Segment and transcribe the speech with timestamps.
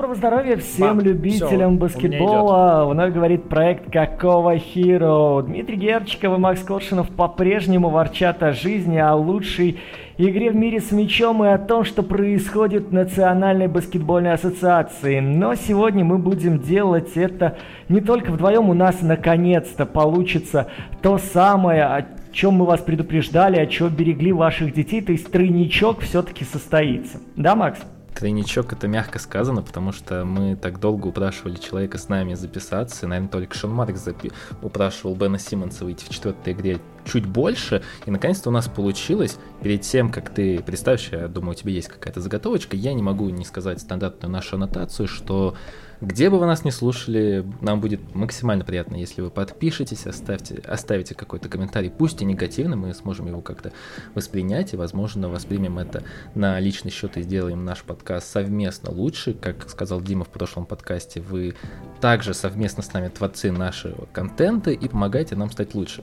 [0.00, 2.86] Доброго здоровья всем Ба, любителям все, баскетбола.
[2.88, 5.42] Вновь говорит проект «Какого Хиро».
[5.42, 9.78] Дмитрий Герчиков и Макс Коршинов по-прежнему ворчат о жизни, о лучшей
[10.16, 15.20] игре в мире с мячом и о том, что происходит в Национальной баскетбольной ассоциации.
[15.20, 17.58] Но сегодня мы будем делать это
[17.90, 18.70] не только вдвоем.
[18.70, 20.68] У нас наконец-то получится
[21.02, 25.02] то самое, о чем мы вас предупреждали, о чем берегли ваших детей.
[25.02, 27.18] То есть тройничок все-таки состоится.
[27.36, 27.78] Да, Макс?
[28.20, 33.08] Тройничок это мягко сказано, потому что мы так долго упрашивали человека с нами записаться, и,
[33.08, 38.10] наверное, только Шон Марк запи- упрашивал Бена Симмонса выйти в четвертой игре чуть больше, и
[38.10, 39.38] наконец-то у нас получилось.
[39.62, 43.30] Перед тем, как ты представишь, я думаю, у тебя есть какая-то заготовочка, я не могу
[43.30, 45.56] не сказать стандартную нашу аннотацию, что
[46.00, 51.14] где бы вы нас не слушали, нам будет максимально приятно, если вы подпишетесь, оставьте, оставите
[51.14, 53.72] какой-то комментарий, пусть и негативный, мы сможем его как-то
[54.14, 56.02] воспринять, и, возможно, воспримем это
[56.34, 59.34] на личный счет и сделаем наш подкаст совместно лучше.
[59.34, 61.54] Как сказал Дима в прошлом подкасте, вы
[62.00, 66.02] также совместно с нами творцы нашего контента и помогаете нам стать лучше.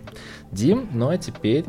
[0.52, 1.66] Дим, ну а теперь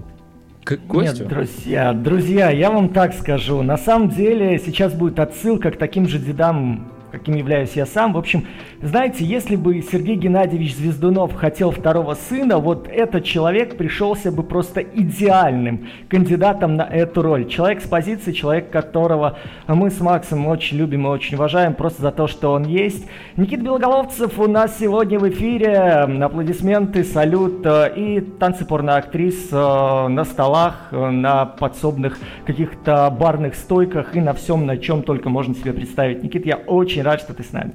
[0.64, 1.22] к гостю.
[1.22, 3.62] Нет, друзья, друзья, я вам так скажу.
[3.62, 8.12] На самом деле сейчас будет отсылка к таким же дедам каким являюсь я сам.
[8.12, 8.46] В общем,
[8.82, 14.80] знаете, если бы Сергей Геннадьевич Звездунов хотел второго сына, вот этот человек пришелся бы просто
[14.80, 17.48] идеальным кандидатом на эту роль.
[17.48, 22.12] Человек с позиции, человек, которого мы с Максом очень любим и очень уважаем, просто за
[22.12, 23.06] то, что он есть.
[23.36, 25.76] Никита Белоголовцев у нас сегодня в эфире.
[26.22, 34.14] Аплодисменты, салют э, и танцы порноактрис э, на столах, э, на подсобных каких-то барных стойках
[34.14, 36.22] и на всем, на чем только можно себе представить.
[36.22, 37.73] Никит, я очень очень рад, что ты с нами.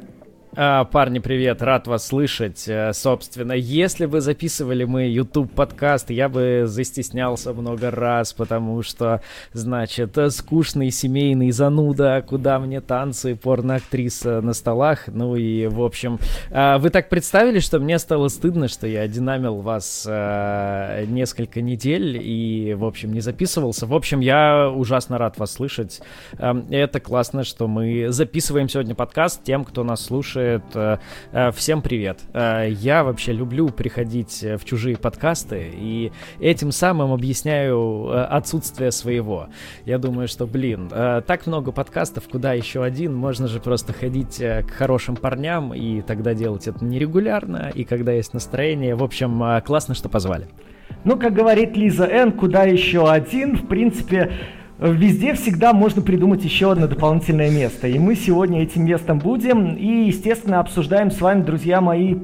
[0.56, 2.68] А, парни, привет, рад вас слышать.
[2.68, 9.24] Э, собственно, если бы записывали мы YouTube подкаст, я бы застеснялся много раз, потому что,
[9.54, 15.08] значит, э, скучный семейный зануда, куда мне танцы, порноактриса на столах.
[15.08, 16.20] Ну и, в общем,
[16.52, 22.20] а, вы так представили, что мне стало стыдно, что я динамил вас а, несколько недель
[22.22, 23.88] и, в общем, не записывался.
[23.88, 26.00] В общем, я ужасно рад вас слышать.
[26.38, 30.64] Эм, это классно, что мы записываем сегодня подкаст тем, кто нас слушает слушает.
[30.76, 30.98] Э,
[31.32, 32.20] э, всем привет.
[32.34, 39.48] Э, я вообще люблю приходить в чужие подкасты и этим самым объясняю отсутствие своего.
[39.86, 44.72] Я думаю, что, блин, так много подкастов, куда еще один, можно же просто ходить к
[44.72, 48.96] хорошим парням и тогда делать это нерегулярно, и когда есть настроение.
[48.96, 50.48] В общем, классно, что позвали.
[51.04, 53.56] Ну, как говорит Лиза Н, куда еще один?
[53.58, 54.32] В принципе,
[54.80, 57.88] Везде всегда можно придумать еще одно дополнительное место.
[57.88, 59.76] И мы сегодня этим местом будем.
[59.76, 62.16] И, естественно, обсуждаем с вами, друзья мои,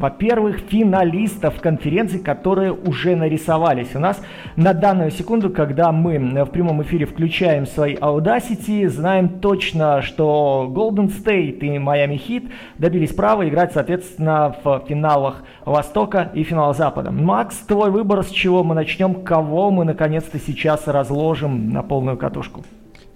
[0.00, 3.94] во-первых, финалистов конференции, которые уже нарисовались.
[3.94, 4.20] У нас
[4.56, 11.08] на данную секунду, когда мы в прямом эфире включаем свои Audacity, знаем точно, что Golden
[11.08, 17.10] State и Miami Heat добились права играть, соответственно, в финалах Востока и финал Запада.
[17.10, 22.64] Макс, твой выбор, с чего мы начнем, кого мы наконец-то сейчас разложим на полную катушку?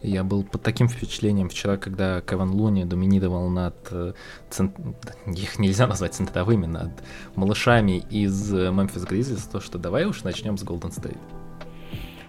[0.04, 3.75] Я был под таким впечатлением вчера, когда Кевин Луни доминировал над...
[3.91, 4.12] Э,
[4.50, 4.76] цент...
[5.26, 6.91] Их нельзя назвать центровыми, над
[7.37, 11.44] малышами из Memphis Grizzlies, то что давай уж начнем с Golden State.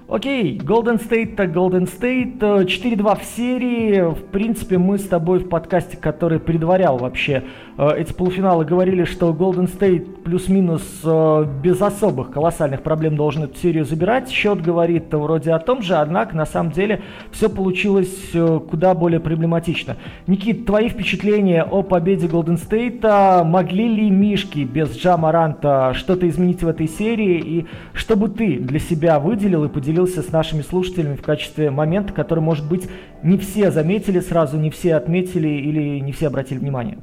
[0.08, 4.02] Окей, Golden State так Golden State, 4-2 в серии.
[4.02, 7.42] В принципе, мы с тобой в подкасте, который предварял вообще
[7.80, 13.58] э, эти полуфиналы, говорили, что Golden State плюс-минус э, без особых колоссальных проблем должен эту
[13.58, 14.30] серию забирать.
[14.30, 17.02] Счет говорит вроде о том же, однако на самом деле
[17.32, 19.98] все получилось э, куда более проблематично.
[20.28, 26.68] Никит, твои впечатления о победе Golden State, могли ли Мишки без Джамаранта что-то изменить в
[26.68, 27.40] этой серии?
[27.40, 31.72] И что бы ты для себя выделил и поделил поделился с нашими слушателями в качестве
[31.72, 32.90] момента, который, может быть,
[33.24, 36.98] не все заметили сразу, не все отметили или не все обратили внимание.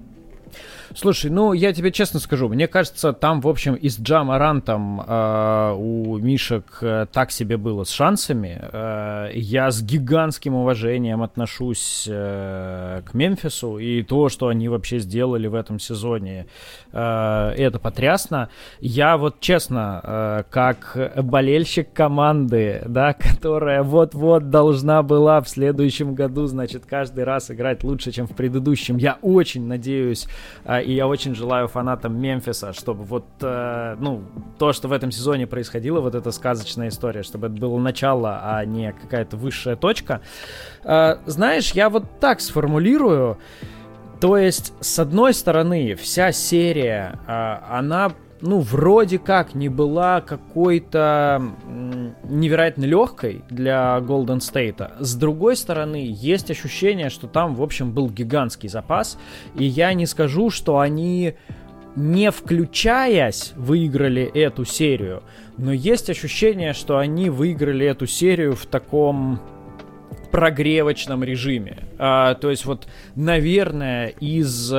[0.95, 5.75] Слушай, ну я тебе честно скажу, мне кажется, там, в общем, и с Джамарантом э,
[5.77, 8.61] у Мишек э, так себе было с шансами.
[8.61, 15.47] Э, я с гигантским уважением отношусь э, к Мемфису, и то, что они вообще сделали
[15.47, 16.47] в этом сезоне,
[16.93, 18.51] э, это потрясно.
[18.81, 26.47] Я вот честно, э, как болельщик команды, да, которая вот-вот должна была в следующем году,
[26.47, 30.27] значит, каждый раз играть лучше, чем в предыдущем, я очень надеюсь
[30.65, 34.23] э, и я очень желаю фанатам Мемфиса, чтобы вот, э, ну,
[34.59, 38.65] то, что в этом сезоне происходило, вот эта сказочная история, чтобы это было начало, а
[38.65, 40.21] не какая-то высшая точка.
[40.85, 43.39] Э, знаешь, я вот так сформулирую.
[44.21, 47.33] То есть, с одной стороны, вся серия, э,
[47.69, 51.43] она ну, вроде как не была какой-то
[52.29, 54.93] невероятно легкой для Golden State.
[54.99, 59.17] С другой стороны, есть ощущение, что там, в общем, был гигантский запас,
[59.55, 61.35] и я не скажу, что они
[61.95, 65.23] не включаясь, выиграли эту серию.
[65.59, 69.41] Но есть ощущение, что они выиграли эту серию в таком
[70.31, 71.81] прогревочном режиме.
[71.99, 74.73] А, то есть вот, наверное, из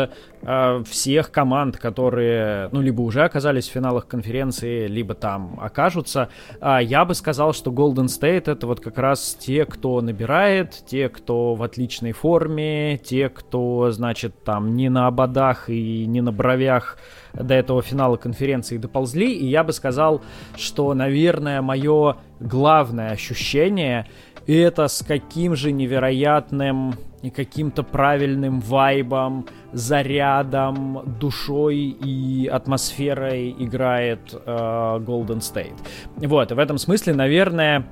[0.45, 6.29] а, всех команд, которые, ну, либо уже оказались в финалах конференции, либо там окажутся,
[6.59, 11.07] а, я бы сказал, что Golden State это вот как раз те, кто набирает, те,
[11.09, 16.97] кто в отличной форме, те, кто, значит, там не на ободах и не на бровях
[17.33, 20.21] до этого финала конференции доползли, и я бы сказал,
[20.57, 24.07] что, наверное, мое главное ощущение—
[24.45, 34.33] и это с каким же невероятным и каким-то правильным вайбом, зарядом, душой и атмосферой играет
[34.33, 35.77] э, Golden State.
[36.17, 37.87] Вот, в этом смысле, наверное,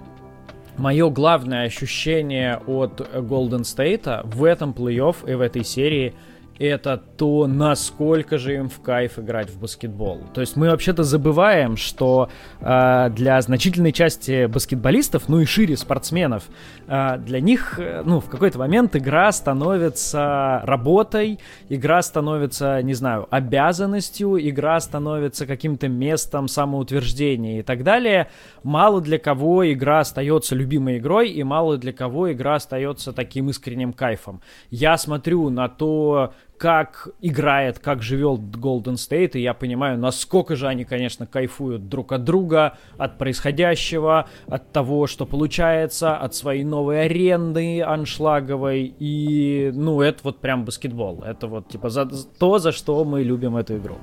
[0.77, 6.13] мое главное ощущение от Golden State в этом плей-офф и в этой серии—
[6.65, 10.21] это то, насколько же им в кайф играть в баскетбол.
[10.33, 12.29] То есть мы вообще-то забываем, что
[12.59, 16.43] э, для значительной части баскетболистов, ну и шире спортсменов,
[16.87, 23.27] э, для них, э, ну, в какой-то момент игра становится работой, игра становится, не знаю,
[23.29, 28.29] обязанностью, игра становится каким-то местом самоутверждения и так далее.
[28.63, 33.93] Мало для кого игра остается любимой игрой, и мало для кого игра остается таким искренним
[33.93, 34.41] кайфом.
[34.69, 40.67] Я смотрю на то, как играет, как живет Golden State, и я понимаю, насколько же
[40.67, 47.05] они, конечно, кайфуют друг от друга, от происходящего, от того, что получается, от своей новой
[47.05, 53.03] аренды аншлаговой, и, ну, это вот прям баскетбол, это вот, типа, за, то, за что
[53.05, 53.95] мы любим эту игру.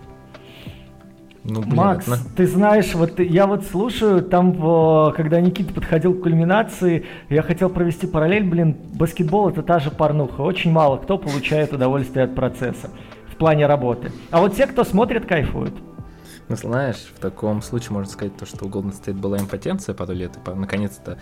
[1.50, 2.18] Ну, блин, Макс, это...
[2.36, 4.52] ты знаешь, вот я вот слушаю, там,
[5.14, 10.42] когда Никита подходил к кульминации, я хотел провести параллель, блин, баскетбол это та же порнуха.
[10.42, 12.90] Очень мало кто получает удовольствие от процесса
[13.32, 14.12] в плане работы.
[14.30, 15.74] А вот те, кто смотрит, кайфуют.
[16.50, 20.12] Ну, знаешь, в таком случае можно сказать то, что у Golden State была импотенция пару
[20.12, 21.18] лет, и наконец-то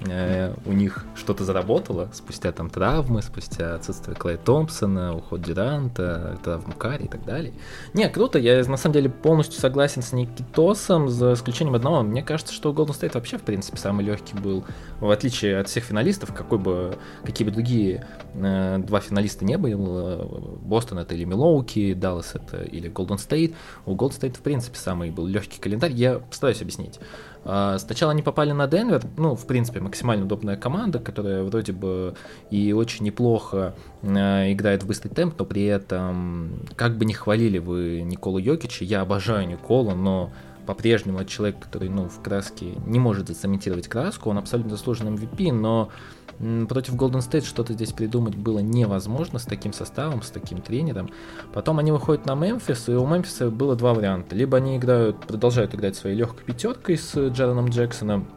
[0.00, 6.72] э, у них что-то заработало спустя там травмы, спустя отсутствие Клея Томпсона, уход Дюранта, травму
[6.74, 7.52] Карри и так далее.
[7.94, 12.02] Не, круто, я на самом деле полностью согласен с Никитосом, за исключением одного.
[12.02, 14.64] Мне кажется, что Golden State вообще, в принципе, самый легкий был,
[15.00, 19.74] в отличие от всех финалистов, какой бы, какие бы другие э, два финалиста не были,
[19.74, 23.54] Бостон это или Милоуки, Даллас это или Golden State,
[23.86, 25.92] у Golden State, в принципе, самый был легкий календарь.
[25.92, 27.00] Я постараюсь объяснить.
[27.48, 32.14] А, сначала они попали на Денвер, ну, в принципе, максимально удобная команда, которая вроде бы
[32.50, 37.58] и очень неплохо э, играет в быстрый темп, но при этом, как бы не хвалили
[37.58, 40.32] вы Николу Йокича, я обожаю Никола, но
[40.66, 45.90] по-прежнему человек, который, ну, в краске не может зацементировать краску, он абсолютно заслуженный MVP, но
[46.38, 51.10] против Golden State что-то здесь придумать было невозможно с таким составом, с таким тренером.
[51.52, 54.34] Потом они выходят на Мемфис, и у Мемфиса было два варианта.
[54.34, 58.28] Либо они играют, продолжают играть своей легкой пятеркой с Джароном Джексоном,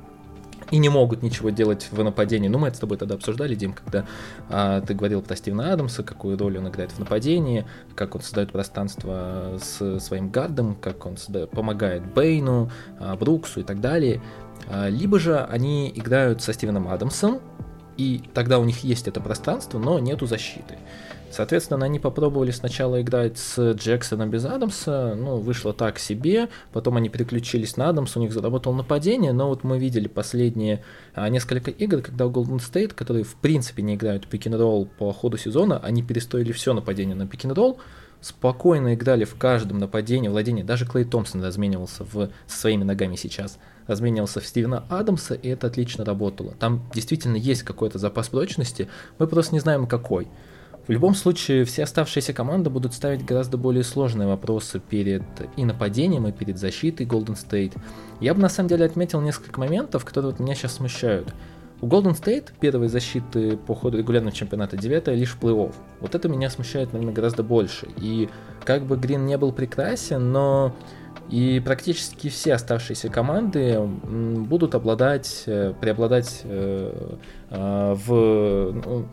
[0.72, 2.48] и не могут ничего делать в нападении.
[2.48, 4.06] Ну, мы это с тобой тогда обсуждали, Дим, когда
[4.50, 8.52] а, ты говорил про Стивена Адамса, какую роль он играет в нападении, как он создает
[8.52, 12.70] пространство с своим гардом, как он создает, помогает Бейну,
[13.00, 14.22] а, Бруксу и так далее.
[14.68, 17.40] А, либо же они играют со Стивеном Адамсом,
[18.00, 20.78] и тогда у них есть это пространство, но нету защиты.
[21.32, 27.10] Соответственно, они попробовали сначала играть с Джексоном без Адамса, ну, вышло так себе, потом они
[27.10, 30.82] переключились на Адамса, у них заработало нападение, но вот мы видели последние
[31.14, 35.38] а, несколько игр, когда у Golden State, которые в принципе не играют пик-н-ролл по ходу
[35.38, 37.80] сезона, они перестроили все нападение на пик-н-ролл,
[38.22, 43.60] спокойно играли в каждом нападении, владении, даже Клей Томпсон разменивался в, со своими ногами сейчас
[43.90, 46.52] разменивался в Стивена Адамса, и это отлично работало.
[46.52, 50.28] Там действительно есть какой-то запас прочности, мы просто не знаем какой.
[50.88, 55.24] В любом случае, все оставшиеся команды будут ставить гораздо более сложные вопросы перед
[55.56, 57.78] и нападением, и перед защитой Golden State.
[58.20, 61.34] Я бы на самом деле отметил несколько моментов, которые вот меня сейчас смущают.
[61.82, 65.74] У Golden State первой защиты по ходу регулярного чемпионата 9 лишь в плей-офф.
[66.02, 67.88] Вот это меня смущает, наверное, гораздо больше.
[67.98, 68.28] И
[68.66, 70.76] как бы Грин не был прекрасен, но
[71.30, 77.18] и практически все оставшиеся команды будут обладать, э, преобладать э,
[77.52, 79.06] э, в, ну,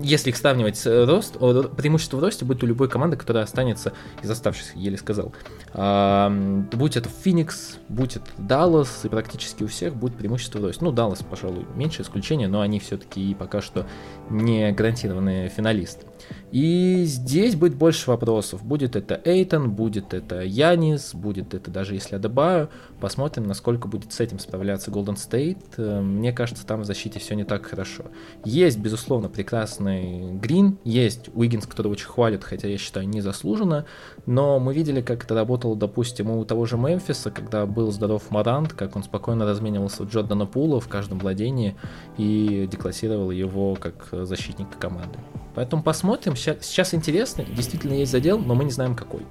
[0.00, 3.92] если их сравнивать рост, преимущество в росте будет у любой команды, которая останется
[4.22, 5.32] из оставшихся, еле сказал.
[5.72, 6.30] А,
[6.72, 10.84] будь это Феникс, будь это Даллас, и практически у всех будет преимущество в росте.
[10.84, 13.86] Ну, Даллас, пожалуй, меньше исключение, но они все-таки пока что
[14.30, 16.06] не гарантированные финалисты.
[16.54, 18.62] И здесь будет больше вопросов.
[18.62, 22.70] Будет это Эйтон, будет это Янис, будет это даже если Адебаю.
[23.04, 25.62] Посмотрим, насколько будет с этим справляться Golden State.
[25.76, 28.04] Э, мне кажется, там в защите все не так хорошо.
[28.46, 33.84] Есть, безусловно, прекрасный Грин, есть Уиггинс, который очень хвалит, хотя я считаю незаслуженно,
[34.24, 38.72] но мы видели, как это работало, допустим, у того же Мемфиса, когда был здоров Марант,
[38.72, 41.76] как он спокойно разменивался у Джордана Пула в каждом владении
[42.16, 45.18] и деклассировал его как защитника команды.
[45.54, 46.36] Поэтому посмотрим.
[46.36, 49.26] Сейчас интересно, действительно есть задел, но мы не знаем какой.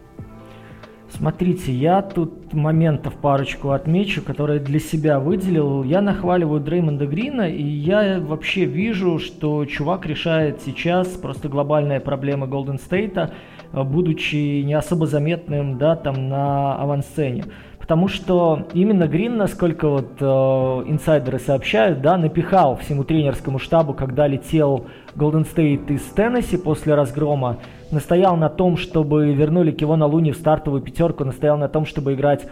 [1.16, 5.84] Смотрите, я тут моментов парочку отмечу, которые для себя выделил.
[5.84, 12.48] Я нахваливаю Дреймонда Грина, и я вообще вижу, что чувак решает сейчас просто глобальные проблемы
[12.48, 13.32] Голден Стейта,
[13.72, 17.46] будучи не особо заметным, да, там на авансцене.
[17.78, 24.26] Потому что именно Грин, насколько вот э, инсайдеры сообщают, да, напихал всему тренерскому штабу, когда
[24.26, 27.58] летел Голден Стейт из Теннесси после разгрома,
[27.94, 32.48] настоял на том, чтобы вернули Кивона Луни в стартовую пятерку, настоял на том, чтобы играть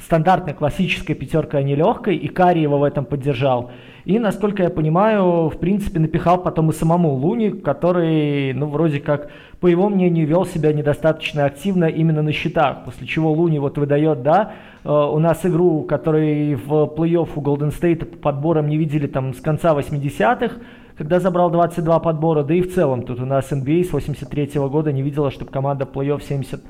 [0.00, 3.70] стандартной классической пятеркой, а не легкой, и Карри его в этом поддержал.
[4.04, 9.30] И, насколько я понимаю, в принципе, напихал потом и самому Луни, который, ну, вроде как,
[9.60, 14.22] по его мнению, вел себя недостаточно активно именно на счетах, после чего Луни вот выдает,
[14.22, 19.34] да, э, у нас игру, которой в плей-офф у Golden State подбором не видели там
[19.34, 20.56] с конца 80-х,
[21.02, 24.70] когда забрал 22 подбора, да и в целом тут у нас NBA с 83 -го
[24.70, 26.60] года не видела, чтобы команда плей-офф 70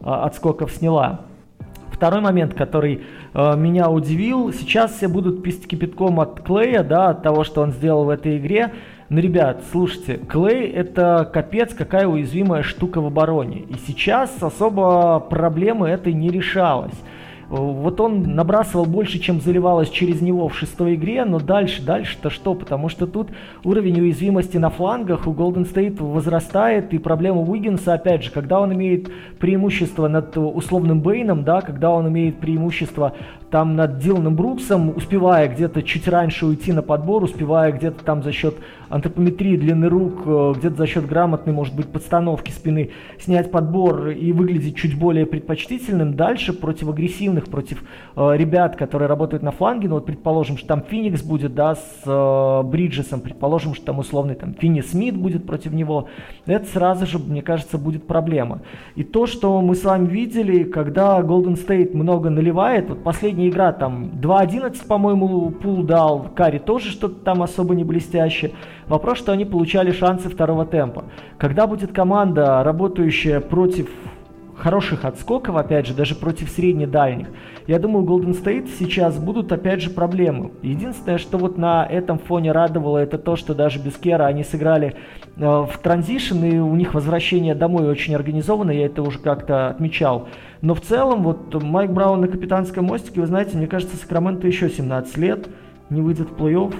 [0.00, 1.22] а, отскоков сняла.
[1.90, 3.02] Второй момент, который
[3.34, 7.72] э, меня удивил, сейчас все будут писать кипятком от Клея, да, от того, что он
[7.72, 8.72] сделал в этой игре.
[9.08, 13.58] Но, ребят, слушайте, Клей это капец, какая уязвимая штука в обороне.
[13.68, 16.94] И сейчас особо проблемы этой не решалось.
[17.50, 22.54] Вот он набрасывал больше, чем заливалось через него в шестой игре, но дальше, дальше-то что?
[22.54, 23.30] Потому что тут
[23.64, 28.72] уровень уязвимости на флангах у Golden State возрастает, и проблема Уиггинса, опять же, когда он
[28.74, 33.14] имеет преимущество над условным Бейном, да, когда он имеет преимущество
[33.50, 38.32] там над Диланом Бруксом, успевая где-то чуть раньше уйти на подбор, успевая где-то там за
[38.32, 38.54] счет
[38.90, 44.32] антропометрии длины рук, э, где-то за счет грамотной, может быть, подстановки спины снять подбор и
[44.32, 47.82] выглядеть чуть более предпочтительным, дальше против агрессивных, против
[48.16, 52.02] э, ребят, которые работают на фланге, ну вот предположим, что там Феникс будет, да, с
[52.04, 56.08] э, Бриджесом, предположим, что там условный там Финни Смит будет против него,
[56.46, 58.60] это сразу же, мне кажется, будет проблема.
[58.96, 63.48] И то, что мы с вами видели, когда Golden State много наливает, вот последний последняя
[63.48, 68.52] игра там 2.11, по-моему, пул дал, Карри тоже что-то там особо не блестящее.
[68.86, 71.04] Вопрос, что они получали шансы второго темпа.
[71.38, 73.88] Когда будет команда, работающая против
[74.60, 77.28] хороших отскоков, опять же, даже против средне-дальних,
[77.66, 80.52] я думаю, Golden State сейчас будут, опять же, проблемы.
[80.62, 84.94] Единственное, что вот на этом фоне радовало, это то, что даже без Кера они сыграли
[85.36, 90.28] э, в транзишн, и у них возвращение домой очень организовано, я это уже как-то отмечал.
[90.60, 94.68] Но в целом, вот Майк Браун на капитанском мостике, вы знаете, мне кажется, Сакраменто еще
[94.68, 95.48] 17 лет
[95.88, 96.74] не выйдет в плей-офф,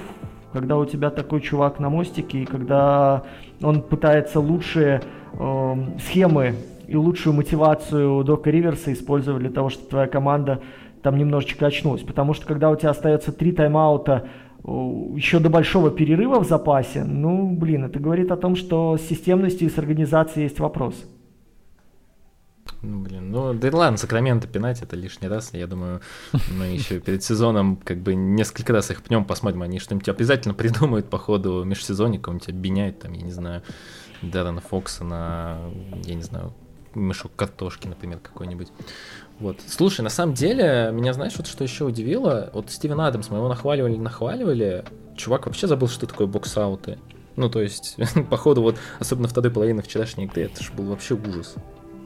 [0.53, 3.23] когда у тебя такой чувак на мостике, и когда
[3.63, 5.01] он пытается лучшие
[5.33, 6.55] э, схемы
[6.91, 10.61] и лучшую мотивацию Дока Риверса использовать для того, чтобы твоя команда
[11.03, 12.03] там немножечко очнулась.
[12.03, 14.29] Потому что когда у тебя остается три тайм-аута
[14.65, 19.69] еще до большого перерыва в запасе, ну, блин, это говорит о том, что с системностью
[19.69, 20.95] и с организацией есть вопрос.
[22.83, 25.51] Ну, блин, ну, да ладно, Сакраменто пинать это лишний раз.
[25.53, 26.01] Я думаю,
[26.59, 31.09] мы еще перед сезоном как бы несколько раз их пнем, посмотрим, они что-нибудь обязательно придумают
[31.09, 33.63] по ходу межсезонья, кого-нибудь обменяют, там, я не знаю,
[34.23, 35.59] Даррена Фокса на,
[36.05, 36.53] я не знаю,
[36.95, 38.69] мешок картошки, например, какой-нибудь.
[39.39, 39.59] Вот.
[39.67, 42.51] Слушай, на самом деле, меня знаешь, вот что еще удивило?
[42.53, 44.85] Вот Стивен Адамс, мы его нахваливали, нахваливали.
[45.17, 46.99] Чувак вообще забыл, что такое боксауты.
[47.37, 47.97] Ну, то есть,
[48.31, 51.55] походу, вот, особенно второй половины вчерашней игры, это же был вообще ужас.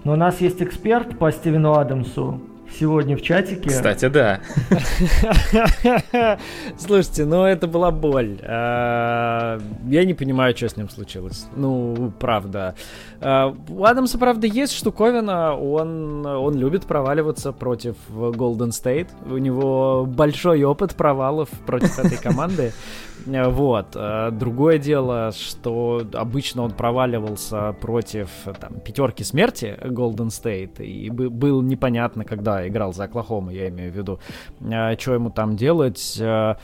[0.04, 2.40] Но у нас есть эксперт по Стивену Адамсу,
[2.78, 3.68] сегодня в чатике.
[3.68, 4.40] Кстати, да.
[6.78, 8.38] Слушайте, ну это была боль.
[8.42, 11.46] А, я не понимаю, что с ним случилось.
[11.56, 12.74] Ну, правда.
[13.20, 15.56] А, у Адамса, правда, есть штуковина.
[15.56, 19.08] Он, он любит проваливаться против Golden State.
[19.30, 22.72] У него большой опыт провалов против этой команды.
[23.26, 23.88] Вот.
[23.94, 28.28] А, другое дело, что обычно он проваливался против
[28.60, 33.92] там, пятерки смерти Golden State, и был непонятно, когда да, играл за Оклахому, я имею
[33.92, 34.20] в виду.
[34.60, 36.16] Э, что ему там делать?
[36.20, 36.54] Э,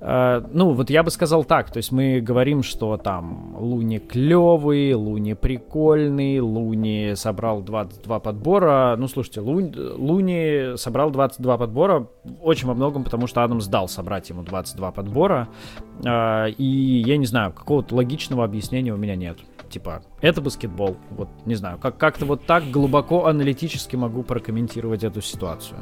[0.00, 4.94] э, ну, вот я бы сказал так, то есть мы говорим, что там Луни клевый,
[4.94, 8.94] Луни прикольный, Луни собрал 22 подбора.
[8.96, 12.06] Ну, слушайте, Луни собрал 22 подбора
[12.42, 15.48] очень во многом, потому что Адам сдал собрать ему 22 подбора.
[16.10, 19.38] Э, и я не знаю, какого-то логичного объяснения у меня нет
[19.70, 20.96] типа, это баскетбол.
[21.10, 25.78] Вот, не знаю, как- как-то вот так глубоко аналитически могу прокомментировать эту ситуацию.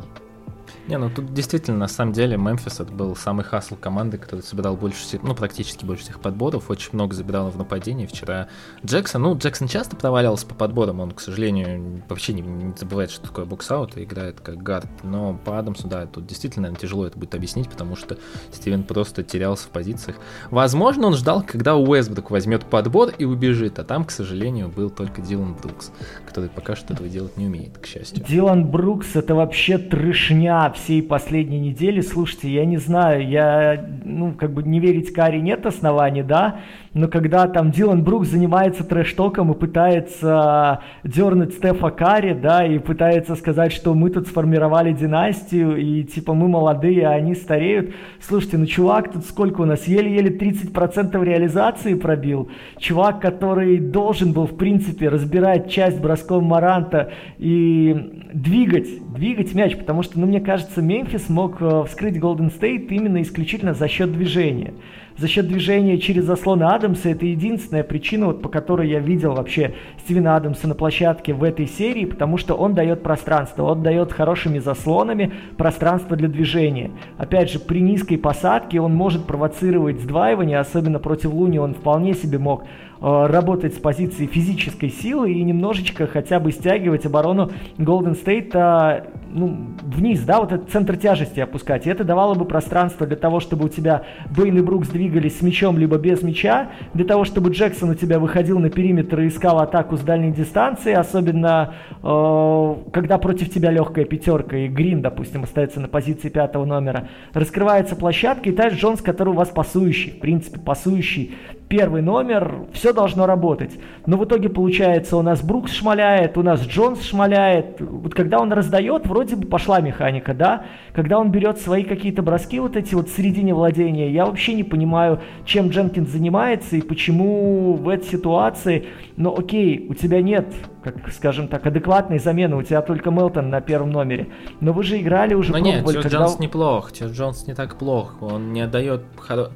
[0.88, 4.74] Не, ну тут действительно, на самом деле, Мемфис это был самый хасл команды, который собирал
[4.74, 8.06] больше всех, ну, практически больше всех подборов, очень много забирал в нападении.
[8.06, 8.48] Вчера
[8.82, 13.28] Джексон, ну, Джексон часто провалялся по подборам, он, к сожалению, вообще не, не забывает, что
[13.28, 17.18] такое боксаут и играет как гард, но по Адамсу, да, тут действительно, наверное, тяжело это
[17.18, 18.16] будет объяснить, потому что
[18.50, 20.16] Стивен просто терялся в позициях.
[20.50, 25.20] Возможно, он ждал, когда Уэсбрук возьмет подбор и убежит, а там, к сожалению, был только
[25.20, 25.92] Дилан Брукс,
[26.26, 28.24] который пока что этого делать не умеет, к счастью.
[28.26, 32.00] Дилан Брукс это вообще трешня всей последней недели.
[32.00, 36.60] Слушайте, я не знаю, я, ну, как бы не верить Кари нет оснований, да,
[36.94, 43.36] но когда там Дилан Брукс занимается трэш-током и пытается дернуть Стефа Карри, да, и пытается
[43.36, 47.94] сказать, что мы тут сформировали династию, и типа мы молодые, а они стареют.
[48.20, 49.86] Слушайте, ну чувак тут сколько у нас?
[49.86, 52.50] Еле-еле 30% реализации пробил.
[52.78, 60.02] Чувак, который должен был, в принципе, разбирать часть бросков Маранта и двигать, двигать мяч, потому
[60.02, 64.74] что, ну, мне кажется, Мемфис мог э, вскрыть Голден Стейт именно исключительно за счет движения
[65.18, 67.10] за счет движения через заслоны Адамса.
[67.10, 71.66] Это единственная причина, вот, по которой я видел вообще Стивена Адамса на площадке в этой
[71.66, 76.92] серии, потому что он дает пространство, он дает хорошими заслонами пространство для движения.
[77.16, 82.38] Опять же, при низкой посадке он может провоцировать сдваивание, особенно против Луни он вполне себе
[82.38, 82.64] мог
[83.00, 89.56] работать с позиции физической силы и немножечко хотя бы стягивать оборону Golden State а, ну,
[89.82, 91.86] вниз, да, вот этот центр тяжести опускать.
[91.86, 94.04] И это давало бы пространство для того, чтобы у тебя
[94.36, 98.18] Бейн и Брукс двигались с мячом либо без мяча, для того, чтобы Джексон у тебя
[98.18, 104.04] выходил на периметр и искал атаку с дальней дистанции, особенно э, когда против тебя легкая
[104.04, 107.08] пятерка и Грин, допустим, остается на позиции пятого номера.
[107.32, 111.34] Раскрывается площадка, и Тайс Джонс, который у вас пасующий, в принципе, пасующий
[111.68, 113.78] первый номер, все должно работать.
[114.06, 117.80] Но в итоге получается у нас Брукс шмаляет, у нас Джонс шмаляет.
[117.80, 120.64] Вот когда он раздает, вроде бы пошла механика, да?
[120.94, 124.64] Когда он берет свои какие-то броски вот эти вот в середине владения, я вообще не
[124.64, 130.46] понимаю, чем Дженкинс занимается и почему в этой ситуации, ну окей, у тебя нет
[130.92, 132.56] как, скажем так, адекватной замены.
[132.56, 134.28] У тебя только Мелтон на первом номере.
[134.60, 136.18] Но вы же играли уже, Но нет, Тёрс когда...
[136.18, 136.92] Джонс неплох.
[136.92, 138.16] Тёрс Джонс не так плох.
[138.20, 139.02] Он не отдает,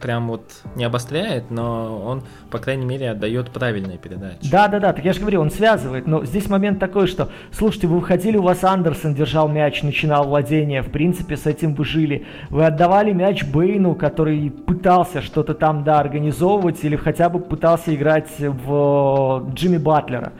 [0.01, 0.43] прям вот
[0.77, 4.51] не обостряет, но он, по крайней мере, отдает правильные передачи.
[4.51, 6.07] Да, да, да, так я же говорю, он связывает.
[6.07, 10.83] Но здесь момент такой, что, слушайте, вы выходили, у вас Андерсон держал мяч, начинал владение.
[10.83, 12.27] В принципе, с этим вы жили.
[12.51, 18.29] Вы отдавали мяч Бейну, который пытался что-то там, да, организовывать, или хотя бы пытался играть
[18.39, 20.33] в Джимми Батлера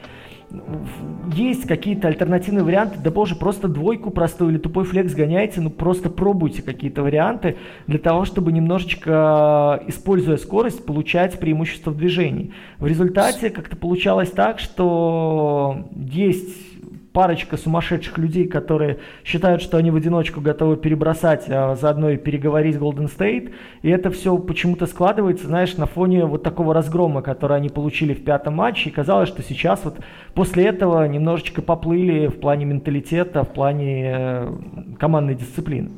[1.35, 6.11] есть какие-то альтернативные варианты, да боже, просто двойку простую или тупой флекс гоняйте, ну просто
[6.11, 12.53] пробуйте какие-то варианты для того, чтобы немножечко, используя скорость, получать преимущество в движении.
[12.79, 16.72] В результате как-то получалось так, что есть
[17.13, 22.77] парочка сумасшедших людей, которые считают, что они в одиночку готовы перебросать, а заодно и переговорить
[22.77, 23.53] Golden State.
[23.83, 28.25] И это все почему-то складывается, знаешь, на фоне вот такого разгрома, который они получили в
[28.25, 28.91] пятом матче.
[28.91, 29.97] И казалось, что сейчас вот
[30.35, 34.53] после этого немножечко поплыли в плане менталитета, в плане э,
[34.99, 35.91] командной дисциплины.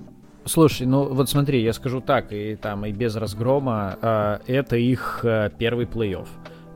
[0.46, 5.20] Слушай, ну вот смотри, я скажу так, и там и без разгрома, э, это их
[5.22, 6.26] э, первый плей-офф.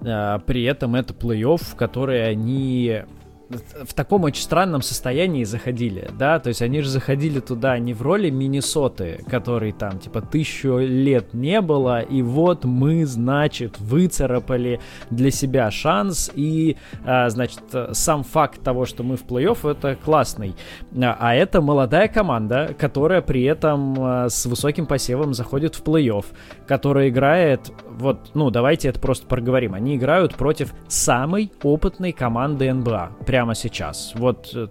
[0.03, 3.03] Э, при этом это плей-офф, в который они
[3.51, 8.03] в таком очень странном состоянии заходили, да, то есть они же заходили туда не в
[8.03, 14.81] роли Миннесоты, который там типа тысячу лет не было, и вот мы, значит, выцарапали
[15.11, 20.55] для себя шанс, и, а, значит, сам факт того, что мы в плей-офф, это классный,
[20.95, 26.27] а это молодая команда, которая при этом а, с высоким посевом заходит в плей-офф,
[26.67, 33.13] которая играет, вот, ну, давайте это просто проговорим, они играют против самой опытной команды НБА,
[33.39, 34.15] прямо сейчас.
[34.17, 34.67] Вот э,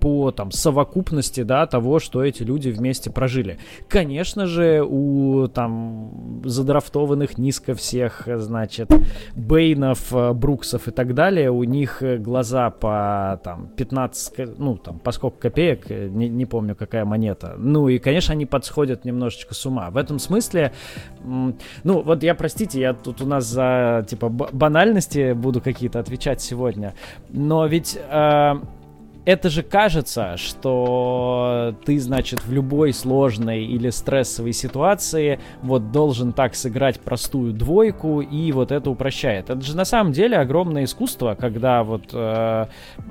[0.00, 3.58] по там совокупности, да, того, что эти люди вместе прожили.
[3.88, 8.90] Конечно же, у там задрафтованных низко всех, значит,
[9.34, 15.12] Бейнов, э, Бруксов и так далее, у них глаза по там 15, ну там по
[15.12, 17.54] сколько копеек, э, не, не помню какая монета.
[17.58, 19.90] Ну и, конечно, они подсходят немножечко с ума.
[19.90, 20.72] В этом смысле,
[21.22, 26.94] ну вот я, простите, я тут у нас за типа банальности буду какие-то отвечать сегодня,
[27.28, 28.54] но ведь э,
[29.26, 36.54] это же кажется, что ты, значит, в любой сложной или стрессовой ситуации вот должен так
[36.54, 39.50] сыграть простую двойку, и вот это упрощает.
[39.50, 42.66] Это же на самом деле огромное искусство, когда вот э,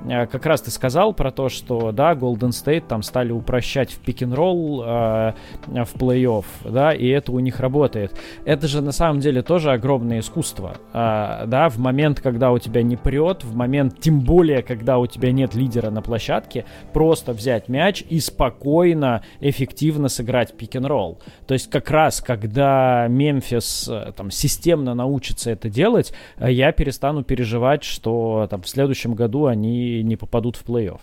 [0.08, 3.98] э как раз ты сказал про то, что, да, Golden State там стали упрощать в
[3.98, 5.32] пик-н-ролл э,
[5.66, 8.18] в плей-офф, да, и это у них работает.
[8.46, 12.82] Это же на самом деле тоже огромное искусство, э, да, в момент, когда у тебя
[12.82, 17.68] не прет, в момент, тем более, когда у тебя нет лидера на площадке, просто взять
[17.68, 21.18] мяч и спокойно, эффективно сыграть пик-н-ролл.
[21.46, 27.24] То есть как раз, когда Мемфис э, там системно научится это делать, э, я перестану
[27.24, 31.00] переживать, что там в следующем году они не попадут в плей-офф.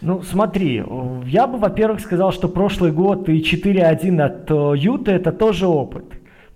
[0.00, 0.82] Ну, смотри,
[1.26, 6.04] я бы, во-первых, сказал, что прошлый год и 4-1 от э, Юта это тоже опыт.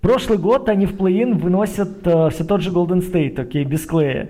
[0.01, 4.29] Прошлый год они в плей-ин выносят э, все тот же Golden State, окей, без Клея.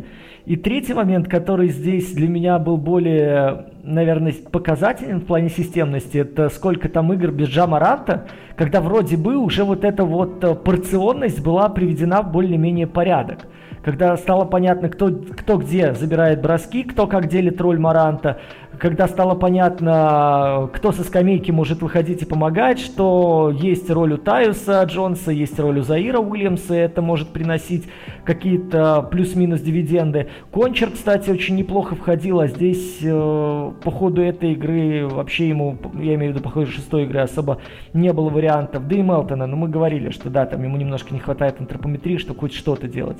[0.49, 6.49] И третий момент, который здесь для меня был более, наверное, показателен в плане системности, это
[6.49, 11.69] сколько там игр без Джамаранта, когда вроде бы уже вот эта вот э, порционность была
[11.69, 13.45] приведена в более-менее порядок.
[13.83, 18.39] Когда стало понятно, кто, кто где забирает броски, кто как делит роль Маранта,
[18.79, 24.81] когда стало понятно, кто со скамейки может выходить и помогать, что есть роль у Таюса
[24.83, 27.87] Джонса, есть роль у Заира Уильямса, это может приносить
[28.23, 30.29] какие-то плюс-минус дивиденды.
[30.51, 36.15] Кончер, кстати, очень неплохо входил, а здесь э, по ходу этой игры вообще ему, я
[36.15, 37.59] имею в виду по ходу шестой игры, особо
[37.93, 38.87] не было вариантов.
[38.87, 42.39] Да и Мелтона, но мы говорили, что да, там ему немножко не хватает антропометрии, чтобы
[42.39, 43.17] хоть что-то делать.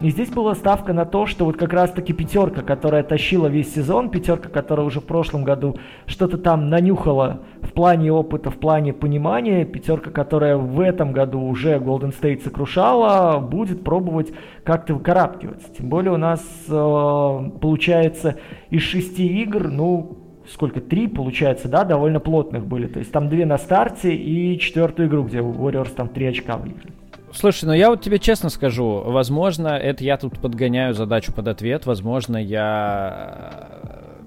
[0.00, 4.10] И здесь была ставка на то, что вот как раз-таки пятерка, которая тащила весь сезон,
[4.10, 9.64] пятерка, которая уже в прошлом году что-то там нанюхала в плане опыта, в плане понимания,
[9.64, 14.32] пятерка, которая в этом году уже Golden State сокрушала, будет пробовать
[14.62, 15.66] как-то выкарабкиваться.
[15.76, 18.36] Тем более у нас э, получается
[18.70, 22.86] из шести игр, ну, сколько, три, получается, да, довольно плотных были.
[22.86, 26.97] То есть там две на старте и четвертую игру, где Warriors там три очка выиграли.
[27.38, 31.86] Слушай, ну я вот тебе честно скажу, возможно, это я тут подгоняю задачу под ответ,
[31.86, 33.78] возможно, я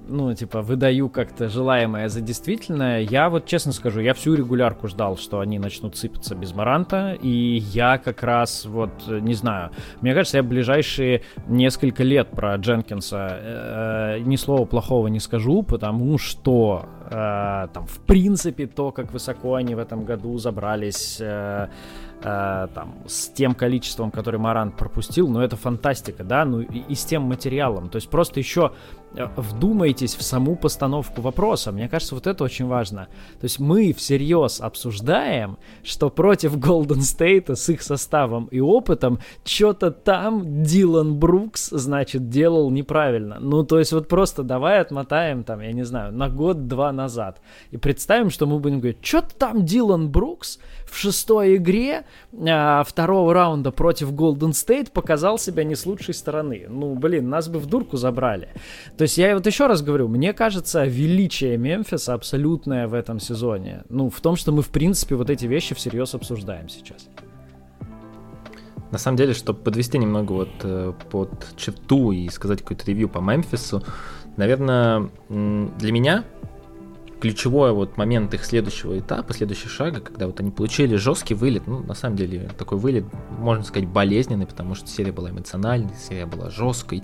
[0.07, 3.01] ну, типа, выдаю как-то желаемое за действительное.
[3.01, 7.57] Я вот честно скажу, я всю регулярку ждал, что они начнут сыпаться без Маранта, и
[7.73, 9.71] я как раз вот, не знаю,
[10.01, 16.17] мне кажется, я ближайшие несколько лет про Дженкинса э, ни слова плохого не скажу, потому
[16.17, 21.67] что э, там, в принципе, то, как высоко они в этом году забрались э,
[22.23, 26.95] э, там, с тем количеством, которое Марант пропустил, ну, это фантастика, да, ну, и, и
[26.95, 27.89] с тем материалом.
[27.89, 28.71] То есть просто еще
[29.13, 31.71] вдумайтесь в саму постановку вопроса.
[31.71, 33.07] Мне кажется, вот это очень важно.
[33.39, 39.91] То есть мы всерьез обсуждаем, что против Golden State с их составом и опытом что-то
[39.91, 43.39] там Дилан Брукс, значит, делал неправильно.
[43.39, 47.41] Ну, то есть вот просто давай отмотаем там, я не знаю, на год-два назад.
[47.71, 52.05] И представим, что мы будем говорить, что-то там Дилан Брукс в шестой игре
[52.47, 56.65] а, второго раунда против Golden State показал себя не с лучшей стороны.
[56.69, 58.49] Ну, блин, нас бы в дурку забрали.
[59.01, 63.81] То есть я вот еще раз говорю, мне кажется, величие Мемфиса абсолютное в этом сезоне.
[63.89, 67.07] Ну, в том, что мы, в принципе, вот эти вещи всерьез обсуждаем сейчас.
[68.91, 73.17] На самом деле, чтобы подвести немного вот э, под черту и сказать какой-то ревью по
[73.17, 73.81] Мемфису,
[74.37, 76.23] наверное, для меня
[77.21, 81.79] ключевой вот момент их следующего этапа, следующего шага, когда вот они получили жесткий вылет, ну,
[81.79, 83.05] на самом деле, такой вылет,
[83.39, 87.03] можно сказать, болезненный, потому что серия была эмоциональной, серия была жесткой,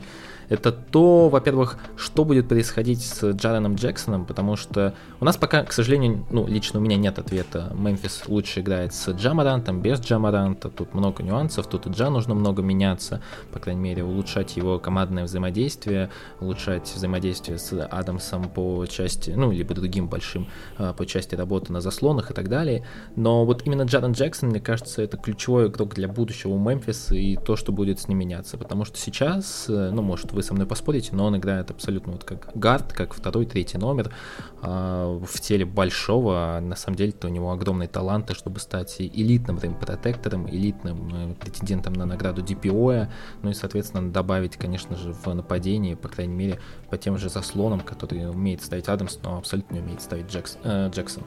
[0.49, 5.73] это то, во-первых, что будет происходить с Джареном Джексоном, потому что у нас пока, к
[5.73, 7.73] сожалению, ну, лично у меня нет ответа.
[7.75, 12.61] Мемфис лучше играет с Джамарантом, без Джамаранта, тут много нюансов, тут и Джа нужно много
[12.61, 19.51] меняться, по крайней мере, улучшать его командное взаимодействие, улучшать взаимодействие с Адамсом по части, ну,
[19.51, 22.85] либо другим большим а, по части работы на заслонах и так далее.
[23.15, 27.35] Но вот именно Джарен Джексон, мне кажется, это ключевой игрок для будущего у Мемфиса и
[27.35, 30.67] то, что будет с ним меняться, потому что сейчас, э, ну, может, вы со мной
[30.67, 34.13] поспорите, но он играет абсолютно вот как гард, как второй, третий номер
[34.61, 39.57] э, в теле большого, а на самом деле-то у него огромные таланты, чтобы стать элитным
[39.57, 43.07] протектором, элитным э, претендентом на награду DPO,
[43.41, 47.81] ну и, соответственно, добавить, конечно же, в нападении, по крайней мере, по тем же заслонам,
[47.81, 51.23] которые умеет ставить Адамс, но абсолютно не умеет ставить Джекс, э, Джексон.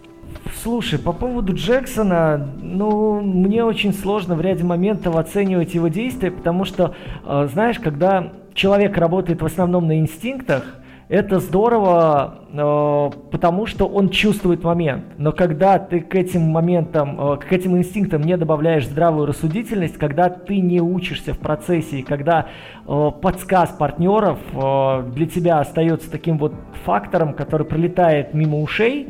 [0.63, 6.65] Слушай, по поводу Джексона, ну, мне очень сложно в ряде моментов оценивать его действия, потому
[6.65, 10.77] что, э, знаешь, когда человек работает в основном на инстинктах,
[11.13, 15.07] Это здорово, э, потому что он чувствует момент.
[15.19, 20.29] Но когда ты к этим моментам, э, к этим инстинктам не добавляешь здравую рассудительность, когда
[20.29, 22.47] ты не учишься в процессе, и когда
[22.87, 29.09] подсказ партнеров для тебя остается таким вот фактором, который пролетает мимо ушей,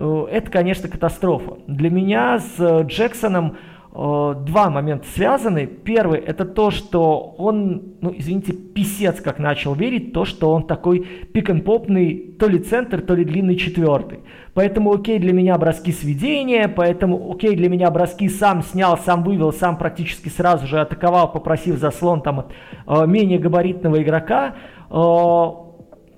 [0.00, 1.58] это, конечно, катастрофа.
[1.66, 3.56] Для меня с Джексоном
[3.92, 5.66] Э, два момента связаны.
[5.66, 11.00] Первый это то, что он, ну извините, писец как начал верить, то, что он такой
[11.32, 14.20] пик-н-попный то ли центр, то ли длинный четвертый.
[14.54, 19.52] Поэтому окей для меня броски сведения, поэтому окей для меня броски сам снял, сам вывел,
[19.52, 22.46] сам практически сразу же атаковал, попросив заслон там
[22.86, 24.54] э, менее габаритного игрока.
[24.88, 25.69] Э,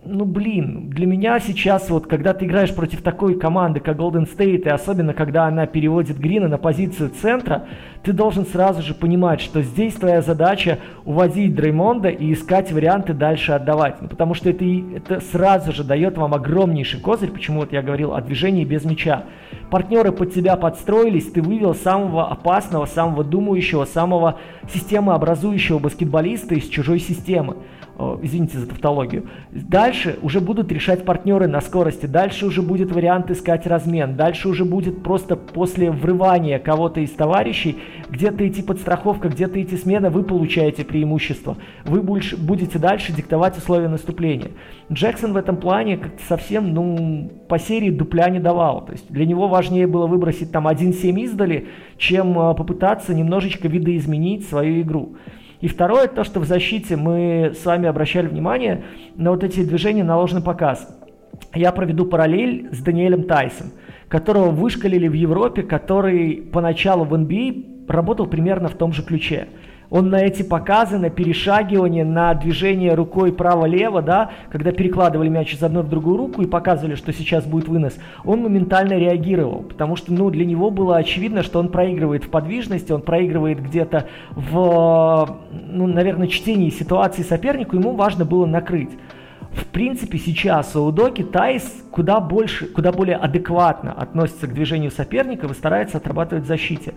[0.05, 4.63] ну блин, для меня сейчас вот, когда ты играешь против такой команды, как Golden State,
[4.65, 7.67] и особенно когда она переводит Грина на позицию центра,
[8.03, 13.53] ты должен сразу же понимать, что здесь твоя задача увозить Дреймонда и искать варианты дальше
[13.53, 14.03] отдавать.
[14.03, 18.13] Ну, потому что это, это сразу же дает вам огромнейший козырь, почему вот я говорил
[18.13, 19.25] о движении без мяча.
[19.71, 24.39] Партнеры под тебя подстроились, ты вывел самого опасного, самого думающего, самого
[24.73, 27.57] системообразующего баскетболиста из чужой системы
[28.23, 29.29] извините за тавтологию.
[29.51, 34.65] Дальше уже будут решать партнеры на скорости, дальше уже будет вариант искать размен, дальше уже
[34.65, 37.79] будет просто после врывания кого-то из товарищей,
[38.09, 41.57] где-то идти подстраховка, где-то идти смена, вы получаете преимущество.
[41.85, 44.51] Вы больше, будете дальше диктовать условия наступления.
[44.91, 48.85] Джексон в этом плане как-то совсем, ну, по серии дупля не давал.
[48.85, 54.49] То есть для него важнее было выбросить там 1-7 издали, чем а, попытаться немножечко видоизменить
[54.49, 55.17] свою игру.
[55.63, 58.83] И второе, то, что в защите мы с вами обращали внимание
[59.15, 60.89] на вот эти движения на ложный показ.
[61.55, 63.69] Я проведу параллель с Даниэлем Тайсом,
[64.09, 69.47] которого вышкалили в Европе, который поначалу в NBA а работал примерно в том же ключе
[69.93, 75.63] он на эти показы, на перешагивание, на движение рукой право-лево, да, когда перекладывали мяч из
[75.63, 80.11] одной в другую руку и показывали, что сейчас будет вынос, он моментально реагировал, потому что,
[80.15, 85.87] ну, для него было очевидно, что он проигрывает в подвижности, он проигрывает где-то в, ну,
[85.87, 88.93] наверное, чтении ситуации сопернику, ему важно было накрыть.
[89.53, 95.47] В принципе, сейчас у Удоки Тайс куда больше, куда более адекватно относится к движению соперника
[95.47, 96.95] и старается отрабатывать в защите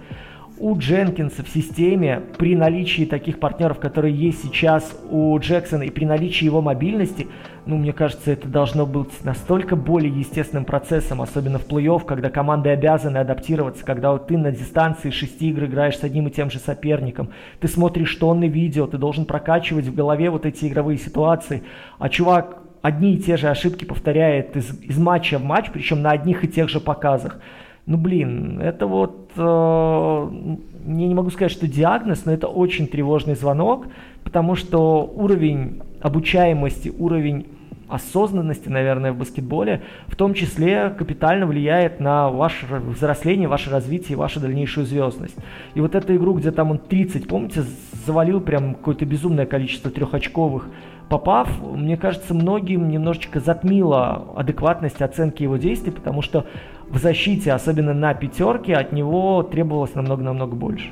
[0.57, 6.05] у Дженкинса в системе при наличии таких партнеров, которые есть сейчас у Джексона и при
[6.05, 7.27] наличии его мобильности,
[7.65, 12.69] ну, мне кажется, это должно быть настолько более естественным процессом, особенно в плей-офф, когда команды
[12.69, 16.59] обязаны адаптироваться, когда вот ты на дистанции шести игр играешь с одним и тем же
[16.59, 21.63] соперником, ты смотришь тонны видео, ты должен прокачивать в голове вот эти игровые ситуации,
[21.97, 26.11] а чувак одни и те же ошибки повторяет из, из матча в матч, причем на
[26.11, 27.39] одних и тех же показах.
[27.85, 33.35] Ну, блин, это вот, э, я не могу сказать, что диагноз, но это очень тревожный
[33.35, 33.85] звонок,
[34.23, 37.45] потому что уровень обучаемости, уровень
[37.87, 44.39] осознанности, наверное, в баскетболе, в том числе капитально влияет на ваше взросление, ваше развитие, вашу
[44.39, 45.35] дальнейшую звездность.
[45.75, 47.63] И вот эту игру, где там он 30, помните,
[48.05, 50.67] завалил прям какое-то безумное количество трехочковых
[51.09, 56.47] попав, мне кажется, многим немножечко затмило адекватность оценки его действий, потому что
[56.89, 60.91] в защите, особенно на пятерке, от него требовалось намного-намного больше.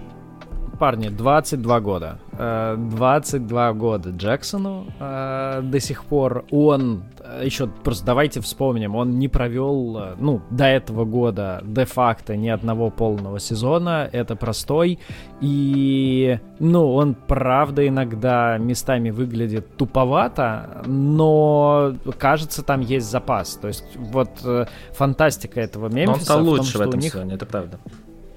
[0.84, 2.20] Парни, 22 года.
[2.34, 6.44] 22 э, года Джексону э, до сих пор.
[6.52, 12.50] Он, э, еще просто давайте вспомним, он не провел, ну, до этого года де-факто ни
[12.50, 14.10] одного полного сезона.
[14.12, 15.00] Это простой.
[15.40, 23.56] И, ну, он правда иногда местами выглядит туповато, но кажется, там есть запас.
[23.56, 24.30] То есть вот
[24.92, 26.08] фантастика этого Мемфиса.
[26.08, 27.14] Но он стал лучше в, том, в этом них...
[27.14, 27.80] сезоне, это правда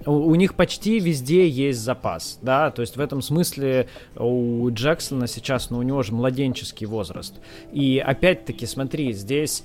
[0.07, 5.71] у, них почти везде есть запас, да, то есть в этом смысле у Джексона сейчас,
[5.71, 7.35] ну, у него же младенческий возраст.
[7.73, 9.64] И опять-таки, смотри, здесь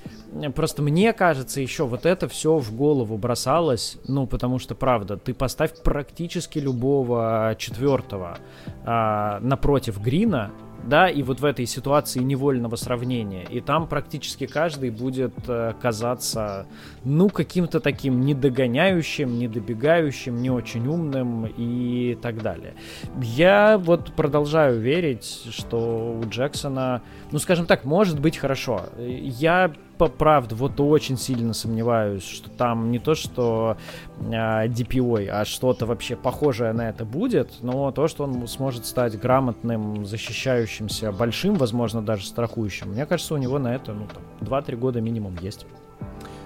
[0.55, 5.33] просто мне кажется, еще вот это все в голову бросалось, ну, потому что, правда, ты
[5.33, 8.37] поставь практически любого четвертого
[8.83, 10.51] а, напротив Грина,
[10.83, 13.43] да, и вот в этой ситуации невольного сравнения.
[13.49, 16.67] И там практически каждый будет э, казаться,
[17.03, 22.73] ну, каким-то таким недогоняющим, недобегающим, не очень умным и так далее.
[23.21, 28.85] Я вот продолжаю верить, что у Джексона, ну, скажем так, может быть хорошо.
[28.97, 29.71] Я
[30.07, 33.77] правда, вот очень сильно сомневаюсь, что там не то, что
[34.19, 39.19] э, DPOI, а что-то вообще похожее на это будет, но то, что он сможет стать
[39.19, 44.75] грамотным, защищающимся, большим, возможно, даже страхующим, мне кажется, у него на это, ну, там, 2-3
[44.75, 45.65] года минимум есть.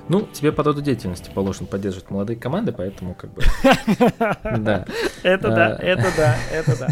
[0.08, 3.42] Ну, тебе по роду деятельности положено поддерживать молодые команды, поэтому как бы...
[4.44, 4.86] Да.
[5.24, 5.84] Это да, а.
[5.84, 6.88] это да, это да.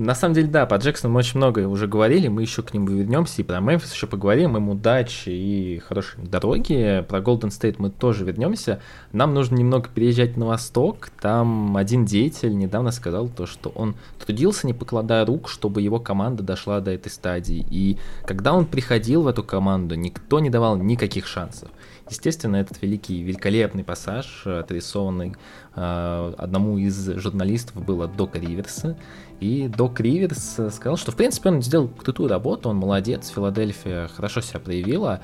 [0.00, 2.86] На самом деле, да, по Джексону мы очень много уже говорили, мы еще к нему
[2.86, 7.04] вернемся, и про Мемфис еще поговорим, им удачи и хорошей дороги.
[7.06, 8.80] Про Golden State мы тоже вернемся.
[9.12, 11.10] Нам нужно немного переезжать на восток.
[11.20, 16.42] Там один деятель недавно сказал то, что он трудился, не покладая рук, чтобы его команда
[16.42, 17.66] дошла до этой стадии.
[17.68, 21.68] И когда он приходил в эту команду, никто не давал никаких шансов.
[22.08, 25.36] Естественно, этот великий, великолепный пассаж, отрисованный
[25.76, 28.96] э, одному из журналистов, был от Дока Риверса.
[29.40, 34.42] И Док Риверс сказал, что в принципе он сделал крутую работу, он молодец, Филадельфия хорошо
[34.42, 35.22] себя проявила.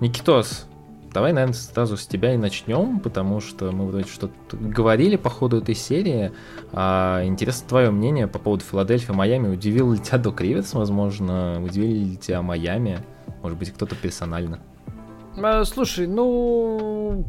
[0.00, 0.66] Никитос,
[1.12, 5.58] давай, наверное, сразу с тебя и начнем, потому что мы вроде что-то говорили по ходу
[5.58, 6.32] этой серии.
[6.72, 9.48] А, интересно твое мнение по поводу Филадельфии, Майами.
[9.48, 11.62] Удивил ли тебя Док Риверс, возможно?
[11.64, 13.00] Удивили ли тебя Майами?
[13.42, 14.60] Может быть, кто-то персонально?
[15.42, 17.24] Э, слушай, ну,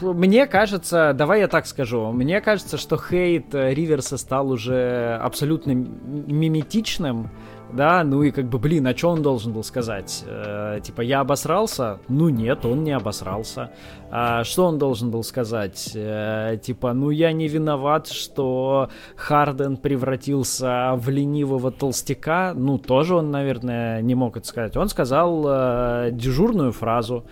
[0.00, 5.72] мне кажется, давай я так скажу, мне кажется, что хейт э, Риверса стал уже абсолютно
[5.72, 7.30] миметичным,
[7.72, 10.24] да, ну и как бы, блин, а что он должен был сказать?
[10.26, 11.98] Э, типа, я обосрался?
[12.08, 13.72] Ну нет, он не обосрался.
[14.16, 15.90] А что он должен был сказать?
[15.92, 22.54] Э, типа, ну я не виноват, что Харден превратился в ленивого толстяка?
[22.54, 24.76] Ну, тоже он, наверное, не мог это сказать.
[24.76, 27.24] Он сказал э, дежурную фразу,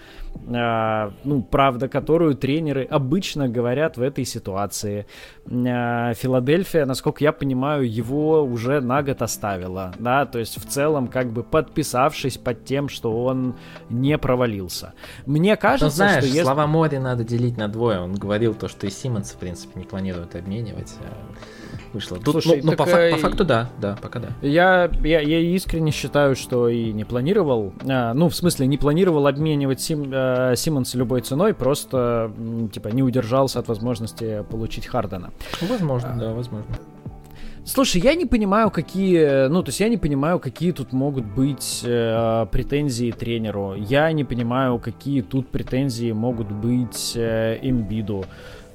[0.54, 5.06] а, ну, правда, которую тренеры обычно говорят в этой ситуации.
[5.48, 11.06] А, Филадельфия, насколько я понимаю, его уже на год оставила, да, то есть в целом
[11.08, 13.54] как бы подписавшись под тем, что он
[13.88, 14.94] не провалился.
[15.26, 16.42] Мне кажется, ну, знаешь, что если...
[16.42, 18.00] слова Мори надо делить на двое.
[18.00, 20.94] Он говорил то, что и Симмонс, в принципе, не планирует обменивать.
[21.00, 22.16] А вышло.
[22.16, 24.28] Тут, Слушай, ну, ну по, фак, по факту да, да, пока да.
[24.40, 29.26] Я, я, я искренне считаю, что и не планировал, а, ну, в смысле, не планировал
[29.26, 32.32] обменивать Сим, а, Симмонс любой ценой, просто,
[32.72, 35.30] типа, не удержался от возможности получить Хардена.
[35.60, 36.66] Возможно, а, да, возможно.
[37.64, 41.82] Слушай, я не понимаю, какие, ну, то есть я не понимаю, какие тут могут быть
[41.84, 43.74] э, претензии тренеру.
[43.74, 48.24] Я не понимаю, какие тут претензии могут быть э, Эмбиду.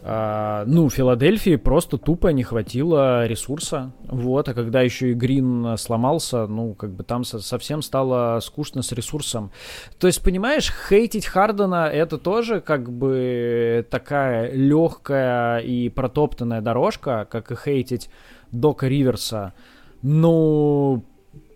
[0.03, 3.91] А, ну, Филадельфии просто тупо не хватило ресурса.
[4.03, 8.93] Вот, а когда еще и Грин сломался, ну, как бы там совсем стало скучно с
[8.93, 9.51] ресурсом.
[9.99, 17.51] То есть, понимаешь, хейтить Хардена это тоже как бы такая легкая и протоптанная дорожка, как
[17.51, 18.09] и хейтить
[18.51, 19.53] Дока Риверса.
[20.01, 21.03] Ну,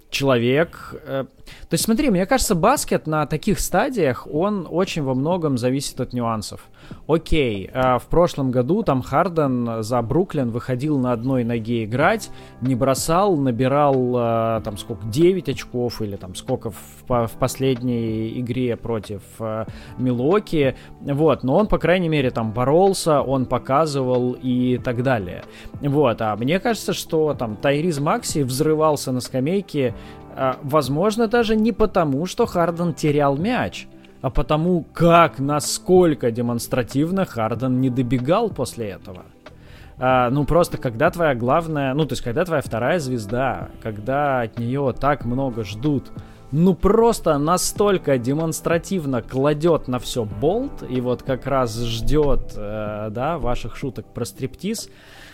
[0.09, 0.93] человек.
[1.05, 1.25] Э,
[1.69, 6.13] то есть смотри, мне кажется, баскет на таких стадиях, он очень во многом зависит от
[6.13, 6.67] нюансов.
[7.07, 12.75] Окей, э, в прошлом году там Харден за Бруклин выходил на одной ноге играть, не
[12.75, 16.77] бросал, набирал э, там сколько, 9 очков или там сколько в,
[17.07, 19.21] в последней игре против
[19.97, 25.43] Милоки, вот, но он, по крайней мере, там боролся, он показывал и так далее.
[25.81, 29.95] Вот, а мне кажется, что там Тайриз Макси взрывался на скамейке
[30.63, 33.87] возможно, даже не потому, что Харден терял мяч,
[34.21, 39.25] а потому, как, насколько демонстративно Харден не добегал после этого.
[39.97, 44.57] А, ну, просто когда твоя главная, ну, то есть, когда твоя вторая звезда, когда от
[44.57, 46.11] нее так много ждут,
[46.51, 53.37] ну, просто настолько демонстративно кладет на все болт, и вот как раз ждет, э, да,
[53.37, 54.89] ваших шуток про стриптиз,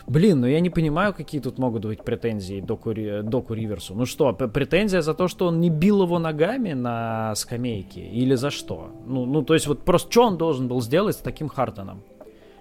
[0.08, 2.93] Блин, ну я не понимаю, какие тут могут быть претензии Доку,
[3.24, 3.93] Доку Риверсу.
[3.93, 8.08] Ну что, претензия за то, что он не бил его ногами на скамейке?
[8.08, 8.91] Или за что?
[9.06, 12.04] Ну, ну то есть вот просто что он должен был сделать с таким Хартоном?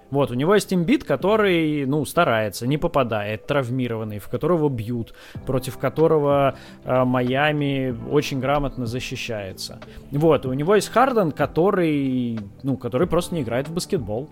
[0.09, 5.13] Вот, у него есть имбит, который, ну, старается, не попадает, травмированный, в которого бьют,
[5.45, 6.55] против которого
[6.85, 9.79] э, Майами очень грамотно защищается.
[10.11, 14.29] Вот, у него есть Харден, который, ну, который просто не играет в баскетбол.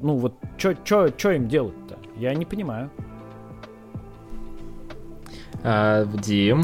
[0.00, 1.83] Ну, вот, что им делать-то?
[2.16, 2.90] Я не понимаю.
[5.62, 6.62] А, Дим?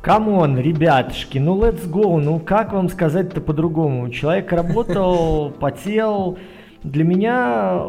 [0.00, 4.08] Come on, ребятушки, ну let's go, ну как вам сказать-то по-другому?
[4.10, 6.38] Человек работал, потел.
[6.84, 7.82] Для меня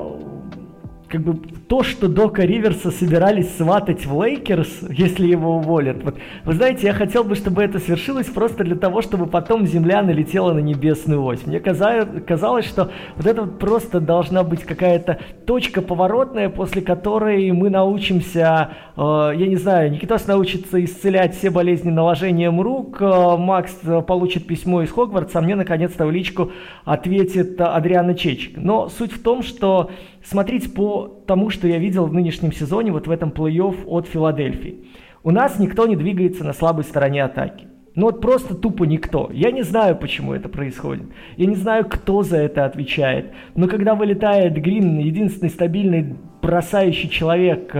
[1.08, 6.02] как бы то, что Дока Риверса собирались сватать в Лейкерс, если его уволят.
[6.04, 10.02] Вот, вы знаете, я хотел бы, чтобы это свершилось просто для того, чтобы потом Земля
[10.02, 11.46] налетела на небесную ось.
[11.46, 17.70] Мне казалось, что вот это вот просто должна быть какая-то точка поворотная, после которой мы
[17.70, 23.74] научимся, э, я не знаю, Никитос научится исцелять все болезни наложением рук, э, Макс
[24.08, 26.52] получит письмо из Хогвартса, а мне наконец-то в личку
[26.86, 28.58] ответит Адриана Чечик.
[28.58, 29.90] Но суть в том, что
[30.30, 34.86] смотрите по тому, что я видел в нынешнем сезоне, вот в этом плей-офф от Филадельфии.
[35.24, 37.68] У нас никто не двигается на слабой стороне атаки.
[37.96, 39.30] Ну вот просто тупо никто.
[39.34, 41.06] Я не знаю, почему это происходит.
[41.36, 43.32] Я не знаю, кто за это отвечает.
[43.56, 47.80] Но когда вылетает Грин, единственный стабильный бросающий человек э,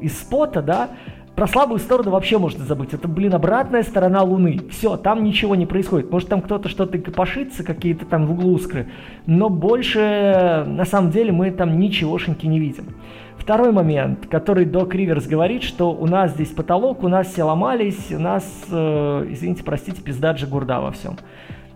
[0.00, 0.90] из спота, да,
[1.36, 2.92] про слабую сторону вообще можно забыть.
[2.92, 4.60] Это, блин, обратная сторона Луны.
[4.70, 6.10] Все, там ничего не происходит.
[6.10, 8.88] Может, там кто-то что-то копошится, какие-то там в углу искры.
[9.26, 12.84] Но больше, на самом деле, мы там ничегошеньки не видим.
[13.38, 18.12] Второй момент, который Док Риверс говорит, что у нас здесь потолок, у нас все ломались,
[18.12, 21.16] у нас, э, извините, простите, пизда Джигурда во всем.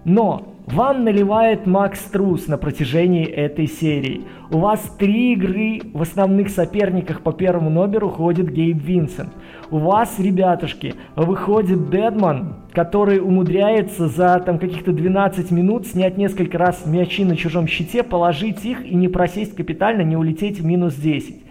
[0.07, 4.20] Но вам наливает Макс Трус на протяжении этой серии.
[4.52, 9.30] У вас три игры в основных соперниках по первому номеру ходит Гейб Винсент.
[9.68, 16.86] У вас, ребятушки, выходит Дедман, который умудряется за там каких-то 12 минут снять несколько раз
[16.86, 21.42] мячи на чужом щите, положить их и не просесть капитально, не улететь в минус 10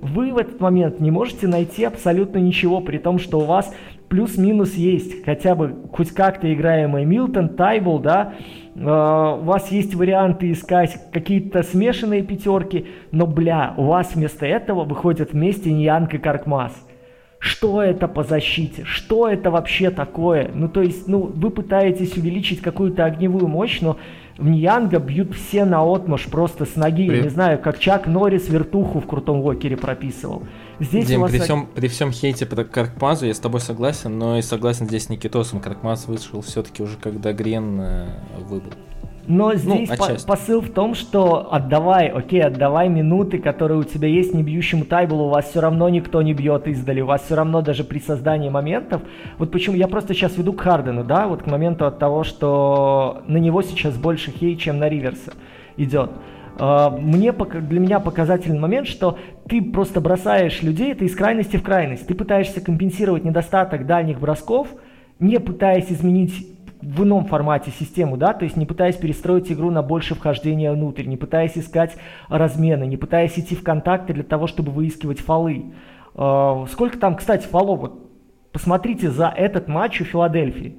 [0.00, 3.74] вы в этот момент не можете найти абсолютно ничего, при том, что у вас
[4.08, 8.34] плюс-минус есть хотя бы хоть как-то играемый Милтон, Тайбул, да,
[8.74, 14.84] э, у вас есть варианты искать какие-то смешанные пятерки, но, бля, у вас вместо этого
[14.84, 16.72] выходят вместе Ньянг и Коркмаз.
[17.40, 18.82] Что это по защите?
[18.84, 20.50] Что это вообще такое?
[20.52, 23.96] Ну, то есть, ну, вы пытаетесь увеличить какую-то огневую мощь, но
[24.38, 27.08] в Ньянга бьют все на отмаш просто с ноги.
[27.08, 27.16] При...
[27.16, 30.44] Я не знаю, как Чак Норрис вертуху в крутом Уокере прописывал.
[30.78, 31.32] Здесь Дим, вас...
[31.32, 35.06] при, всем, при всем хейте по Каркмазу я с тобой согласен, но и согласен здесь
[35.06, 35.60] с Никитосом.
[35.60, 38.08] Каркмаз вышел все-таки уже когда Грен э,
[38.48, 38.72] выбыл.
[39.28, 43.84] Но ну, здесь ну, по- посыл в том, что отдавай, окей, отдавай минуты, которые у
[43.84, 47.22] тебя есть не бьющему тайблу, у вас все равно никто не бьет издали, у вас
[47.22, 49.02] все равно даже при создании моментов.
[49.36, 53.22] Вот почему я просто сейчас веду к Хардену, да, вот к моменту от того, что
[53.26, 55.34] на него сейчас больше хей, чем на Риверса
[55.76, 56.10] идет.
[56.58, 61.62] А, мне, для меня показательный момент, что ты просто бросаешь людей, это из крайности в
[61.62, 62.06] крайность.
[62.06, 64.68] Ты пытаешься компенсировать недостаток дальних бросков,
[65.20, 69.82] не пытаясь изменить в ином формате систему, да, то есть не пытаясь перестроить игру на
[69.82, 71.96] больше вхождения внутрь, не пытаясь искать
[72.28, 75.72] размены, не пытаясь идти в контакты для того, чтобы выискивать фолы.
[76.14, 77.80] А, сколько там, кстати, фолов?
[77.80, 78.10] Вот
[78.52, 80.76] посмотрите за этот матч у Филадельфии.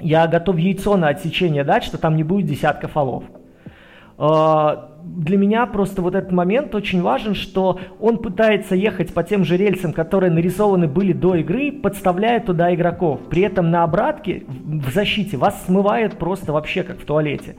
[0.00, 3.24] Я готов яйцо на отсечение дать, что там не будет десятка фолов.
[5.16, 9.56] Для меня просто вот этот момент очень важен, что он пытается ехать по тем же
[9.56, 13.20] рельсам, которые нарисованы были до игры, подставляя туда игроков.
[13.30, 17.56] При этом на обратке в защите вас смывает просто вообще как в туалете.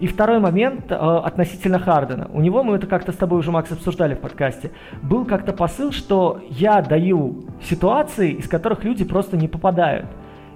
[0.00, 2.30] И второй момент э, относительно Хардена.
[2.32, 4.70] У него, мы это как-то с тобой уже, Макс, обсуждали в подкасте,
[5.02, 10.06] был как-то посыл, что я даю ситуации, из которых люди просто не попадают.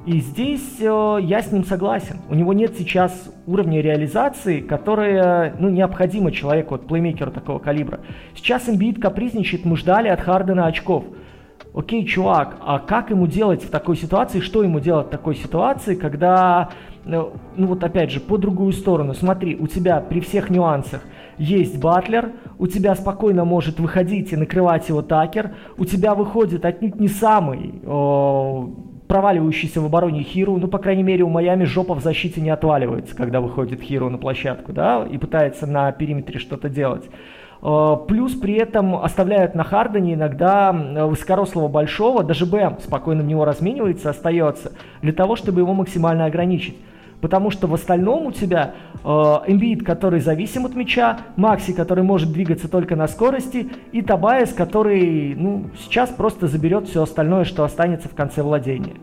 [0.05, 2.17] И здесь э, я с ним согласен.
[2.29, 8.01] У него нет сейчас уровня реализации, которая ну, необходима человеку, вот плеймейкеру такого калибра.
[8.35, 11.05] Сейчас Эмбиид капризничает, мы ждали от Хардена очков.
[11.73, 15.95] Окей, чувак, а как ему делать в такой ситуации, что ему делать в такой ситуации,
[15.95, 16.71] когда,
[17.05, 21.01] ну, ну вот опять же, по другую сторону, смотри, у тебя при всех нюансах
[21.39, 27.01] есть Батлер, у тебя спокойно может выходить и накрывать его Такер, у тебя выходит отнюдь
[27.01, 28.69] не самый о,
[29.13, 33.15] проваливающийся в обороне Хиру, ну, по крайней мере, у Майами жопа в защите не отваливается,
[33.15, 37.05] когда выходит Хиру на площадку, да, и пытается на периметре что-то делать.
[37.61, 43.45] Э, плюс при этом оставляют на Хардене иногда высокорослого большого, даже БМ спокойно в него
[43.45, 46.79] разменивается, остается, для того, чтобы его максимально ограничить.
[47.23, 52.33] Потому что в остальном у тебя э, Эмбиид, который зависим от мяча, Макси, который может
[52.33, 58.09] двигаться только на скорости, и Табайес, который ну, сейчас просто заберет все остальное, что останется
[58.09, 58.95] в конце владения.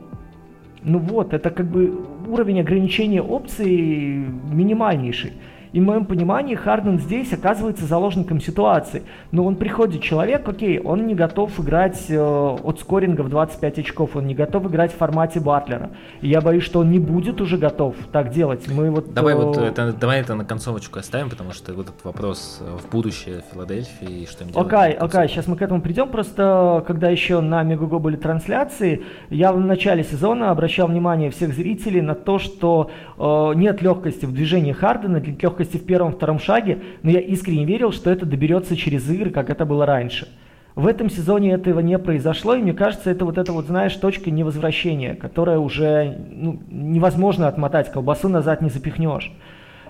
[0.83, 5.33] Ну вот, это как бы уровень ограничения опций минимальнейший.
[5.71, 9.03] И в моем понимании Харден здесь оказывается заложником ситуации.
[9.31, 14.15] Но он приходит человек, окей, он не готов играть э, от скоринга в 25 очков,
[14.15, 15.91] он не готов играть в формате Батлера.
[16.21, 18.67] И я боюсь, что он не будет уже готов так делать.
[18.67, 22.03] Мы вот, давай, э, вот это, давай это на концовочку оставим, потому что вот этот
[22.03, 24.73] вопрос э, в будущее Филадельфии и что им делать.
[24.73, 26.09] Окей, окей, сейчас мы к этому придем.
[26.09, 32.01] Просто когда еще на Мегаго были трансляции, я в начале сезона обращал внимание всех зрителей
[32.01, 36.79] на то, что э, нет легкости в движении Хардена, нет легкости легкости в первом-втором шаге,
[37.03, 40.27] но я искренне верил, что это доберется через игры, как это было раньше.
[40.75, 44.31] В этом сезоне этого не произошло, и мне кажется, это вот эта вот, знаешь, точка
[44.31, 49.31] невозвращения, которая уже ну, невозможно отмотать, колбасу назад не запихнешь.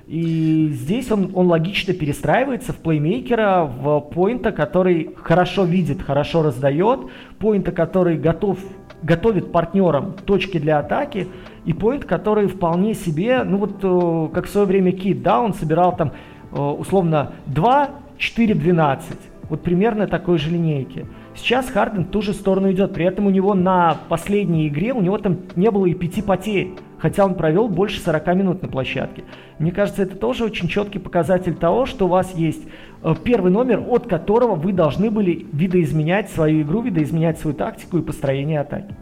[0.08, 7.02] И здесь он, он логично перестраивается в плеймейкера, в поинта, который хорошо видит, хорошо раздает,
[7.38, 8.58] поинта, который готов,
[9.04, 11.28] готовит партнерам точки для атаки,
[11.70, 15.54] и поинт, который вполне себе, ну вот э, как в свое время Кит, да, он
[15.54, 16.14] собирал там
[16.52, 19.18] э, условно 2, 4, 12.
[19.50, 21.06] Вот примерно такой же линейки.
[21.36, 22.96] Сейчас Харден в ту же сторону идет.
[22.96, 26.72] При этом у него на последней игре, у него там не было и пяти потерь.
[26.98, 29.24] Хотя он провел больше 40 минут на площадке.
[29.60, 32.64] Мне кажется, это тоже очень четкий показатель того, что у вас есть
[33.04, 38.02] э, первый номер, от которого вы должны были видоизменять свою игру, видоизменять свою тактику и
[38.02, 38.96] построение атаки.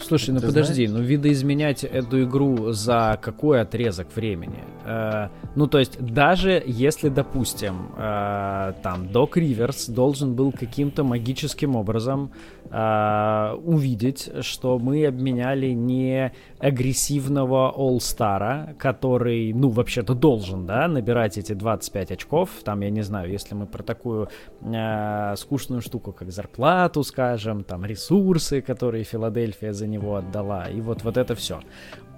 [0.00, 1.02] Слушай, ну Ты подожди, знаешь?
[1.02, 4.62] ну видоизменять эту игру за какой отрезок времени?
[4.84, 11.76] Э, ну то есть даже если, допустим, э, там Док Риверс должен был каким-то магическим
[11.76, 12.30] образом
[12.70, 21.52] э, увидеть, что мы обменяли не агрессивного All-Стара, который, ну вообще-то должен, да, набирать эти
[21.52, 24.28] 25 очков, там, я не знаю, если мы про такую
[24.62, 30.64] э, скучную штуку, как зарплату, скажем, там ресурсы, которые Филадельфия за за него отдала.
[30.64, 31.60] И вот, вот это все.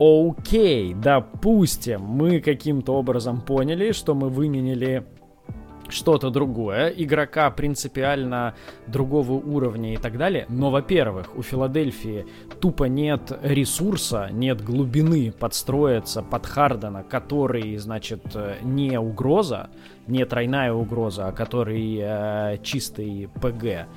[0.00, 5.04] Окей, допустим, мы каким-то образом поняли, что мы выменили
[5.90, 8.54] что-то другое, игрока принципиально
[8.86, 10.44] другого уровня и так далее.
[10.48, 12.26] Но, во-первых, у Филадельфии
[12.60, 18.22] тупо нет ресурса, нет глубины подстроиться под Хардена, который, значит,
[18.62, 19.70] не угроза,
[20.08, 23.88] не тройная угроза, а который э, чистый ПГ.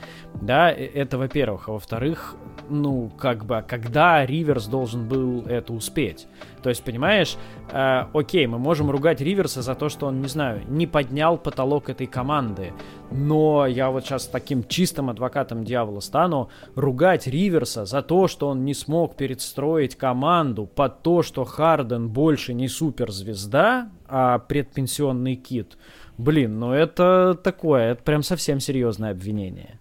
[0.42, 1.70] Да, э, это во-первых.
[1.70, 2.36] А во-вторых,
[2.70, 6.28] ну, как бы, когда Риверс должен был это успеть?
[6.62, 7.38] То есть, понимаешь,
[7.72, 11.90] э, окей, мы можем ругать Риверса за то, что он, не знаю, не поднял потолок
[11.90, 12.74] этой команды,
[13.10, 18.64] но я вот сейчас таким чистым адвокатом дьявола стану, ругать Риверса за то, что он
[18.64, 25.78] не смог перестроить команду под то, что Харден больше не суперзвезда, а предпенсионный кит.
[26.22, 29.80] Блин, ну это такое, это прям совсем серьезное обвинение.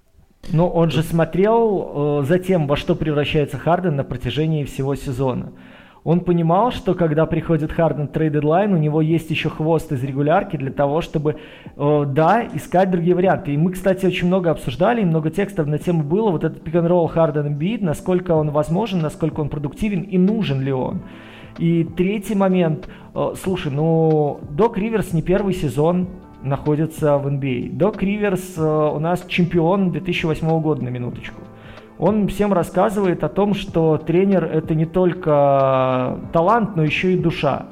[0.51, 5.53] Но он же смотрел э, за тем, во что превращается Харден на протяжении всего сезона.
[6.03, 10.57] Он понимал, что когда приходит Харден трейд дедлайн, у него есть еще хвост из регулярки
[10.57, 11.37] для того, чтобы,
[11.77, 13.53] э, да, искать другие варианты.
[13.53, 17.07] И мы, кстати, очень много обсуждали, и много текстов на тему было, вот этот пик-н-ролл
[17.09, 21.03] Харден Эмбит, насколько он возможен, насколько он продуктивен и нужен ли он.
[21.59, 26.09] И третий момент, э, слушай, ну, Док Риверс не первый сезон,
[26.43, 27.73] находится в NBA.
[27.73, 31.43] Док Риверс э, у нас чемпион 2008 года на минуточку.
[31.99, 37.67] Он всем рассказывает о том, что тренер это не только талант, но еще и душа.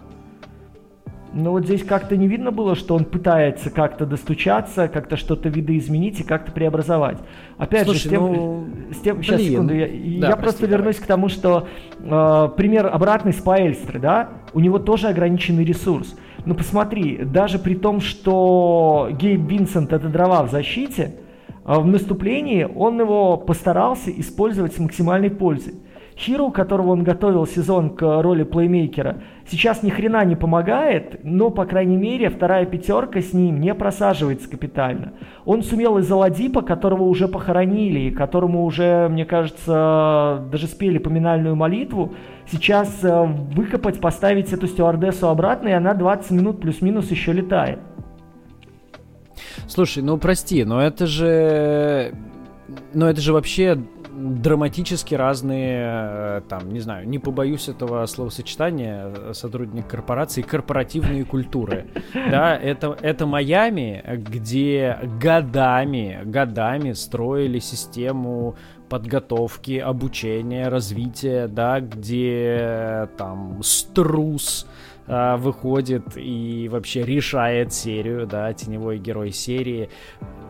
[1.32, 6.20] Но вот здесь как-то не видно было, что он пытается как-то достучаться, как-то что-то видоизменить
[6.20, 7.18] и как-то преобразовать.
[7.58, 9.52] Опять Слушай, же, с тем, ну, с тем сейчас блин.
[9.52, 10.76] секунду, я, да, я прости, просто давай.
[10.78, 11.68] вернусь к тому, что
[12.00, 16.16] э, пример обратный с Паэльстры, да, у него тоже ограниченный ресурс.
[16.48, 21.16] Ну посмотри, даже при том, что Гейб Винсент это дрова в защите,
[21.62, 25.74] а в наступлении он его постарался использовать с максимальной пользой.
[26.18, 31.64] Хиру, которого он готовил сезон к роли плеймейкера, сейчас ни хрена не помогает, но, по
[31.64, 35.12] крайней мере, вторая пятерка с ним не просаживается капитально.
[35.44, 41.54] Он сумел из Аладипа, которого уже похоронили, и которому уже, мне кажется, даже спели поминальную
[41.54, 42.14] молитву,
[42.50, 47.78] сейчас э, выкопать, поставить эту стюардессу обратно, и она 20 минут плюс-минус еще летает.
[49.68, 52.12] Слушай, ну прости, но это же...
[52.92, 53.78] Но это же вообще
[54.18, 61.86] драматически разные, э, там, не знаю, не побоюсь этого словосочетания, э, сотрудник корпорации, корпоративные культуры.
[62.12, 68.56] Да, это, это Майами, где годами, годами строили систему
[68.88, 74.66] подготовки, обучения, развития, да, где там струс,
[75.08, 79.88] э, выходит и вообще решает серию, да, теневой герой серии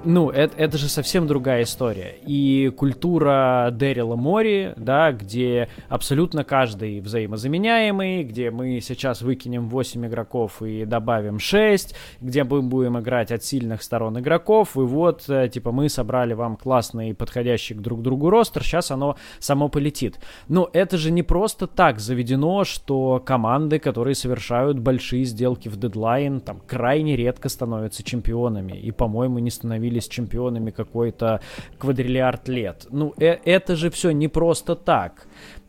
[0.04, 2.14] ну, это, это же совсем другая история.
[2.24, 10.62] И культура Дэрила Мори, да, где абсолютно каждый взаимозаменяемый, где мы сейчас выкинем 8 игроков
[10.62, 15.72] и добавим 6, где мы будем играть от сильных сторон игроков, и вот, э, типа,
[15.72, 20.20] мы собрали вам классный, подходящий к друг другу ростер, сейчас оно само полетит.
[20.46, 24.47] Но это же не просто так заведено, что команды, которые совершают
[24.78, 31.40] большие сделки в дедлайн, там, крайне редко становятся чемпионами, и, по-моему, не становились чемпионами какой-то
[31.78, 32.86] квадриллиард лет.
[32.90, 35.26] Ну, э это же все не просто так.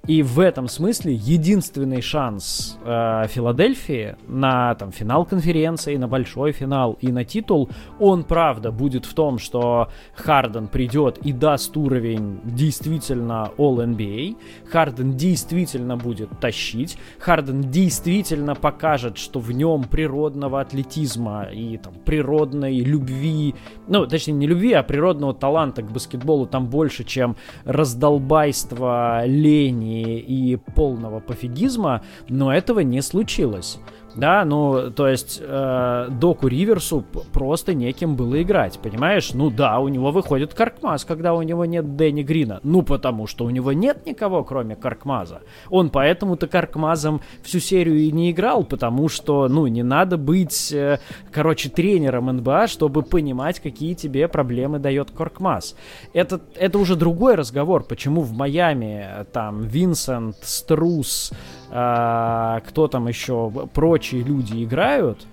[0.08, 6.98] И в этом смысле единственный шанс э, Филадельфии на там, финал конференции, на большой финал
[7.02, 7.70] и на титул,
[8.00, 14.38] он правда будет в том, что Харден придет и даст уровень действительно All-NBA,
[14.72, 22.80] Харден действительно будет тащить, Харден действительно покажет, что в нем природного атлетизма и там, природной
[22.80, 23.54] любви,
[23.88, 27.36] ну, точнее, не любви, а природного таланта к баскетболу там больше, чем
[27.66, 33.80] раздолбайство, лени и полного пофигизма, но этого не случилось.
[34.16, 39.34] Да, ну, то есть э, Доку Риверсу просто неким было играть, понимаешь?
[39.34, 42.60] Ну да, у него выходит Каркмаз, когда у него нет Дэнни Грина.
[42.64, 45.42] Ну, потому что у него нет никого, кроме Каркмаза.
[45.70, 51.00] Он поэтому-то Каркмазом всю серию и не играл, потому что, ну, не надо быть, э,
[51.32, 55.76] короче, тренером НБА, чтобы понимать, какие тебе проблемы дает Каркмаз.
[56.14, 61.32] Это, это уже другой разговор, почему в Майами э, там Винсент, Струс,
[61.70, 65.28] э, кто там еще, прочие люди играют,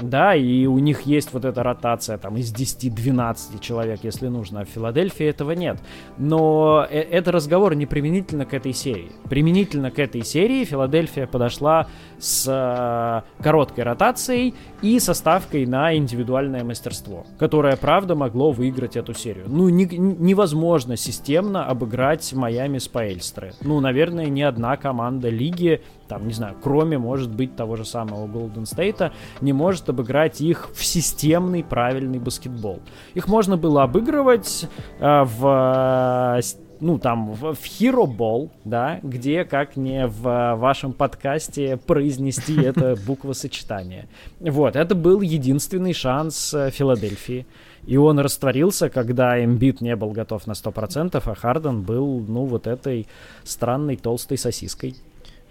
[0.00, 4.64] да, и у них есть вот эта ротация там из 10-12 человек, если нужно, а
[4.64, 5.78] в Филадельфии этого нет.
[6.18, 9.10] Но э, это разговор не применительно к этой серии.
[9.28, 11.86] Применительно к этой серии Филадельфия подошла
[12.18, 19.46] с э, короткой ротацией и составкой на индивидуальное мастерство, которое, правда, могло выиграть эту серию.
[19.48, 23.52] Ну, не, невозможно системно обыграть Майами Спаэльстры.
[23.62, 28.26] Ну, наверное, ни одна команда лиги там, не знаю, кроме, может быть, того же самого
[28.26, 32.80] Golden State, не может обыграть их в системный правильный баскетбол.
[33.14, 34.66] Их можно было обыгрывать
[34.98, 36.40] э, в
[36.80, 42.96] ну, там, в, в Hero Ball, да, где, как не в вашем подкасте, произнести это
[43.06, 44.08] буквосочетание.
[44.40, 47.46] Вот, это был единственный шанс э, Филадельфии.
[47.86, 52.66] И он растворился, когда Эмбит не был готов на 100%, а Харден был, ну, вот
[52.66, 53.06] этой
[53.44, 54.96] странной толстой сосиской.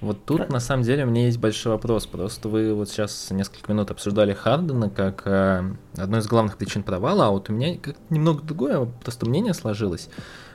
[0.01, 2.05] Вот тут, на самом деле, у меня есть большой вопрос.
[2.05, 5.63] Просто вы вот сейчас несколько минут обсуждали Хардена как э,
[5.97, 10.09] одну из главных причин провала, а вот у меня как немного другое просто мнение сложилось.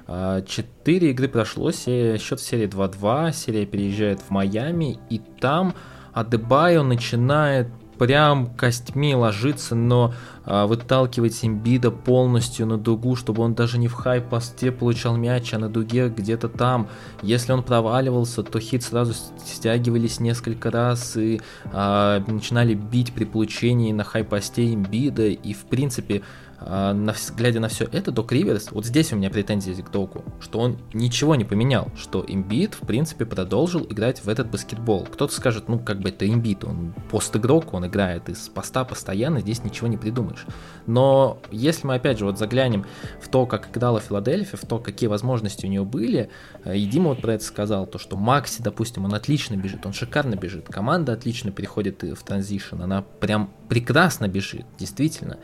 [0.07, 5.75] А, четыре игры прошло, счет в серии 2-2, серия переезжает в Майами, и там
[6.13, 13.79] Адебайо начинает прям костьми ложиться, но а, выталкивать имбида полностью на дугу, чтобы он даже
[13.79, 16.89] не в хай-посте получал мяч, а на дуге где-то там.
[17.23, 21.41] Если он проваливался, то хит сразу стягивались несколько раз и
[21.73, 26.23] а, начинали бить при получении на хай-посте имбида, и в принципе
[26.67, 30.61] на, глядя на все это, Док Риверс, вот здесь у меня претензии к Доку, что
[30.61, 35.07] он ничего не поменял, что имбит, в принципе, продолжил играть в этот баскетбол.
[35.13, 39.63] Кто-то скажет, ну, как бы это имбит, он пост-игрок, он играет из поста постоянно, здесь
[39.63, 40.47] ничего не придумаешь.
[40.87, 42.87] Но если мы, опять же, вот заглянем
[43.21, 46.31] в то, как играла Филадельфия, в то, какие возможности у нее были,
[46.65, 49.93] э, и Дима вот про это сказал, то, что Макси, допустим, он отлично бежит, он
[49.93, 55.39] шикарно бежит, команда отлично переходит в транзишн, она прям прекрасно бежит, действительно.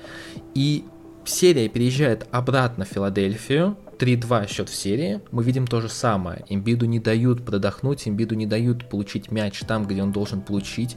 [0.54, 0.86] И
[1.24, 6.44] серия переезжает обратно в Филадельфию, 3-2 счет в серии, мы видим то же самое.
[6.48, 10.96] Имбиду не дают продохнуть, Имбиду не дают получить мяч там, где он должен получить.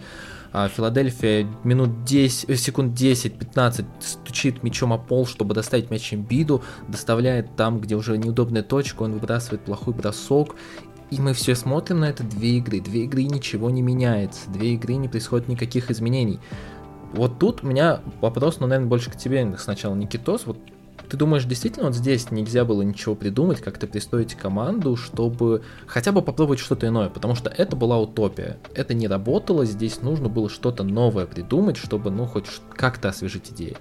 [0.54, 6.64] А Филадельфия минут 10, э, секунд 10-15 стучит мячом о пол, чтобы доставить мяч Имбиду,
[6.88, 10.56] доставляет там, где уже неудобная точка, он выбрасывает плохой бросок,
[11.14, 12.80] и мы все смотрим на это две игры.
[12.80, 14.50] Две игры ничего не меняется.
[14.50, 16.40] Две игры не происходит никаких изменений.
[17.14, 20.48] Вот тут у меня вопрос, ну, наверное, больше к тебе сначала, Никитос.
[20.48, 20.58] Вот
[21.10, 26.24] ты думаешь, действительно вот здесь нельзя было ничего придумать, как-то пристроить команду, чтобы хотя бы
[26.24, 28.58] попробовать что-то иное, потому что это была утопия.
[28.74, 32.46] Это не работало, здесь нужно было что-то новое придумать, чтобы, ну, хоть
[32.76, 33.78] как-то освежить идеи.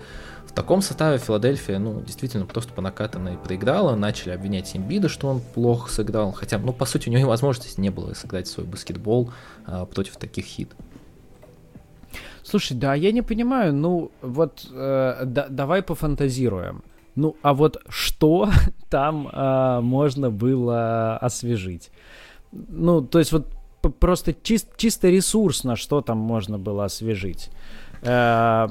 [0.47, 5.41] В таком составе Филадельфия, ну, действительно, просто по накатанной проиграла, начали обвинять Имбида, что он
[5.41, 9.33] плохо сыграл, хотя, ну, по сути, у него и возможности не было сыграть свой баскетбол
[9.65, 10.69] а, против таких хит.
[12.43, 16.83] Слушай, да, я не понимаю, ну вот э, да, давай пофантазируем.
[17.15, 18.49] Ну, а вот что
[18.91, 21.91] там э, можно было освежить?
[22.53, 23.47] Ну, то есть вот
[24.01, 27.51] просто чис чисто ресурсно, что там можно было освежить.
[28.03, 28.69] Э,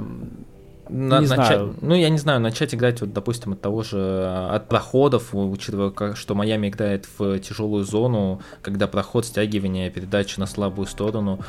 [0.91, 1.75] на, не начать, знаю.
[1.81, 6.35] Ну, я не знаю, начать играть, вот, допустим, от того же, от проходов, учитывая, что
[6.35, 11.39] Майами играет в тяжелую зону, когда проход, стягивание, передача на слабую сторону,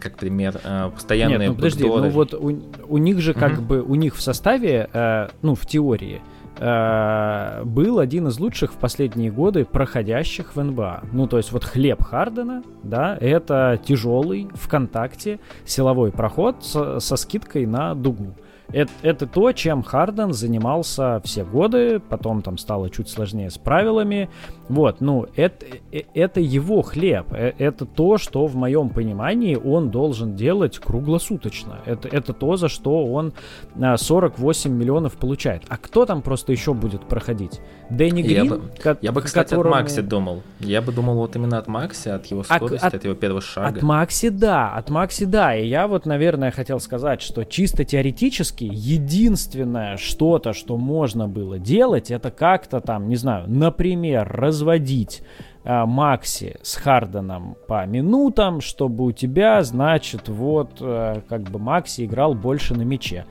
[0.00, 3.62] как пример, а, постоянные Нет, ну подожди, ну вот у, у них же как угу.
[3.62, 6.20] бы, у них в составе, э, ну, в теории,
[6.58, 11.04] э, был один из лучших в последние годы проходящих в НБА.
[11.12, 17.16] Ну, то есть вот хлеб Хардена, да, это тяжелый в контакте силовой проход со, со
[17.16, 18.34] скидкой на дугу.
[18.72, 24.28] Это, это то, чем Харден занимался все годы, потом там стало чуть сложнее с правилами.
[24.68, 29.90] Вот, ну, это, э, это его хлеб, э, это то, что в моем понимании он
[29.90, 31.80] должен делать круглосуточно.
[31.84, 33.34] Это, это то, за что он
[33.76, 35.62] 48 а, миллионов получает.
[35.68, 37.60] А кто там просто еще будет проходить?
[37.90, 38.44] Дэнни Грин?
[38.44, 39.74] Я бы, ко- я бы кстати, которому...
[39.74, 40.42] от Макси думал.
[40.60, 43.76] Я бы думал вот именно от Макси, от его скорости, от, от его первого шага.
[43.76, 45.54] От Макси, да, от Макси, да.
[45.54, 52.10] И я вот, наверное, хотел сказать, что чисто теоретически единственное что-то, что можно было делать,
[52.10, 55.22] это как-то там, не знаю, например, разводить
[55.64, 62.04] э, Макси с Харденом по минутам, чтобы у тебя, значит, вот, э, как бы Макси
[62.04, 63.26] играл больше на мяче.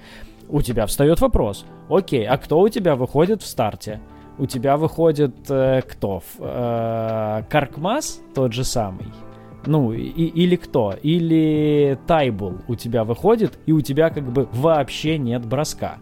[0.50, 4.00] У тебя встает вопрос, окей, а кто у тебя выходит в старте?
[4.38, 6.24] У тебя выходит э, кто?
[6.40, 9.08] Э, Каркмас, тот же самый,
[9.66, 10.94] ну, и, или кто?
[11.02, 15.98] Или Тайбул у тебя выходит, и у тебя как бы вообще нет броска.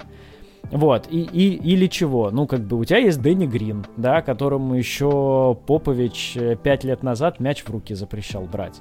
[0.72, 2.32] Вот, и, и, или чего?
[2.32, 7.04] Ну, как бы у тебя есть Дэнни Грин, да, которому еще Попович э, пять лет
[7.04, 8.80] назад мяч в руки запрещал брать.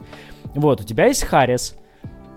[0.55, 1.77] Вот, у тебя есть Харрис,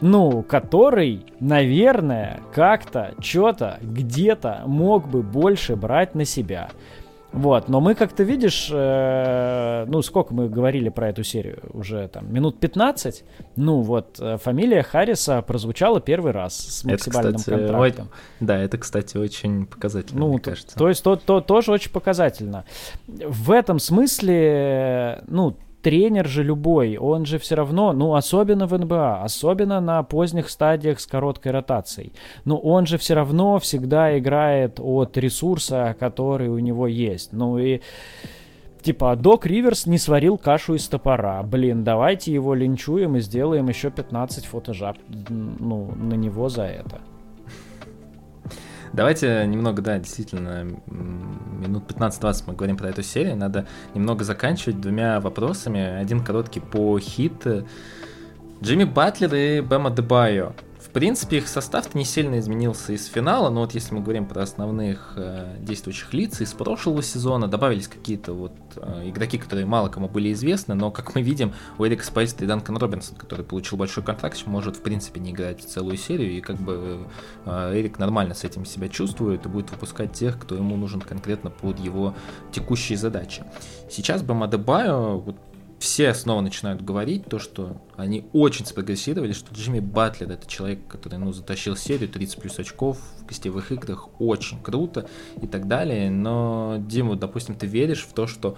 [0.02, 6.70] ну, который, наверное, как-то, что-то, где-то мог бы больше брать на себя.
[7.34, 12.32] Вот, но мы как-то видишь, э, ну сколько мы говорили про эту серию, уже там
[12.32, 13.24] минут 15,
[13.56, 18.06] ну вот э, фамилия Харриса прозвучала первый раз с максимальным это, кстати, контрактом.
[18.06, 20.78] Ой, да, это, кстати, очень показательно, ну, мне то, кажется.
[20.78, 22.66] То есть то, то тоже очень показательно.
[23.08, 29.22] В этом смысле, ну тренер же любой, он же все равно, ну, особенно в НБА,
[29.24, 32.14] особенно на поздних стадиях с короткой ротацией,
[32.46, 37.34] но он же все равно всегда играет от ресурса, который у него есть.
[37.34, 37.82] Ну и
[38.82, 41.44] типа, Док Риверс не сварил кашу из топора.
[41.44, 44.98] Блин, давайте его линчуем и сделаем еще 15 фотожаб
[45.30, 47.02] ну, на него за это.
[48.94, 53.36] Давайте немного, да, действительно, минут 15-20 мы говорим про эту серию.
[53.36, 53.66] Надо
[53.96, 55.82] немного заканчивать двумя вопросами.
[55.82, 57.46] Один короткий по Heat.
[58.62, 60.54] Джимми Батлер и Бэм Адебайо
[60.94, 65.14] принципе, их состав не сильно изменился из финала, но вот если мы говорим про основных
[65.16, 70.32] э, действующих лиц из прошлого сезона, добавились какие-то вот э, игроки, которые мало кому были
[70.32, 74.42] известны, но, как мы видим, у Эрика Спойлстры и Данкан Робинсон, который получил большой контракт,
[74.46, 77.08] может, в принципе, не играть целую серию, и как бы
[77.46, 81.50] э, Эрик нормально с этим себя чувствует и будет выпускать тех, кто ему нужен конкретно
[81.50, 82.14] под его
[82.52, 83.44] текущие задачи.
[83.90, 85.36] Сейчас Бамадебайо, вот
[85.84, 91.20] все снова начинают говорить то, что они очень спрогрессировали, что Джимми Батлер это человек, который
[91.20, 95.10] ну, затащил серию 30 плюс очков в гостевых играх, очень круто
[95.42, 96.10] и так далее.
[96.10, 98.58] Но, Дима, допустим, ты веришь в то, что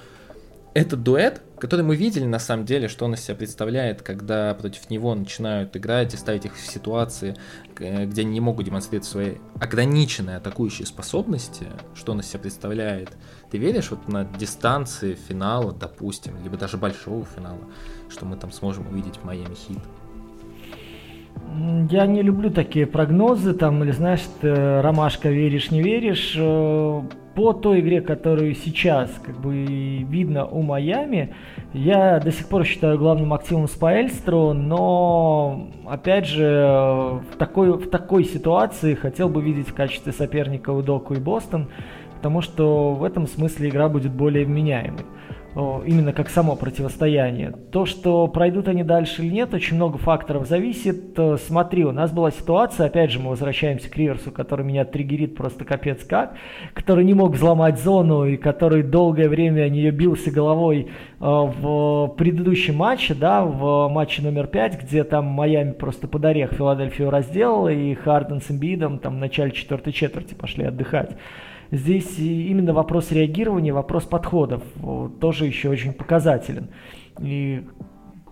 [0.76, 4.92] этот дуэт, который мы видели на самом деле, что он из себя представляет, когда против
[4.92, 7.36] него начинают играть и ставить их в ситуации,
[7.76, 13.18] где они не могут демонстрировать свои ограниченные атакующие способности, что он из себя представляет.
[13.52, 17.62] Ты веришь вот на дистанции финала, допустим, либо даже большого финала,
[18.10, 19.80] что мы там сможем увидеть Майами Хит?
[21.92, 26.36] Я не люблю такие прогнозы, там, или знаешь, ты, ромашка веришь, не веришь.
[26.38, 27.02] Э,
[27.36, 29.54] по той игре, которую сейчас как бы
[30.04, 31.36] видно у Майами,
[31.76, 38.24] я до сих пор считаю главным активом Спаэльстру, но опять же в такой, в такой
[38.24, 41.68] ситуации хотел бы видеть в качестве соперника Удоку и Бостон,
[42.16, 45.06] потому что в этом смысле игра будет более вменяемой
[45.56, 47.54] именно как само противостояние.
[47.72, 51.18] То, что пройдут они дальше или нет, очень много факторов зависит.
[51.18, 55.36] Э, смотри, у нас была ситуация, опять же, мы возвращаемся к Риверсу, который меня триггерит
[55.36, 56.36] просто капец как,
[56.74, 60.90] который не мог взломать зону и который долгое время о нее бился головой э,
[61.20, 67.10] в предыдущем матче, да, в матче номер 5, где там Майами просто под орех Филадельфию
[67.10, 71.16] разделал, и Харден с Эмбидом там в начале четвертой четверти пошли отдыхать.
[71.72, 74.64] Здесь именно вопрос реагирования, вопрос подходов
[75.20, 76.70] тоже еще очень показателен.
[77.20, 77.64] И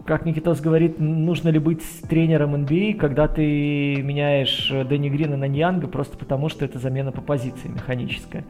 [0.05, 5.47] как Никитос говорит, нужно ли быть тренером NBA, а, когда ты меняешь Дэнни Грина на
[5.47, 8.43] Ньянга просто потому, что это замена по позиции механическая.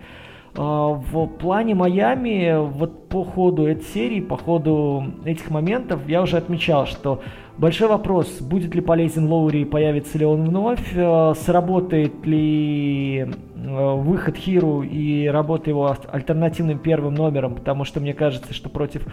[0.55, 6.38] А, в плане Майами, вот по ходу этой серии, по ходу этих моментов, я уже
[6.38, 7.21] отмечал, что
[7.57, 13.27] большой вопрос, будет ли полезен Лоури, появится ли он вновь, а, сработает ли
[13.65, 19.03] Э, выход Хиру и работа его альтернативным первым номером, потому что мне кажется, что против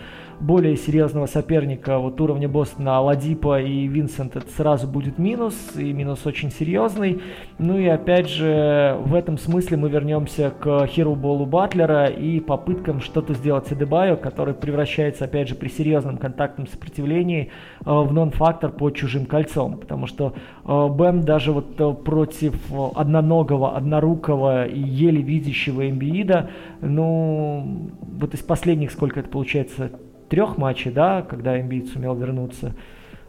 [0.41, 6.27] более серьезного соперника вот уровня Бостона Ладипа и Винсент это сразу будет минус, и минус
[6.27, 7.23] очень серьезный.
[7.59, 13.01] Ну и опять же, в этом смысле мы вернемся к Хиру Болу Батлера и попыткам
[13.01, 17.51] что-то сделать с Эдебайо, который превращается, опять же, при серьезном контактном сопротивлении
[17.85, 20.35] э, в нон-фактор по чужим кольцом, потому что
[20.65, 22.55] э, Бэм даже вот против
[22.97, 29.93] одноногого, однорукого и еле видящего Эмбиида, ну, вот из последних, сколько это получается,
[30.29, 32.75] трех матчей, да, когда Эмбиид сумел вернуться,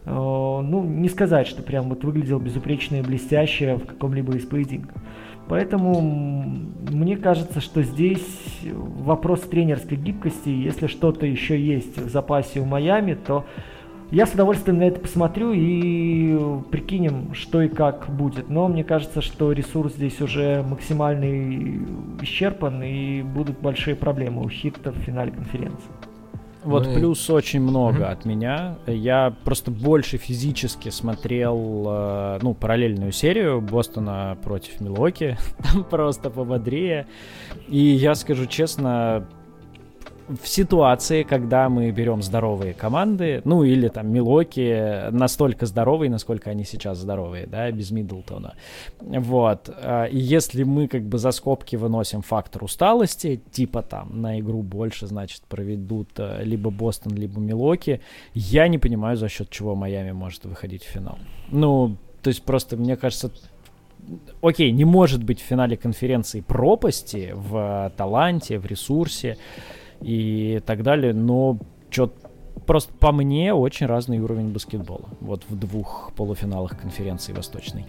[0.04, 5.00] э, ну, не сказать, что прям вот выглядел безупречно и блестяще в каком-либо из поединков.
[5.48, 12.64] Поэтому мне кажется, что здесь вопрос тренерской гибкости, если что-то еще есть в запасе у
[12.64, 13.44] Майами, то
[14.12, 16.38] я с удовольствием на это посмотрю и
[16.70, 18.50] прикинем, что и как будет.
[18.50, 24.92] Но мне кажется, что ресурс здесь уже максимально исчерпан и будут большие проблемы у Хитта
[24.92, 25.90] в финале конференции.
[26.62, 26.94] Вот Мы...
[26.94, 28.12] плюс очень много mm-hmm.
[28.12, 28.76] от меня.
[28.86, 35.38] Я просто больше физически смотрел, э, ну, параллельную серию Бостона против Милоки.
[35.72, 37.06] Там просто пободрее.
[37.66, 39.26] И я скажу честно,
[40.28, 46.64] в ситуации, когда мы берем здоровые команды, ну или там Милоки настолько здоровые, насколько они
[46.64, 48.54] сейчас здоровые, да, без Миддлтона.
[49.00, 49.68] Вот.
[49.68, 54.62] А, и если мы как бы за скобки выносим фактор усталости, типа там на игру
[54.62, 58.00] больше, значит, проведут э, либо Бостон, либо Милоки,
[58.34, 61.18] я не понимаю, за счет чего Майами может выходить в финал.
[61.50, 63.30] Ну, то есть просто, мне кажется,
[64.40, 69.36] окей, не может быть в финале конференции пропасти в таланте, в ресурсе,
[70.02, 71.58] и так далее, но
[71.90, 72.12] что
[72.66, 75.08] просто по мне очень разный уровень баскетбола.
[75.20, 77.86] Вот в двух полуфиналах конференции Восточной.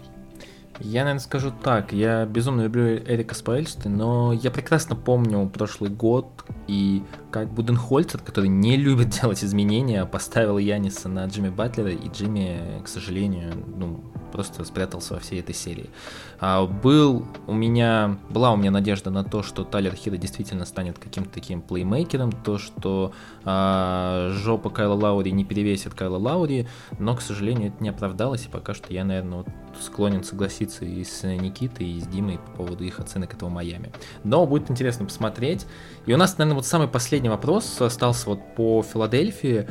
[0.80, 1.92] Я, наверное, скажу так.
[1.92, 6.26] Я безумно люблю Эрика Споэльста, но я прекрасно помню прошлый год
[6.66, 7.02] и
[7.34, 12.86] как Буденхольцер, который не любит делать изменения, поставил Яниса на Джимми Батлера, и Джимми, к
[12.86, 15.90] сожалению, ну, просто спрятался во всей этой серии.
[16.38, 20.98] А, был у меня, была у меня надежда на то, что Тайлер Хида действительно станет
[20.98, 23.12] каким-то таким плеймейкером, то, что
[23.44, 26.68] а, жопа Кайла Лаури не перевесит Кайла Лаури,
[26.98, 29.48] но, к сожалению, это не оправдалось, и пока что я, наверное, вот
[29.80, 33.92] склонен согласиться и с Никитой, и с Димой по поводу их оценок этого Майами.
[34.22, 35.66] Но будет интересно посмотреть.
[36.06, 39.66] И у нас, наверное, вот самый последний вопрос остался вот по Филадельфии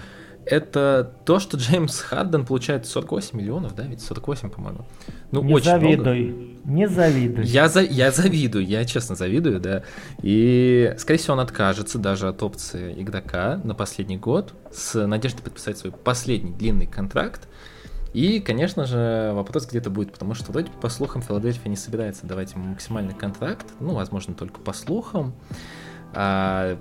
[0.45, 4.85] это то, что Джеймс Харден получает 48 миллионов, да, ведь 48, по-моему.
[5.31, 6.59] Ну, не очень завидуй, много.
[6.65, 7.45] не завидуй.
[7.45, 9.83] Я, за, я завидую, я честно завидую, да.
[10.21, 15.77] И, скорее всего, он откажется даже от опции игрока на последний год с надеждой подписать
[15.77, 17.47] свой последний длинный контракт.
[18.13, 22.53] И, конечно же, вопрос где-то будет, потому что вроде по слухам Филадельфия не собирается давать
[22.53, 25.33] ему максимальный контракт, ну, возможно, только по слухам.
[26.13, 26.77] А,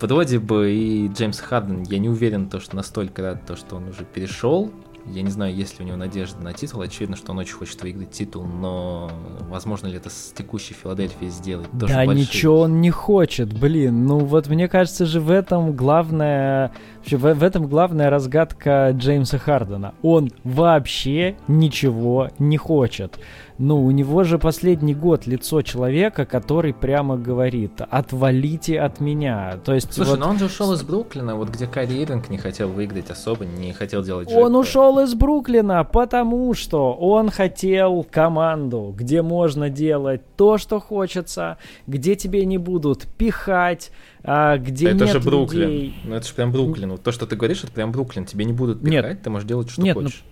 [0.00, 3.88] вроде бы и Джеймс Харден, я не уверен, то, что настолько рад, то, что он
[3.88, 4.70] уже перешел.
[5.08, 6.80] Я не знаю, есть ли у него надежда на титул.
[6.80, 9.08] Очевидно, что он очень хочет выиграть титул, но
[9.48, 11.70] возможно ли это с текущей Филадельфией сделать?
[11.70, 12.26] Тоже да большие...
[12.26, 14.04] ничего он не хочет, блин.
[14.04, 16.72] Ну вот мне кажется же в этом главное...
[17.10, 19.94] В, в этом главная разгадка Джеймса Хардена.
[20.02, 23.18] Он вообще ничего не хочет.
[23.58, 29.58] Ну, у него же последний год лицо человека, который прямо говорит, отвалите от меня.
[29.64, 30.18] То есть, Слушай, вот...
[30.18, 34.02] но он же ушел из Бруклина, вот где Ирвинг не хотел выиграть особо, не хотел
[34.02, 40.78] делать Он ушел из Бруклина, потому что он хотел команду, где можно делать то, что
[40.78, 43.90] хочется, где тебе не будут пихать,
[44.26, 45.70] а где это нет же Бруклин.
[45.70, 45.94] Людей...
[46.04, 46.90] Ну это же прям Бруклин.
[46.90, 48.24] Вот то, что ты говоришь, это прям Бруклин.
[48.24, 49.22] Тебе не будут пихать, нет.
[49.22, 50.24] ты можешь делать, что нет, ну, хочешь.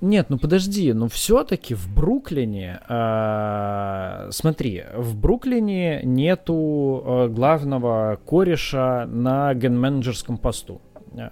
[0.00, 0.08] Ну...
[0.08, 8.18] Нет, ну подожди, ну, но все-таки в Бруклине, э, смотри, в Бруклине нету э, главного
[8.26, 10.80] кореша на ген-менеджерском посту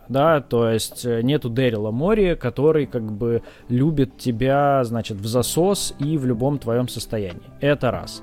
[0.09, 5.95] да, то есть э, нету Дэрила Мори, который как бы любит тебя, значит, в засос
[5.99, 7.43] и в любом твоем состоянии.
[7.61, 8.23] Это раз.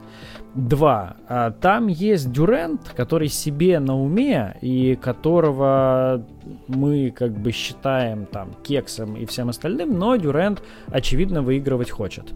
[0.58, 1.16] 2.
[1.30, 6.26] А, там есть Дюрент, который себе на уме и которого
[6.68, 12.34] мы как бы считаем там кексом и всем остальным, но Дюрент очевидно выигрывать хочет.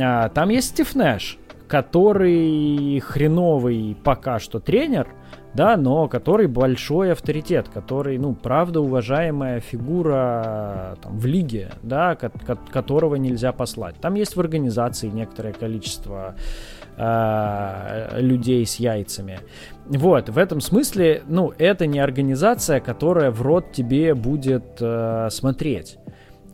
[0.00, 1.38] А, там есть Стив Нэш,
[1.68, 5.08] который хреновый пока что тренер,
[5.54, 12.30] да, но который большой авторитет, который, ну, правда уважаемая фигура там, в лиге, да, ко-
[12.30, 13.96] ко- которого нельзя послать.
[13.96, 19.40] Там есть в организации некоторое количество э, людей с яйцами.
[19.86, 25.98] Вот, в этом смысле, ну, это не организация, которая в рот тебе будет э, смотреть.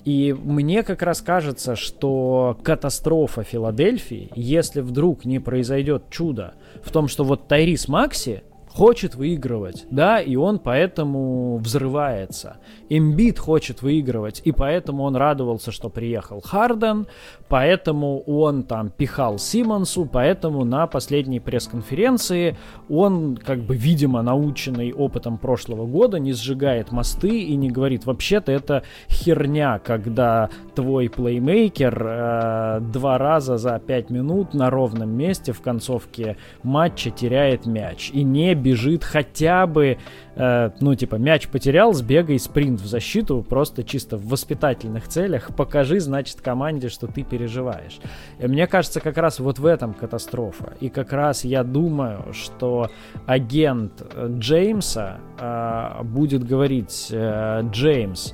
[0.04, 7.08] И мне как раз кажется, что катастрофа Филадельфии, если вдруг не произойдет чудо в том,
[7.08, 8.42] что вот Тайрис Макси
[8.74, 12.56] хочет выигрывать, да, и он поэтому взрывается.
[12.88, 17.06] Эмбит хочет выигрывать, и поэтому он радовался, что приехал Харден,
[17.48, 22.56] поэтому он там пихал Симмонсу, поэтому на последней пресс-конференции
[22.88, 28.52] он, как бы, видимо, наученный опытом прошлого года, не сжигает мосты и не говорит, вообще-то
[28.52, 35.60] это херня, когда твой плеймейкер э, два раза за пять минут на ровном месте в
[35.60, 39.98] концовке матча теряет мяч и не бежит хотя бы,
[40.36, 46.00] э, ну, типа, мяч потерял, сбегай спринт в защиту, просто чисто в воспитательных целях, покажи,
[46.00, 47.98] значит, команде, что ты переживаешь.
[48.38, 50.74] И мне кажется, как раз вот в этом катастрофа.
[50.80, 52.90] И как раз я думаю, что
[53.26, 58.32] агент э, Джеймса э, будет говорить, э, Джеймс,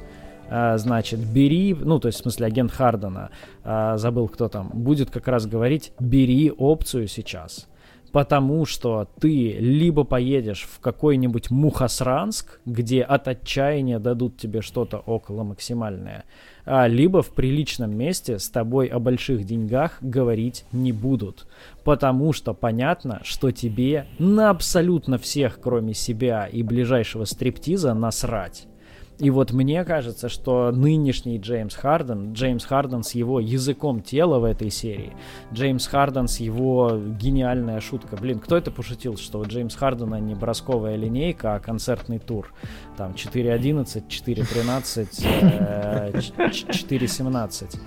[0.49, 3.31] э, значит, бери, ну, то есть, в смысле, агент Хардена,
[3.63, 7.69] забыл, кто там, будет как раз говорить, бери опцию сейчас
[8.13, 15.45] потому что ты либо поедешь в какой-нибудь Мухасранск, где от отчаяния дадут тебе что-то около
[15.45, 16.25] максимальное,
[16.65, 21.47] а, либо в приличном месте с тобой о больших деньгах говорить не будут.
[21.85, 28.67] Потому что понятно, что тебе на абсолютно всех, кроме себя и ближайшего стриптиза, насрать.
[29.21, 34.45] И вот мне кажется, что нынешний Джеймс Харден, Джеймс Харден с его языком тела в
[34.45, 35.13] этой серии,
[35.53, 38.17] Джеймс Харден с его гениальная шутка.
[38.17, 42.51] Блин, кто это пошутил, что Джеймс Хардена не бросковая линейка, а концертный тур.
[42.97, 47.79] Там 4.11, 4.13, 4.17.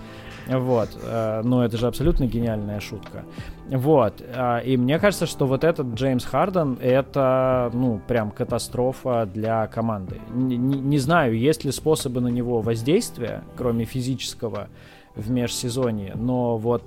[0.47, 0.89] Вот.
[1.01, 3.23] Э, ну, это же абсолютно гениальная шутка.
[3.69, 4.21] Вот.
[4.21, 10.19] Э, и мне кажется, что вот этот Джеймс Харден это, ну, прям катастрофа для команды.
[10.33, 14.67] Не, не, знаю, есть ли способы на него воздействия, кроме физического,
[15.15, 16.83] в межсезонье, но вот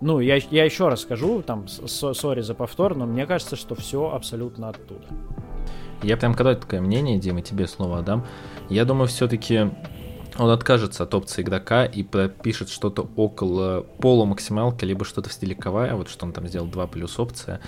[0.00, 4.10] ну, я, я еще раз скажу, там, сори за повтор, но мне кажется, что все
[4.10, 5.06] абсолютно оттуда.
[6.02, 8.24] Я прям короткое мнение, Дима, тебе снова отдам.
[8.68, 9.70] Я думаю, все-таки
[10.38, 15.94] он откажется от опции игрока и пропишет что-то около полумаксималки, либо что-то в стиле Кавая,
[15.94, 17.60] вот что он там сделал 2 плюс опция,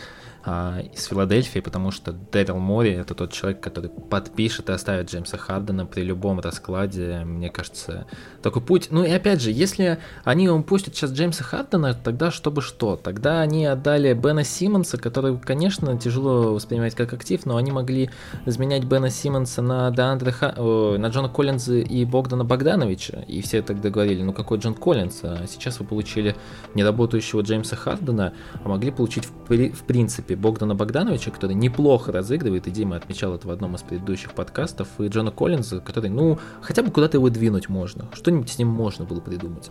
[0.51, 5.37] а, из Филадельфии, потому что Дэрил Мори это тот человек, который подпишет и оставит Джеймса
[5.37, 7.23] Хардена при любом раскладе.
[7.27, 8.07] Мне кажется,
[8.41, 8.89] такой путь.
[8.91, 12.97] Ну и опять же, если они упустят сейчас Джеймса Хардена, тогда чтобы что?
[12.97, 18.09] Тогда они отдали Бена Симмонса, который, конечно, тяжело воспринимать как актив, но они могли
[18.47, 20.55] изменять Бена Симмонса на Деандре Ха...
[20.57, 23.19] на Джона Коллинза и Богдана Богдановича.
[23.29, 25.21] И все тогда говорили, ну какой Джон Коллинз?
[25.25, 26.35] А сейчас вы получили
[26.75, 28.33] неработающего Джеймса Хардена,
[28.65, 29.69] а могли получить в, при...
[29.69, 34.33] в принципе Богдана Богдановича, который неплохо разыгрывает, и Дима отмечал это в одном из предыдущих
[34.33, 38.69] подкастов, и Джона Коллинза, который, ну, хотя бы куда-то его двинуть можно, что-нибудь с ним
[38.69, 39.71] можно было придумать.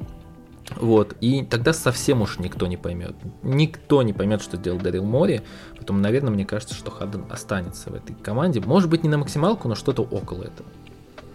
[0.75, 3.15] Вот, и тогда совсем уж никто не поймет.
[3.41, 5.41] Никто не поймет, что сделал Дарил Мори.
[5.75, 8.59] Поэтому, наверное, мне кажется, что Хадден останется в этой команде.
[8.59, 10.67] Может быть, не на максималку, но что-то около этого.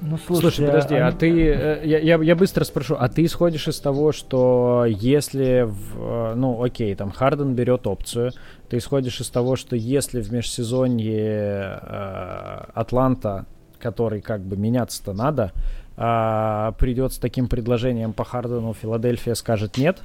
[0.04, 3.24] Ну, слушай, слушай подожди, а, а ты, э, я, я, я быстро спрошу, а ты
[3.24, 8.32] исходишь из того, что если, в, ну, окей, там Харден берет опцию,
[8.72, 13.44] ты исходишь из того, что если в межсезонье э, Атланта,
[13.78, 15.52] который как бы меняться-то надо,
[15.98, 20.00] э, придет с таким предложением по Хардену, Филадельфия скажет нет?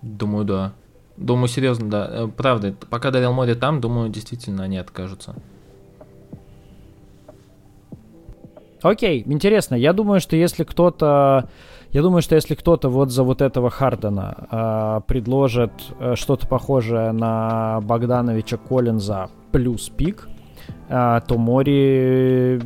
[0.00, 0.72] Думаю, да.
[1.16, 2.08] Думаю, серьезно, да.
[2.08, 5.34] Э, правда, пока Дарил Море там, думаю, действительно они откажутся.
[8.80, 9.74] Окей, интересно.
[9.74, 11.48] Я думаю, что если кто-то...
[11.92, 17.12] Я думаю, что если кто-то вот за вот этого Хардена э, предложит э, что-то похожее
[17.12, 20.26] на Богдановича Коллинза плюс пик,
[20.88, 22.62] э, то Мори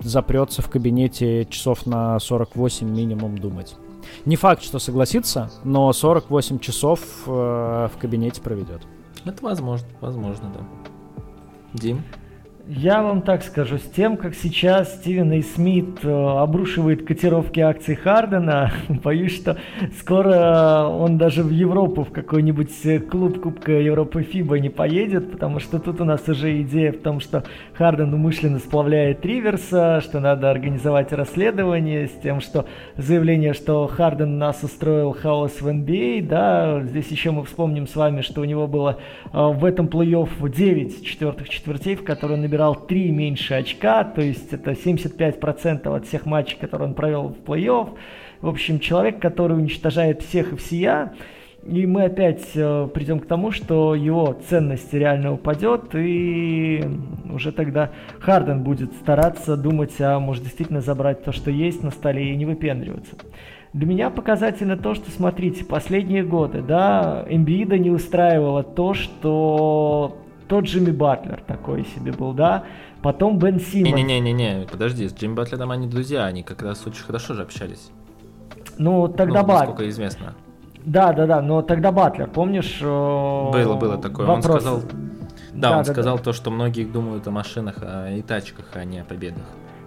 [0.00, 3.74] запрется в кабинете часов на 48 минимум думать.
[4.26, 8.82] Не факт, что согласится, но 48 часов э, в кабинете проведет.
[9.24, 11.22] Это возможно, возможно, да.
[11.72, 12.02] Дим?
[12.70, 15.40] Я вам так скажу, с тем, как сейчас Стивен И.
[15.40, 19.56] Смит э, обрушивает котировки акций Хардена, боюсь, что
[19.98, 25.60] скоро он даже в Европу, в какой-нибудь э, клуб Кубка Европы ФИБА не поедет, потому
[25.60, 27.42] что тут у нас уже идея в том, что
[27.72, 32.66] Харден умышленно сплавляет Риверса, что надо организовать расследование с тем, что
[32.98, 37.96] заявление, что Харден нас устроил хаос в NBA, а, да, здесь еще мы вспомним с
[37.96, 42.42] вами, что у него было э, в этом плей-офф 9 четвертых четвертей, в которые он
[42.42, 47.28] набирал набирал 3 меньше очка, то есть это 75% от всех матчей, которые он провел
[47.28, 47.90] в плей-офф.
[48.40, 51.14] В общем, человек, который уничтожает всех и всея,
[51.64, 56.84] и мы опять э, придем к тому, что его ценность реально упадет, и
[57.32, 62.32] уже тогда Харден будет стараться думать, а может действительно забрать то, что есть на столе
[62.32, 63.14] и не выпендриваться.
[63.72, 70.16] Для меня показательно то, что, смотрите, последние годы, да, Эмбиида не устраивало то, что
[70.48, 72.64] тот Джимми Батлер такой себе был, да.
[73.02, 73.94] Потом Бен Симмонс.
[73.94, 77.90] Не-не-не-не, подожди, с Джимми Батлером они друзья, они как раз очень хорошо же общались.
[78.78, 79.68] Ну, тогда ну, Батлер.
[79.68, 80.34] Насколько известно.
[80.84, 82.78] Да, да, да, но тогда Батлер, помнишь?
[82.80, 84.26] Э, было, было такое.
[84.26, 84.46] Вопрос.
[84.46, 84.80] Он сказал,
[85.52, 86.22] да, да он да, сказал да.
[86.22, 87.76] то, что многие думают о машинах
[88.10, 89.44] и тачках, а не о победах.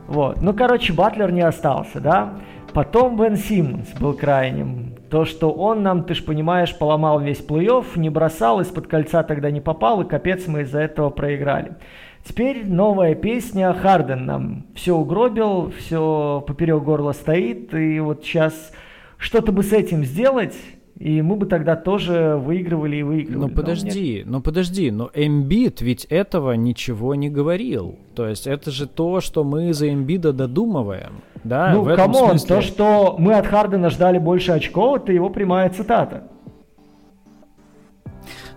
[0.07, 2.33] Вот, ну, короче, Батлер не остался, да.
[2.73, 4.95] Потом Бен Симмонс был крайним.
[5.11, 9.51] То, что он нам, ты ж понимаешь, поломал весь плей-офф, не бросал, из-под кольца тогда
[9.51, 11.75] не попал, и капец мы из-за этого проиграли.
[12.23, 18.71] Теперь новая песня, Харден нам все угробил, все поперек горла стоит, и вот сейчас
[19.17, 20.55] что-то бы с этим сделать,
[21.01, 23.49] и мы бы тогда тоже выигрывали и выигрывали.
[23.49, 27.97] Ну подожди, но ну подожди, но Эмбит ведь этого ничего не говорил.
[28.13, 31.21] То есть это же то, что мы за Эмбида додумываем.
[31.43, 32.55] Да, ну, come on, смысле...
[32.55, 36.27] то, что мы от Хардена ждали больше очков, это его прямая цитата.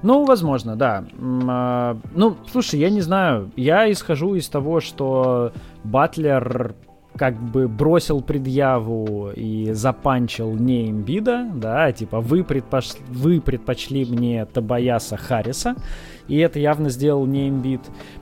[0.02, 1.06] Ну, возможно, да.
[1.48, 3.52] А, ну, слушай, я не знаю.
[3.56, 6.74] Я исхожу из того, что Батлер
[7.16, 12.94] как бы бросил предъяву и запанчил не Эмбида, да, типа вы, предпош...
[13.08, 15.76] вы предпочли мне Тобайаса Харриса,
[16.26, 17.80] и это явно сделал не имбид.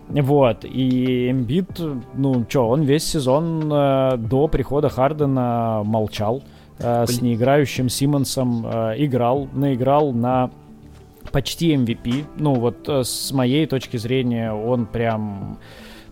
[0.09, 1.80] Вот, и имбид,
[2.14, 6.43] ну, что, он весь сезон э, до прихода Хардена молчал,
[6.78, 10.51] э, с неиграющим Симмонсом э, играл, наиграл на
[11.30, 12.24] почти MVP.
[12.36, 15.59] Ну, вот э, с моей точки зрения он прям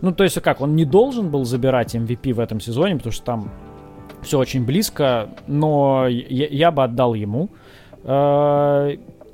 [0.01, 3.23] ну, то есть, как, он не должен был забирать MVP в этом сезоне, потому что
[3.23, 3.51] там
[4.21, 7.49] все очень близко, но я, я бы отдал ему.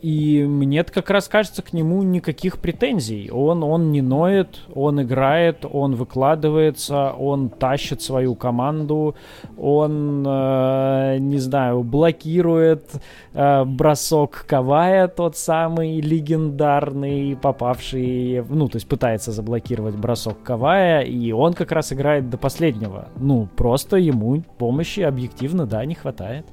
[0.01, 3.31] И мне как раз кажется к нему никаких претензий.
[3.31, 9.15] Он, он не ноет, он играет, он выкладывается, он тащит свою команду,
[9.57, 12.91] он, э, не знаю, блокирует
[13.33, 21.31] э, бросок Кавая, тот самый легендарный, попавший, ну, то есть пытается заблокировать бросок Кавая, и
[21.31, 23.07] он как раз играет до последнего.
[23.17, 26.45] Ну, просто ему помощи объективно, да, не хватает.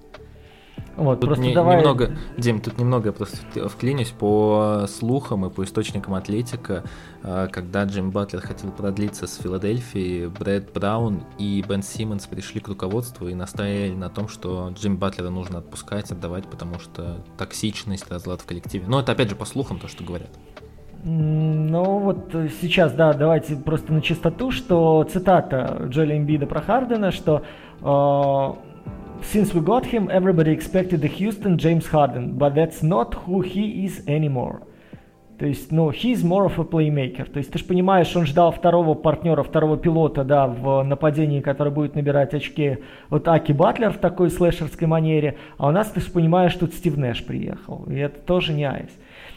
[0.96, 1.78] Вот, тут не, давай...
[1.78, 3.36] немного, Дим, тут немного я просто
[3.68, 6.84] вклинюсь по слухам и по источникам Атлетика.
[7.22, 12.68] А, когда Джим Батлер хотел продлиться с Филадельфией, Брэд Браун и Бен Симмонс пришли к
[12.68, 18.40] руководству и настояли на том, что Джим Батлера нужно отпускать, отдавать, потому что токсичность, разлад
[18.40, 18.84] в коллективе.
[18.86, 20.30] Но это опять же по слухам то, что говорят.
[21.06, 27.42] Ну вот сейчас, да, давайте просто на чистоту, что цитата Джоли Эмбида про Хардена, что
[27.82, 28.63] э,
[29.32, 33.84] Since we got him, everybody expected the Houston James Harden, but that's not who he
[33.84, 34.62] is anymore.
[35.38, 37.28] То есть, ну, he's more of a playmaker.
[37.28, 41.72] То есть, ты же понимаешь, он ждал второго партнера, второго пилота, да, в нападении, который
[41.72, 42.78] будет набирать очки
[43.10, 45.36] от Аки Батлер в такой слэшерской манере.
[45.58, 47.84] А у нас, ты же понимаешь, тут Стив Нэш приехал.
[47.88, 48.90] И это тоже не айс.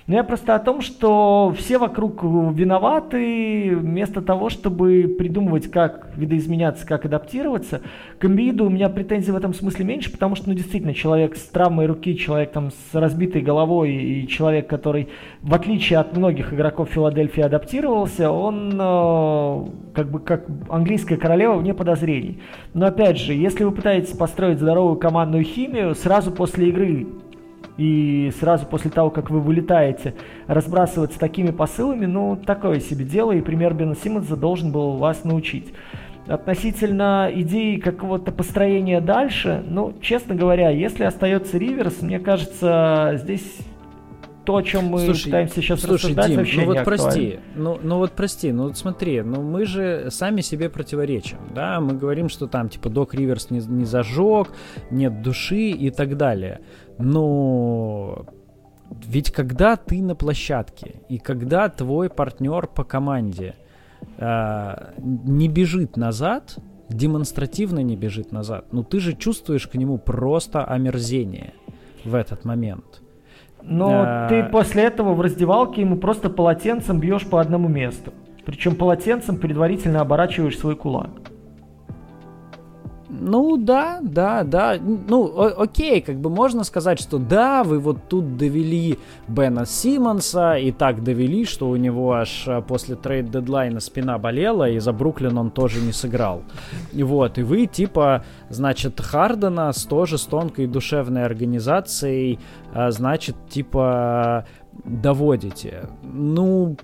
[0.07, 6.87] Но я просто о том, что все вокруг виноваты, вместо того, чтобы придумывать, как видоизменяться,
[6.87, 7.81] как адаптироваться.
[8.17, 11.43] К Эмбииду у меня претензий в этом смысле меньше, потому что, ну, действительно, человек с
[11.49, 15.09] травмой руки, человек там с разбитой головой и человек, который,
[15.41, 21.73] в отличие от многих игроков Филадельфии, адаптировался, он э, как бы как английская королева вне
[21.73, 22.39] подозрений.
[22.73, 27.07] Но опять же, если вы пытаетесь построить здоровую командную химию, сразу после игры
[27.77, 30.15] и сразу после того, как вы вылетаете,
[30.47, 35.73] разбрасываться такими посылами, ну, такое себе дело, и пример Бена Симмонса должен был вас научить.
[36.27, 43.59] Относительно идеи какого-то построения дальше, ну, честно говоря, если остается Риверс, мне кажется, здесь
[44.47, 47.79] то, о чем мы слушай, пытаемся сейчас слушай, рассуждать, Дим, вообще ну вот прости, ну,
[47.83, 52.29] ну вот прости, ну вот смотри, ну мы же сами себе противоречим, да, мы говорим,
[52.29, 54.47] что там типа Док Риверс не, не зажег,
[54.89, 56.61] нет души и так далее,
[56.97, 58.25] но
[59.05, 63.55] ведь когда ты на площадке и когда твой партнер по команде
[64.17, 66.57] э, не бежит назад,
[66.89, 71.53] демонстративно не бежит назад, ну ты же чувствуешь к нему просто омерзение
[72.05, 73.01] в этот момент.
[73.61, 74.29] Но а...
[74.29, 78.13] ты после этого в раздевалке ему просто полотенцем бьешь по одному месту.
[78.45, 81.26] Причем полотенцем предварительно оборачиваешь свой кулак.
[83.09, 84.77] Ну да, да, да.
[84.81, 90.71] Ну окей, как бы можно сказать, что да, вы вот тут довели Бена Симмонса и
[90.71, 95.51] так довели, что у него аж э, после трейд-дедлайна спина болела, и за Бруклин он
[95.51, 96.43] тоже не сыграл.
[96.91, 102.39] И вот, и вы типа, значит, Хардена с тоже с тонкой душевной организацией,
[102.73, 104.45] э, значит, типа
[104.83, 105.89] доводите.
[106.03, 106.77] Ну,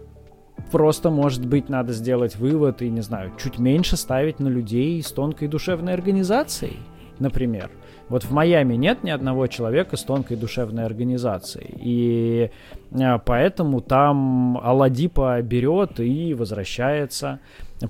[0.71, 5.11] Просто, может быть, надо сделать вывод и, не знаю, чуть меньше ставить на людей с
[5.11, 6.77] тонкой душевной организацией,
[7.19, 7.69] например.
[8.09, 11.73] Вот в Майами нет ни одного человека с тонкой душевной организацией.
[11.79, 12.51] И
[12.91, 17.39] а, поэтому там Аладипа берет и возвращается.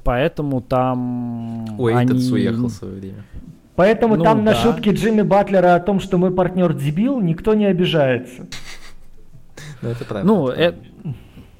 [0.03, 1.79] Поэтому там...
[1.79, 2.17] Ой, они...
[2.17, 3.23] этот уехал в свое время.
[3.75, 4.51] Поэтому ну, там да.
[4.51, 8.47] на шутки Джимми Батлера о том, что мой партнер дебил, никто не обижается.
[9.81, 10.27] Ну, это правда.
[10.27, 10.77] Ну, это...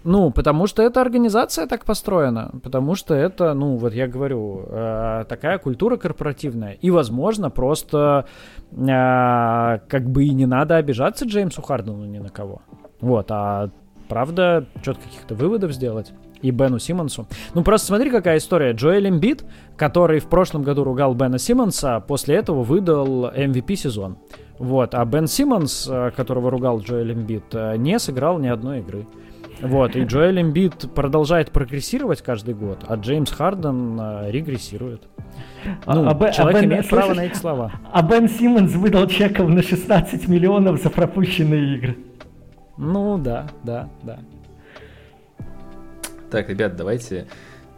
[0.04, 5.26] Ну, потому что эта организация так построена, потому что это, ну, вот я говорю, э,
[5.30, 6.74] такая культура корпоративная.
[6.74, 8.26] И, возможно, просто
[8.72, 12.62] э, как бы и не надо обижаться Джеймсу Хардену ни на кого.
[12.99, 13.70] Вот, а
[14.10, 17.26] правда, что-то каких-то выводов сделать и Бену Симмонсу.
[17.56, 18.74] Ну, просто смотри, какая история.
[18.74, 19.45] Джоэль Эмбит,
[19.78, 24.18] который в прошлом году ругал Бена Симмонса, после этого выдал MVP сезон.
[24.60, 29.07] Вот, а Бен Симмонс, э, которого ругал Джоэль Эмбит, э, не сыграл ни одной игры.
[29.64, 35.03] Вот, и Джоэль Эмбит продолжает прогрессировать каждый год, а Джеймс Харден а, регрессирует.
[35.85, 37.72] А, ну, а, человек а Бен, имеет слышишь, право на эти слова.
[37.91, 41.98] А Бен Симмонс выдал чеков на 16 миллионов за пропущенные игры.
[42.77, 44.19] Ну да, да, да.
[46.30, 47.27] Так, ребят, давайте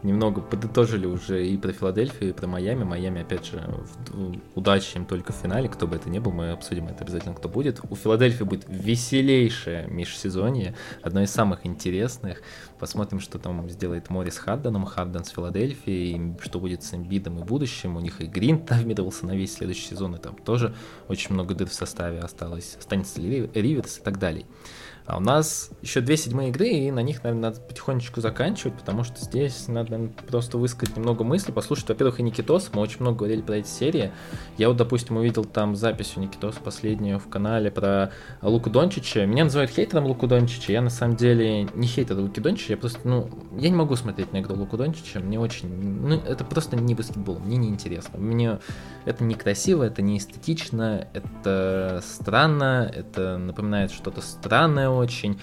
[0.02, 2.84] немного подытожили уже и про Филадельфию, и про Майами.
[2.84, 3.62] Майами, опять же,
[4.54, 7.48] удачи им только в финале, кто бы это ни был, мы обсудим это обязательно, кто
[7.48, 7.80] будет.
[7.88, 12.42] У Филадельфии будет веселейшее межсезонье, одно из самых интересных.
[12.78, 17.96] Посмотрим, что там сделает Морис Харденом, Харден с Филадельфией, что будет с Эмбидом и будущем.
[17.96, 20.74] У них и Грин там вмешивался на весь следующий сезон, и там тоже
[21.08, 22.76] очень много дыр в составе осталось.
[22.78, 24.46] Останется ли Риверс и так далее.
[25.06, 29.04] А у нас еще две седьмые игры, и на них, наверное, надо потихонечку заканчивать, потому
[29.04, 33.18] что здесь надо наверное, просто высказать немного мыслей, послушать, во-первых, и Никитос, мы очень много
[33.18, 34.10] говорили про эти серии.
[34.58, 38.10] Я вот, допустим, увидел там запись у Никитоса последнюю в канале про
[38.42, 39.26] Луку Дончича.
[39.26, 42.98] Меня называют хейтером Луку Дончича, я на самом деле не хейтер Луки Дончича, я просто,
[43.04, 46.96] ну, я не могу смотреть на игру Луку Дончича, мне очень, ну, это просто не
[46.96, 48.18] баскетбол, мне не интересно.
[48.18, 48.58] Мне
[49.04, 55.40] это некрасиво, это не эстетично, это странно, это напоминает что-то странное очень.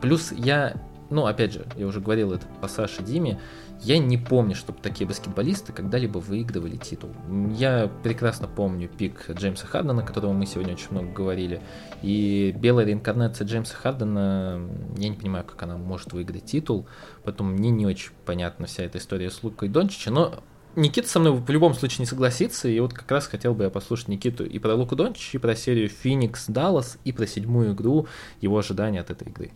[0.00, 0.74] Плюс я,
[1.08, 3.40] ну, опять же, я уже говорил это по Саше Диме,
[3.82, 7.10] я не помню, чтобы такие баскетболисты когда-либо выигрывали титул.
[7.56, 11.62] Я прекрасно помню пик Джеймса Хардена, о котором мы сегодня очень много говорили.
[12.02, 14.60] И белая реинкарнация Джеймса Хардена,
[14.98, 16.86] я не понимаю, как она может выиграть титул.
[17.24, 20.10] Поэтому мне не очень понятна вся эта история с Лукой Дончича.
[20.10, 20.42] Но
[20.76, 23.70] Никита со мной в любом случае не согласится, и вот как раз хотел бы я
[23.70, 28.06] послушать Никиту и про Луку Дончич, и про серию Феникс Даллас, и про седьмую игру,
[28.40, 29.50] его ожидания от этой игры.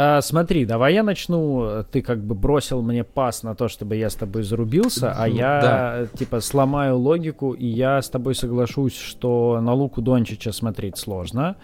[0.00, 1.84] А, смотри, давай я начну.
[1.90, 5.60] Ты как бы бросил мне пас на то, чтобы я с тобой зарубился, а я
[5.60, 6.06] да.
[6.16, 11.56] типа сломаю логику, и я с тобой соглашусь, что на Луку Дончича смотреть сложно.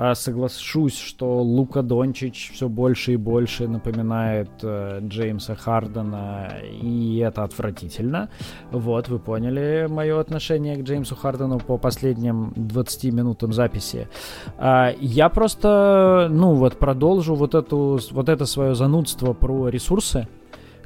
[0.00, 7.42] А, соглашусь, что Лука Дончич все больше и больше напоминает э, Джеймса Хардена, и это
[7.42, 8.28] отвратительно.
[8.70, 14.06] Вот, вы поняли мое отношение к Джеймсу Хардену по последним 20 минутам записи.
[14.56, 20.28] А, я просто, ну вот, продолжу вот, эту, вот это свое занудство про ресурсы.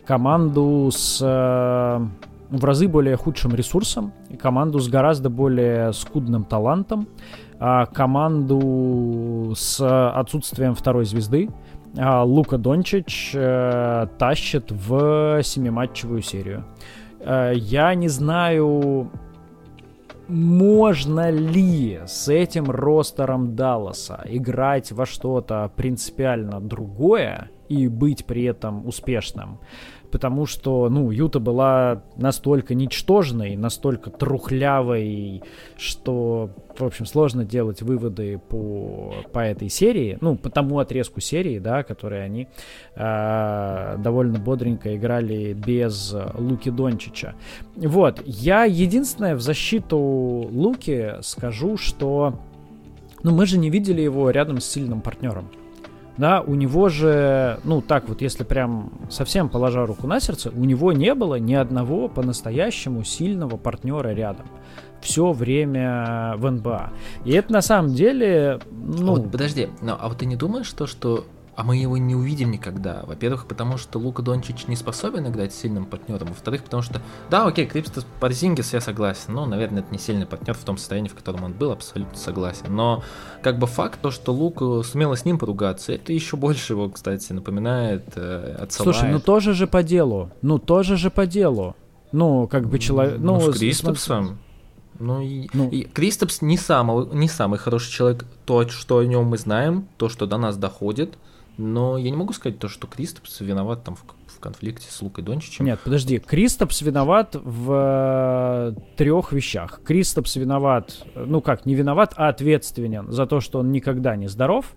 [0.06, 2.06] Команду с э,
[2.52, 7.08] в разы более худшим ресурсом, команду с гораздо более скудным талантом,
[7.92, 11.48] команду с отсутствием второй звезды.
[11.96, 16.64] А, Лука Дончич э, тащит в семиматчевую серию.
[17.20, 19.10] Э, я не знаю,
[20.28, 28.86] можно ли с этим ростером Далласа играть во что-то принципиально другое и быть при этом
[28.86, 29.58] успешным
[30.12, 35.42] потому что, ну, Юта была настолько ничтожной, настолько трухлявой,
[35.78, 41.58] что, в общем, сложно делать выводы по, по этой серии, ну, по тому отрезку серии,
[41.58, 42.46] да, которые они
[42.94, 47.34] э, довольно бодренько играли без Луки Дончича.
[47.76, 52.38] Вот, я единственное в защиту Луки скажу, что,
[53.22, 55.48] ну, мы же не видели его рядом с сильным партнером
[56.16, 60.64] да, у него же, ну так вот, если прям совсем положа руку на сердце, у
[60.64, 64.46] него не было ни одного по-настоящему сильного партнера рядом
[65.00, 66.92] все время в НБА.
[67.24, 69.16] И это на самом деле, ну...
[69.16, 72.50] Вот, подожди, но, а вот ты не думаешь, то, что а мы его не увидим
[72.50, 73.02] никогда.
[73.06, 76.28] Во-первых, потому что Лука Дончич не способен играть сильным партнером.
[76.28, 79.34] Во-вторых, потому что, да, окей, Крипстос Парзингис, я согласен.
[79.34, 82.74] Но, наверное, это не сильный партнер в том состоянии, в котором он был, абсолютно согласен.
[82.74, 83.02] Но,
[83.42, 87.32] как бы факт, то, что Лука сумела с ним поругаться, это еще больше его, кстати,
[87.34, 88.96] напоминает э, отсылает.
[88.96, 90.30] Слушай, ну тоже же по делу.
[90.40, 91.76] Ну тоже же по делу.
[92.12, 93.18] Ну, как бы человек...
[93.18, 94.38] Ну, ну с Кристопсом.
[94.98, 95.68] Ну, и, ну.
[95.68, 98.24] и Кристопс не самый, не самый хороший человек.
[98.46, 101.18] То, что о нем мы знаем, то, что до нас доходит–
[101.58, 105.22] но я не могу сказать то, что Кристопс виноват там в, в конфликте с Лукой
[105.22, 105.64] Дончичем.
[105.64, 109.80] Нет, подожди, Кристопс виноват в э, трех вещах.
[109.84, 114.74] Кристопс виноват, ну как, не виноват, а ответственен за то, что он никогда не здоров.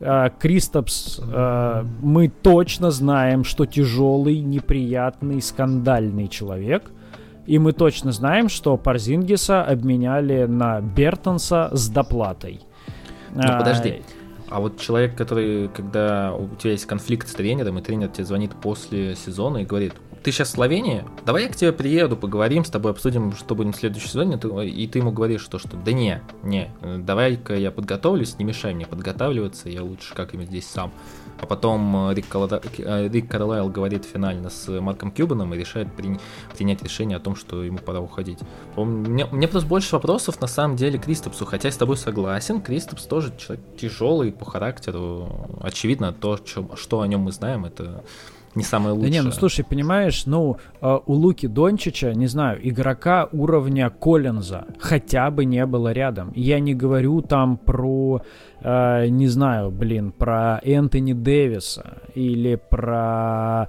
[0.00, 6.90] Э, Кристопс, э, мы точно знаем, что тяжелый, неприятный, скандальный человек.
[7.46, 12.60] И мы точно знаем, что Парзингиса обменяли на Бертонса с доплатой.
[13.34, 14.02] Ну, подожди.
[14.48, 18.52] А вот человек, который, когда у тебя есть конфликт с тренером, и тренер тебе звонит
[18.54, 19.94] после сезона и говорит,
[20.26, 23.72] ты сейчас в Словении, давай я к тебе приеду, поговорим с тобой, обсудим, что будем
[23.72, 28.36] в следующем сезоне, и ты ему говоришь, что, что да не, не, давай-ка я подготовлюсь,
[28.36, 30.92] не мешай мне подготавливаться, я лучше как-нибудь здесь сам.
[31.40, 32.60] А потом э, Рик, Калада...
[32.78, 36.18] Э, Рик Карлайл говорит финально с Марком Кьюбаном и решает при...
[36.56, 38.38] принять решение о том, что ему пора уходить.
[38.76, 43.04] Мне, мне просто больше вопросов на самом деле Кристопсу, хотя я с тобой согласен, Кристопс
[43.04, 45.58] тоже человек тяжелый по характеру.
[45.60, 48.02] Очевидно, то, что, что о нем мы знаем, это
[48.56, 49.10] не самое лучшее.
[49.10, 54.66] Да не, ну слушай, понимаешь, ну э, у Луки Дончича, не знаю, игрока уровня Коллинза
[54.78, 56.32] хотя бы не было рядом.
[56.34, 58.22] Я не говорю там про,
[58.62, 63.68] э, не знаю, блин, про Энтони Дэвиса или про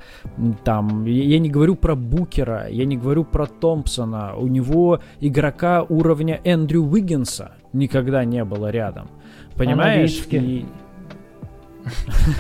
[0.63, 4.35] там, я не говорю про Букера, я не говорю про Томпсона.
[4.37, 9.09] У него игрока уровня Эндрю Уиггинса никогда не было рядом.
[9.55, 10.23] Понимаешь?
[10.31, 10.65] И...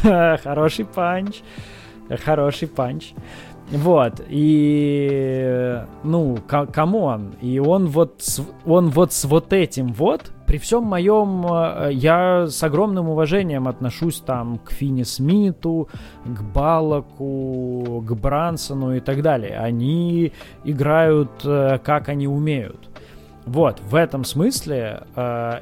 [0.43, 1.41] Хороший панч.
[2.09, 3.13] Хороший панч.
[3.69, 8.23] Вот, и, ну, come on, и он вот,
[8.65, 14.21] он вот с вот этим вот, при всем моем, э, я с огромным уважением отношусь
[14.21, 15.89] там к Финни Смиту,
[16.23, 19.59] к Балаку, к Брансону и так далее.
[19.59, 20.31] Они
[20.63, 22.89] играют, э, как они умеют.
[23.45, 25.59] Вот, в этом смысле э,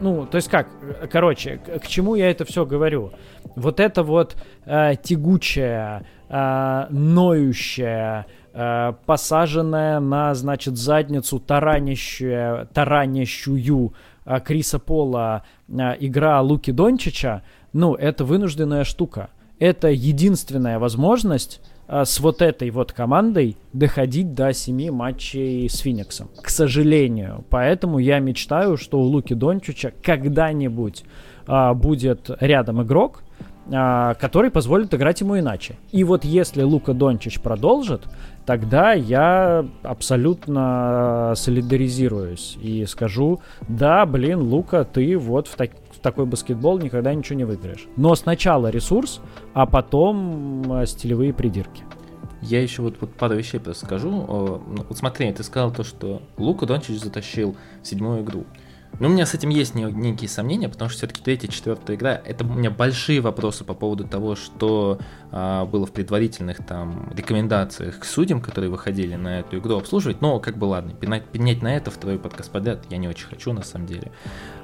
[0.00, 0.68] ну, то есть как,
[1.10, 3.12] короче, к, к чему я это все говорю?
[3.54, 13.94] Вот это вот э, тягучая, э, ноющая, э, посаженная на, значит, задницу таранящую, таранящую
[14.24, 17.42] э, Криса Пола э, игра Луки Дончича,
[17.72, 19.30] ну, это вынужденная штука.
[19.58, 26.28] Это единственная возможность с вот этой вот командой доходить до 7 матчей с Фениксом.
[26.42, 27.44] К сожалению.
[27.50, 31.04] Поэтому я мечтаю, что у Луки Дончича когда-нибудь
[31.46, 33.22] а, будет рядом игрок,
[33.72, 35.76] а, который позволит играть ему иначе.
[35.92, 38.02] И вот если Лука Дончич продолжит,
[38.44, 46.24] тогда я абсолютно солидаризируюсь и скажу, да, блин, Лука, ты вот в, так, в такой
[46.24, 47.88] баскетбол никогда ничего не выиграешь.
[47.96, 49.20] Но сначала ресурс,
[49.54, 51.82] а потом э, стилевые придирки.
[52.40, 54.08] Я еще вот, вот пару вещей просто скажу.
[54.08, 58.44] Ну, вот смотри, ты сказал то, что Лука Дончич затащил в седьмую игру.
[59.00, 62.44] Но у меня с этим есть некие сомнения, потому что все-таки третья, четвертая игра, это
[62.44, 65.00] у меня большие вопросы по поводу того, что
[65.30, 70.20] было в предварительных там рекомендациях к судьям, которые выходили на эту игру обслуживать.
[70.20, 73.62] Но как бы ладно, пенять на это второй подкаст подряд я не очень хочу на
[73.62, 74.12] самом деле.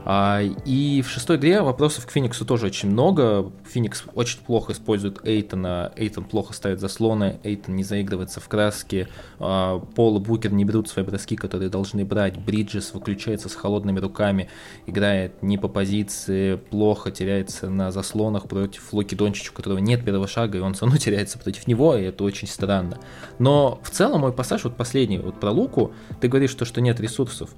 [0.04, 3.52] А, и в шестой игре вопросов к Фениксу тоже очень много.
[3.64, 9.08] Феникс очень плохо использует Эйтона, Эйтон плохо ставит заслоны, Эйтон не заигрывается в краске,
[9.38, 14.00] а, Пол и Букер не берут свои броски, которые должны брать, Бриджес выключается с холодными
[14.00, 14.48] руками,
[14.86, 20.26] играет не по позиции, плохо теряется на заслонах против Локи Дончича, у которого нет первого
[20.26, 22.98] шага, он все равно теряется против него, и это очень странно.
[23.38, 27.00] Но в целом мой пассаж, вот последний, вот про Луку, ты говоришь, что, что нет
[27.00, 27.50] ресурсов.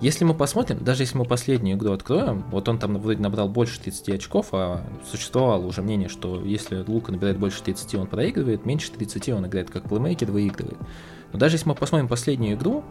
[0.00, 3.80] Если мы посмотрим, даже если мы последнюю игру откроем, вот он там вроде набрал больше
[3.80, 8.92] 30 очков, а существовало уже мнение, что если Лука набирает больше 30, он проигрывает, меньше
[8.92, 10.76] 30 он играет как плеймейкер, выигрывает.
[11.32, 12.84] Но даже если мы посмотрим последнюю игру,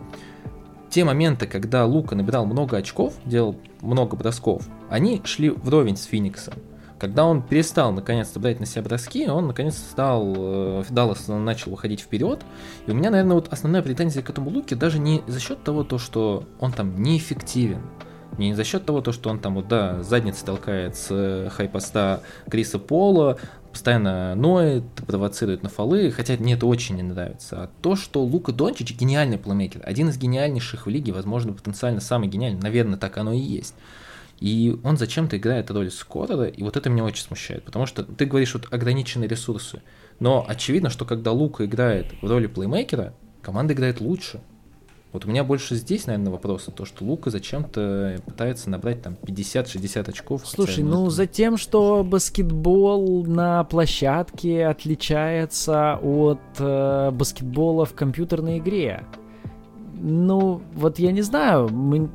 [0.89, 6.55] те моменты, когда Лука набирал много очков, делал много бросков, они шли вровень с Фениксом.
[6.99, 11.99] Когда он перестал наконец-то брать на себя броски, он наконец стал, э, Даллас начал выходить
[11.99, 12.45] вперед.
[12.87, 15.83] И у меня, наверное, вот основная претензия к этому луке даже не за счет того,
[15.83, 17.81] то, что он там неэффективен.
[18.37, 22.21] Не за счет того, то, что он там вот, да, задницей толкает с э, хайпоста
[22.49, 23.37] Криса Пола,
[23.75, 27.63] постоянно ноет, провоцирует на фолы, хотя мне это очень не нравится.
[27.63, 32.29] А то, что Лука Дончич гениальный плеймейкер, один из гениальнейших в лиге, возможно, потенциально самый
[32.29, 33.75] гениальный, наверное, так оно и есть.
[34.39, 38.25] И он зачем-то играет роль скорера, и вот это меня очень смущает, потому что ты
[38.25, 39.81] говоришь вот ограниченные ресурсы,
[40.19, 44.41] но очевидно, что когда Лука играет в роли плеймейкера, команда играет лучше.
[45.13, 50.09] Вот у меня больше здесь, наверное, вопросы, то, что Лука зачем-то пытается набрать там 50-60
[50.09, 50.41] очков.
[50.45, 59.05] Слушай, ну за тем, что баскетбол на площадке отличается от э, баскетбола в компьютерной игре.
[59.93, 62.09] Ну, вот я не знаю, мы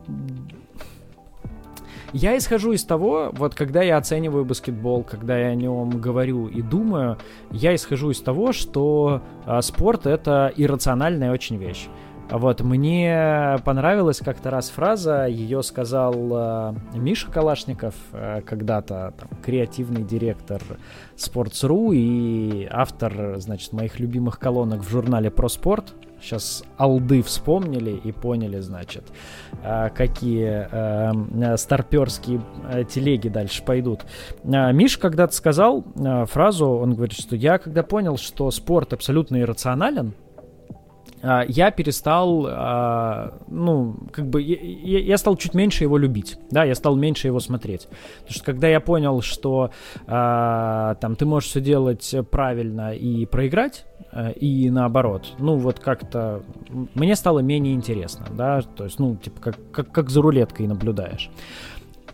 [2.13, 6.63] я исхожу из того, вот когда я оцениваю баскетбол, когда я о нем говорю и
[6.63, 7.19] думаю,
[7.51, 11.89] я исхожу из того, что э, спорт это иррациональная очень вещь.
[12.31, 20.05] Вот, мне понравилась как-то раз фраза, ее сказал э, Миша Калашников, э, когда-то там, креативный
[20.05, 20.63] директор
[21.17, 25.93] Sports.ru и автор, значит, моих любимых колонок в журнале про спорт.
[26.21, 29.05] Сейчас алды вспомнили и поняли, значит,
[29.63, 34.01] э, какие э, старперские э, телеги дальше пойдут.
[34.45, 39.41] Э, Миша когда-то сказал э, фразу, он говорит, что я когда понял, что спорт абсолютно
[39.41, 40.15] иррационален,
[41.23, 46.75] а, я перестал, а, ну, как бы, я, стал чуть меньше его любить, да, я
[46.75, 47.89] стал меньше его смотреть.
[48.21, 49.71] Потому что когда я понял, что
[50.07, 53.85] а, там ты можешь все делать правильно и проиграть,
[54.41, 56.43] и наоборот, ну, вот как-то
[56.95, 61.31] мне стало менее интересно, да, то есть, ну, типа, как, как, как за рулеткой наблюдаешь.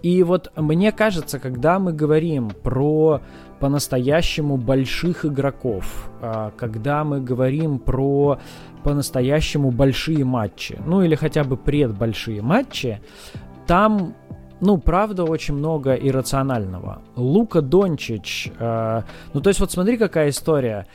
[0.03, 3.21] И вот мне кажется, когда мы говорим про
[3.61, 8.39] по-настоящему больших игроков, а, когда мы говорим про
[8.83, 13.01] по-настоящему большие матчи, ну или хотя бы предбольшие матчи,
[13.67, 14.15] там
[14.61, 17.03] ну, правда, очень много иррационального.
[17.15, 19.03] Лука Дончич, э,
[19.35, 20.87] ну, то есть вот смотри, какая история.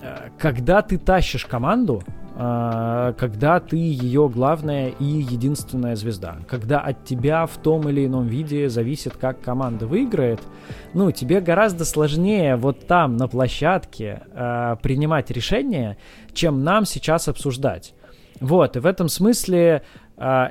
[0.00, 2.02] Э, когда ты тащишь команду,
[2.36, 8.26] э, когда ты ее главная и единственная звезда, когда от тебя в том или ином
[8.26, 10.40] виде зависит, как команда выиграет,
[10.94, 15.98] ну, тебе гораздо сложнее вот там, на площадке, э, принимать решения,
[16.32, 17.94] чем нам сейчас обсуждать.
[18.40, 19.82] Вот, и в этом смысле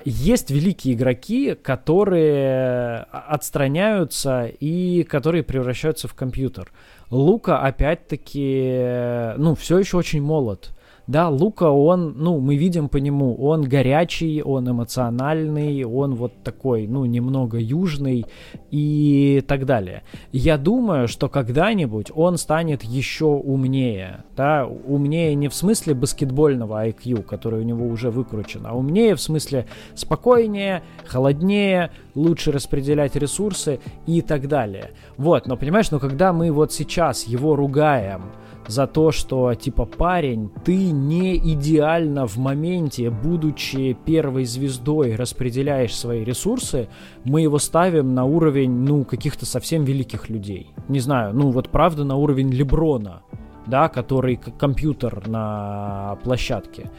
[0.06, 6.72] есть великие игроки, которые отстраняются и которые превращаются в компьютер.
[7.10, 10.77] Лука, опять-таки, ну, все еще очень молод.
[11.08, 16.86] Да, Лука, он, ну, мы видим по нему, он горячий, он эмоциональный, он вот такой,
[16.86, 18.26] ну, немного южный
[18.72, 20.04] и так далее.
[20.34, 27.24] Я думаю, что когда-нибудь он станет еще умнее, да, умнее не в смысле баскетбольного IQ,
[27.24, 29.66] который у него уже выкручен, а умнее в смысле
[29.96, 34.92] спокойнее, холоднее, лучше распределять ресурсы и так далее.
[35.16, 38.24] Вот, но понимаешь, но когда мы вот сейчас его ругаем,
[38.68, 46.24] за то, что типа парень, ты не идеально в моменте, будучи первой звездой, распределяешь свои
[46.24, 46.90] ресурсы,
[47.24, 50.74] мы его ставим на уровень, ну, каких-то совсем великих людей.
[50.88, 53.22] Не знаю, ну вот правда на уровень Леброна,
[53.66, 56.92] да, который компьютер на площадке.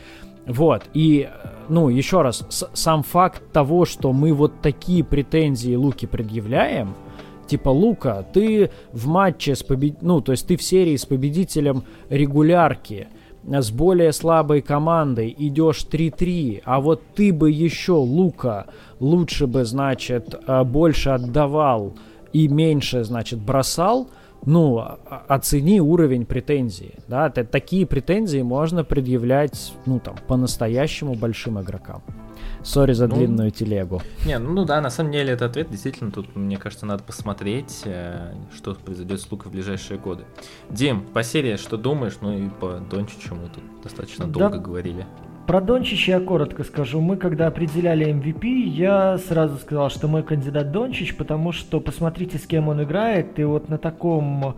[0.47, 1.28] Вот, и,
[1.69, 6.95] ну, еще раз, сам факт того, что мы вот такие претензии Луки предъявляем–
[7.49, 10.03] Типа, Лука, ты в матче с побед...
[10.03, 13.09] Ну, то есть ты в серии с победителем регулярки
[13.47, 18.66] с более слабой командой идешь 3-3, а вот ты бы еще, Лука,
[19.01, 21.95] лучше бы, значит, э, больше отдавал
[22.35, 24.09] и меньше, значит, бросал,
[24.45, 24.85] ну,
[25.29, 32.03] оцени уровень претензий, да, такие претензии можно предъявлять, ну, там, по-настоящему большим игрокам.
[32.69, 34.03] Сори за ну, длинную телегу.
[34.27, 37.82] Не, ну, ну да, на самом деле это ответ действительно тут, мне кажется, надо посмотреть,
[37.86, 40.24] э, что произойдет с Лукой в ближайшие годы.
[40.69, 42.19] Дим, по серии что думаешь?
[42.20, 45.07] Ну и по Дончичу мы тут достаточно да, долго говорили.
[45.47, 47.01] Про Дончича я коротко скажу.
[47.01, 52.47] Мы, когда определяли MVP, я сразу сказал, что мой кандидат Дончич, потому что посмотрите, с
[52.47, 54.57] кем он играет, и вот на таком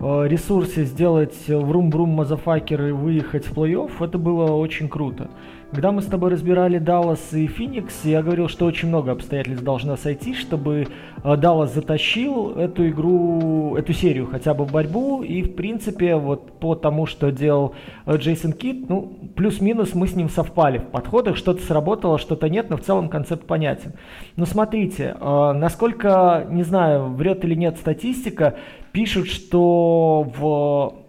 [0.00, 5.30] э, ресурсе сделать врум-врум мазафакер и выехать в плей-офф, это было очень круто.
[5.72, 9.96] Когда мы с тобой разбирали Даллас и Феникс, я говорил, что очень много обстоятельств должно
[9.96, 10.86] сойти, чтобы
[11.24, 15.22] э, Даллас затащил эту игру, эту серию хотя бы в борьбу.
[15.22, 17.74] И, в принципе, вот по тому, что делал
[18.04, 21.38] э, Джейсон Кит, ну, плюс-минус мы с ним совпали в подходах.
[21.38, 23.94] Что-то сработало, что-то нет, но в целом концепт понятен.
[24.36, 28.58] Но смотрите, э, насколько, не знаю, врет или нет статистика,
[28.92, 31.01] пишут, что в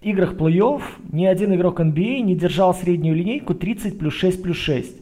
[0.00, 4.96] играх плей-офф ни один игрок NBA не держал среднюю линейку 30 плюс 6 плюс 6.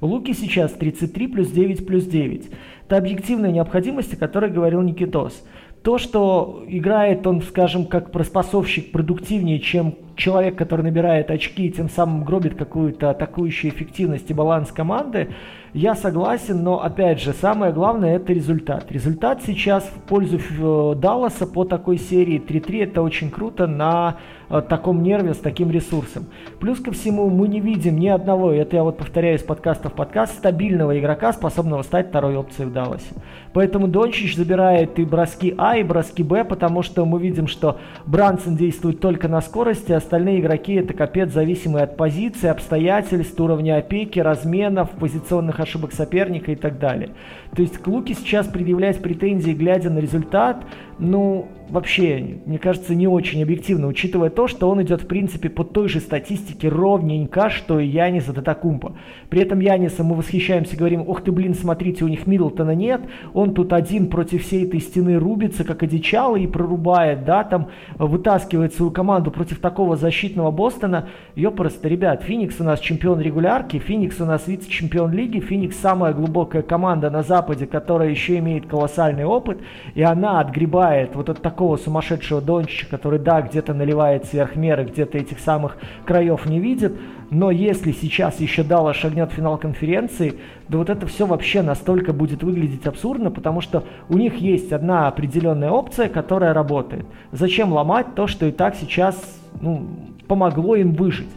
[0.00, 2.50] У Луки сейчас 33 плюс 9 плюс 9.
[2.86, 5.44] Это объективная необходимость, о которой говорил Никитос.
[5.82, 11.88] То, что играет он, скажем, как проспособщик продуктивнее, чем человек, который набирает очки и тем
[11.88, 15.28] самым гробит какую-то атакующую эффективность и баланс команды,
[15.74, 18.92] я согласен, но опять же, самое главное это результат.
[18.92, 24.18] Результат сейчас в пользу э, Далласа по такой серии 3-3 это очень круто на
[24.50, 26.26] э, таком нерве с таким ресурсом.
[26.60, 29.94] Плюс ко всему мы не видим ни одного, это я вот повторяю из подкаста в
[29.94, 33.14] подкаст, стабильного игрока, способного стать второй опцией в Далласе.
[33.54, 38.56] Поэтому Дончич забирает и броски А, и броски Б, потому что мы видим, что Брансон
[38.56, 44.90] действует только на скорости, остальные игроки это капец зависимые от позиции, обстоятельств, уровня опеки, разменов,
[44.90, 47.10] позиционных ошибок соперника и так далее.
[47.54, 50.64] То есть к Луке сейчас предъявлять претензии, глядя на результат,
[50.98, 55.64] ну, вообще, мне кажется, не очень объективно, учитывая то, что он идет, в принципе, по
[55.64, 58.94] той же статистике ровненько, что и Янис от Атакумпа.
[59.30, 63.00] При этом Яниса мы восхищаемся, говорим, ох ты, блин, смотрите, у них Миддлтона нет,
[63.32, 68.74] он тут один против всей этой стены рубится, как одичало, и прорубает, да, там, вытаскивает
[68.74, 71.08] свою команду против такого защитного Бостона.
[71.36, 76.62] Ёпрст, ребят, Феникс у нас чемпион регулярки, Феникс у нас вице-чемпион лиги, Феникс самая глубокая
[76.62, 79.58] команда на Западе, которая еще имеет колоссальный опыт,
[79.94, 85.18] и она отгребает вот от такого сумасшедшего Дончича, который, да, где-то наливает сверх меры, где-то
[85.18, 86.92] этих самых краев не видит,
[87.30, 90.34] но если сейчас еще Дала шагнет в финал конференции,
[90.68, 95.08] да вот это все вообще настолько будет выглядеть абсурдно, потому что у них есть одна
[95.08, 97.06] определенная опция, которая работает.
[97.30, 99.16] Зачем ломать то, что и так сейчас
[99.60, 99.86] ну,
[100.28, 101.30] помогло им выжить?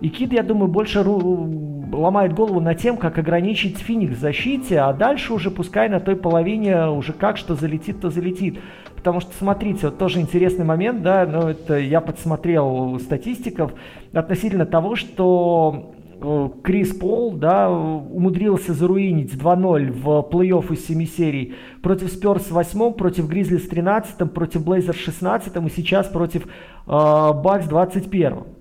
[0.00, 4.92] И Кид, я думаю, больше ломает голову над тем, как ограничить Феникс в защите, а
[4.92, 8.58] дальше уже пускай на той половине уже как что залетит, то залетит.
[8.96, 13.72] Потому что, смотрите, вот тоже интересный момент, да, но это я подсмотрел статистиков
[14.12, 21.54] относительно того, что э, Крис Пол, да, умудрился заруинить 2-0 в плей-офф из 7 серий
[21.82, 26.44] против Спёрс в 8, против Гризлис в 13, против Блейзер в 16 и сейчас против
[26.44, 26.48] э,
[26.88, 28.55] Бакс в 21.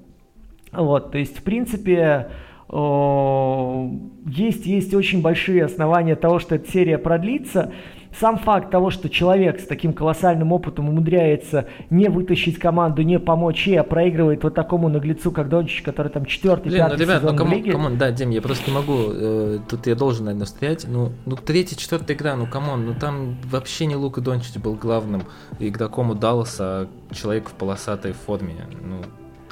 [0.71, 2.29] Вот, то есть, в принципе,
[2.71, 7.71] есть, есть очень большие основания того, что эта серия продлится.
[8.19, 13.67] Сам факт того, что человек с таким колоссальным опытом умудряется не вытащить команду, не помочь
[13.67, 17.21] ей, а проигрывает вот такому наглецу, как Дончич, который там четвертый, Блин, пятый ну, ребят,
[17.21, 17.71] сезон ну, come on, в лиге.
[17.73, 20.85] Come on, да, Дим, я просто не могу, э, тут я должен, наверное, встрять.
[20.87, 24.75] Ну, ну третья, четвертая игра, ну, come on, ну там вообще не Лука Дончич был
[24.75, 25.23] главным
[25.59, 28.55] игроком у Далласа, а человек в полосатой форме.
[28.81, 29.01] Ну,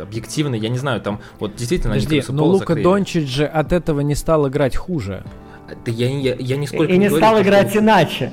[0.03, 1.95] объективно, я не знаю, там вот действительно...
[1.95, 2.83] Подожди, но Лука закрыли.
[2.83, 5.23] Дончич же от этого не стал играть хуже.
[5.85, 7.79] Да я, я, я нисколько И не, не стал играть что...
[7.79, 8.31] иначе.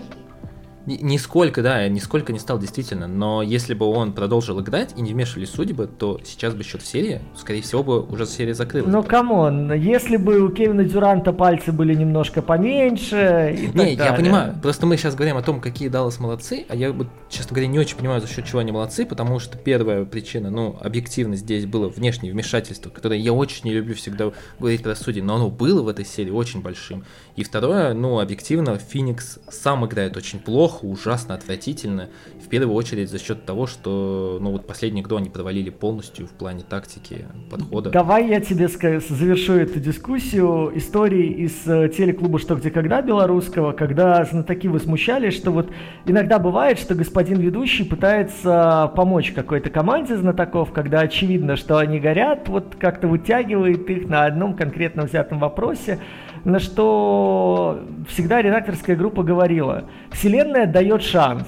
[1.01, 5.51] Нисколько, да, нисколько не стал действительно, но если бы он продолжил играть и не вмешивались
[5.51, 8.93] судьбы, то сейчас бы счет в серии, скорее всего, бы уже серия закрылась.
[8.93, 14.12] Ну, come on, если бы у Кевина Дюранта пальцы были немножко поменьше и Не, я
[14.15, 16.95] понимаю, просто мы сейчас говорим о том, какие Даллас молодцы, а я,
[17.29, 20.77] честно говоря, не очень понимаю, за счет чего они молодцы, потому что первая причина, ну,
[20.81, 25.37] объективно здесь было внешнее вмешательство, которое я очень не люблю всегда говорить про судей, но
[25.37, 27.05] оно было в этой серии очень большим.
[27.41, 32.11] И второе, ну, объективно, Феникс сам играет очень плохо, ужасно, отвратительно.
[32.45, 36.33] В первую очередь за счет того, что, ну, вот последний игру они провалили полностью в
[36.33, 37.89] плане тактики, подхода.
[37.89, 44.23] Давай я тебе завершу эту дискуссию истории из э, телеклуба «Что, где, когда» белорусского, когда
[44.27, 45.71] знатоки возмущались, что вот
[46.05, 52.51] иногда бывает, что господин ведущий пытается помочь какой-то команде знатоков, когда очевидно, что они горят,
[52.51, 56.01] вот как-то вытягивает их на одном конкретно взятом вопросе,
[56.45, 61.45] на что всегда редакторская группа говорила, Вселенная дает шанс.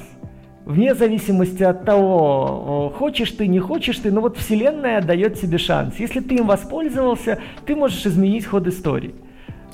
[0.64, 5.96] Вне зависимости от того, хочешь ты, не хочешь ты, но вот Вселенная дает тебе шанс.
[5.98, 9.14] Если ты им воспользовался, ты можешь изменить ход истории.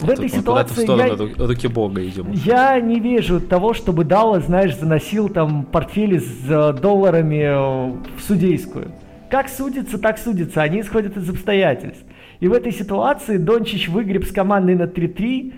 [0.01, 2.31] В этой ситуации я, руки Бога идем.
[2.33, 8.23] я не вижу того, чтобы Дала, знаешь, заносил там портфели с э, долларами э, в
[8.23, 8.93] судейскую.
[9.29, 10.63] Как судится, так судится.
[10.63, 12.05] Они исходят из обстоятельств.
[12.41, 15.53] И в этой ситуации Дончич выгреб с командой на 3-3.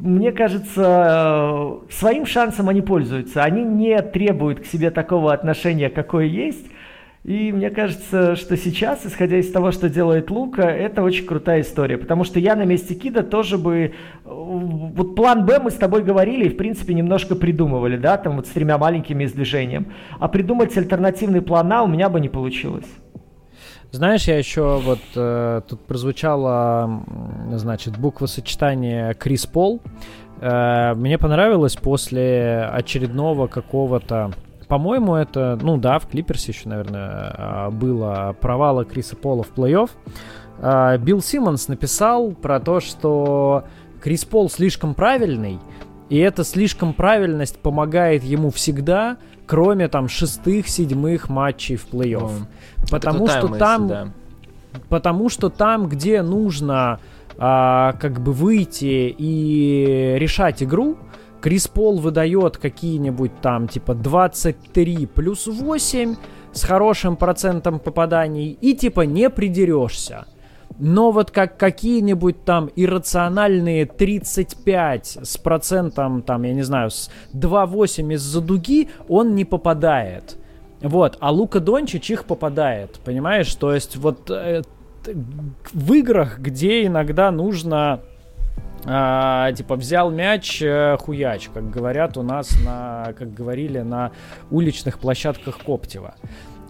[0.00, 3.42] Мне кажется, э, своим шансом они пользуются.
[3.42, 6.66] Они не требуют к себе такого отношения, какое есть.
[7.22, 11.96] И мне кажется, что сейчас, исходя из того, что делает Лука, это очень крутая история.
[11.96, 13.76] Потому что я на месте Кида тоже бы...
[13.76, 13.90] Э,
[14.24, 18.48] вот план Б мы с тобой говорили и, в принципе, немножко придумывали, да, там вот
[18.48, 19.92] с тремя маленькими издвижением.
[20.18, 22.86] А придумать альтернативный план А у меня бы не получилось.
[23.92, 27.02] Знаешь, я еще вот э, тут прозвучало,
[27.54, 29.80] значит, буква сочетания Крис Пол.
[30.40, 34.32] Э, мне понравилось после очередного какого-то
[34.68, 39.90] по-моему, это, ну да, в Клиперсе еще, наверное, э, было провала Криса Пола в плей-офф.
[40.58, 43.64] Э, Билл Симмонс написал про то, что
[44.02, 45.60] Крис Пол слишком правильный,
[46.08, 52.30] и эта слишком правильность помогает ему всегда, кроме там шестых, седьмых матчей в плей-офф.
[52.30, 52.90] Oh.
[52.90, 54.08] Потому что мысль, там, да.
[54.88, 57.00] потому что там, где нужно
[57.38, 60.98] а, как бы выйти и решать игру,
[61.40, 66.16] Крис Пол выдает какие-нибудь там типа 23 плюс 8
[66.52, 70.26] с хорошим процентом попаданий и типа не придерешься.
[70.78, 78.14] Но вот как какие-нибудь там иррациональные 35 с процентом, там, я не знаю, с 2,8
[78.14, 80.36] из-за дуги, он не попадает.
[80.82, 83.52] Вот, а Лука Дончич их попадает, понимаешь?
[83.54, 84.62] То есть вот э,
[85.72, 88.02] в играх, где иногда нужно
[88.84, 94.12] а, типа взял мяч, э, хуяч, как говорят у нас на, как говорили на
[94.50, 96.14] уличных площадках Коптева.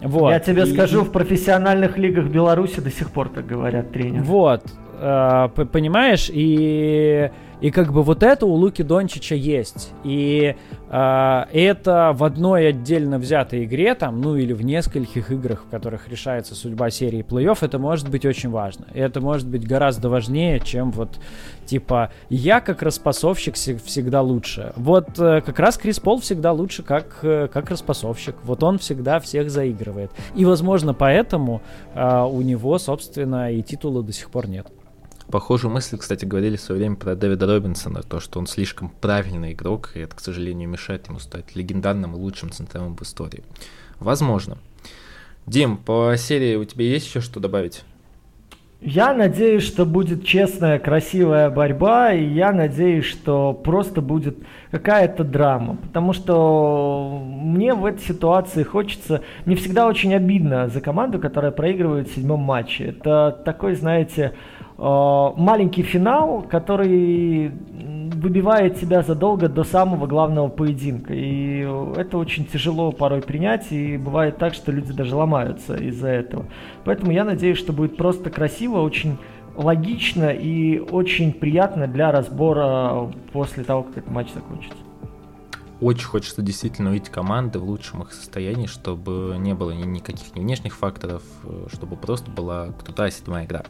[0.01, 0.31] Вот.
[0.31, 0.73] Я тебе и...
[0.73, 4.23] скажу, в профессиональных лигах Беларуси до сих пор так говорят тренеры.
[4.23, 4.63] Вот,
[4.99, 9.91] э, понимаешь, и и как бы вот это у Луки Дончича есть.
[10.03, 10.55] И
[10.89, 16.07] э, это в одной отдельно взятой игре, там, ну или в нескольких играх, в которых
[16.07, 18.85] решается судьба серии плей-офф, это может быть очень важно.
[18.93, 21.19] И это может быть гораздо важнее, чем вот
[21.65, 24.73] типа я как распасовщик всегда лучше.
[24.75, 28.35] Вот э, как раз Крис Пол всегда лучше как, э, как распасовщик.
[28.43, 30.11] Вот он всегда всех заигрывает.
[30.35, 31.61] И возможно поэтому
[31.95, 34.67] э, у него, собственно, и титула до сих пор нет.
[35.31, 39.51] Похожую мысль, кстати, говорили в свое время про Дэвида Робинсона, то, что он слишком правильный
[39.51, 43.43] игрок, и это, к сожалению, мешает ему стать легендарным и лучшим центром в истории.
[43.99, 44.57] Возможно.
[45.45, 47.83] Дим, по серии у тебя есть еще что добавить?
[48.79, 54.37] Я надеюсь, что будет честная, красивая борьба, и я надеюсь, что просто будет
[54.69, 55.77] какая-то драма.
[55.77, 59.23] Потому что мне в этой ситуации хочется...
[59.45, 62.89] Мне всегда очень обидно за команду, которая проигрывает в седьмом матче.
[62.89, 64.33] Это такой, знаете,
[64.77, 67.51] маленький финал, который
[68.17, 71.13] выбивает тебя задолго до самого главного поединка.
[71.13, 76.45] И это очень тяжело порой принять, и бывает так, что люди даже ломаются из-за этого.
[76.83, 79.17] Поэтому я надеюсь, что будет просто красиво, очень
[79.55, 84.77] логично и очень приятно для разбора после того, как этот матч закончится.
[85.79, 90.75] Очень хочется действительно увидеть команды в лучшем их состоянии, чтобы не было никаких ни внешних
[90.75, 93.63] факторов, э, чтобы просто была крутая седьмая игра.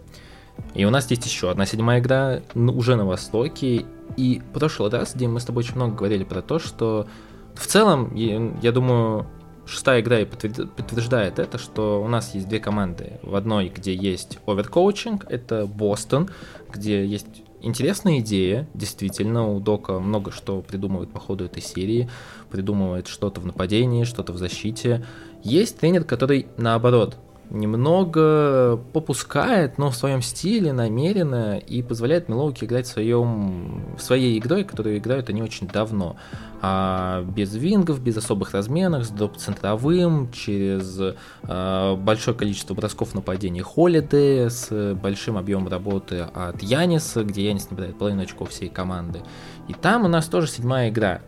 [0.73, 3.85] И у нас есть еще одна седьмая игра уже на Востоке.
[4.15, 7.07] И в прошлый раз, Дим, мы с тобой очень много говорили про то, что
[7.55, 9.25] в целом, я думаю,
[9.65, 13.19] шестая игра и подтверждает это, что у нас есть две команды.
[13.23, 16.29] В одной, где есть оверкоучинг, это Бостон,
[16.71, 22.09] где есть интересная идея, действительно, у Дока много что придумывает по ходу этой серии,
[22.49, 25.05] придумывает что-то в нападении, что-то в защите.
[25.43, 27.17] Есть тренер, который, наоборот,
[27.49, 34.64] немного попускает, но в своем стиле, намеренно, и позволяет Милоуки играть в своем, своей игрой,
[34.64, 36.18] которую играют они очень давно.
[36.61, 40.99] А без вингов, без особых разменов, с доп-центровым, через
[41.44, 47.98] а, большое количество бросков нападений Холиде, с большим объемом работы от Яниса, где Янис набирает
[47.98, 49.22] половину очков всей команды.
[49.68, 51.22] И там у нас тоже седьмая игра.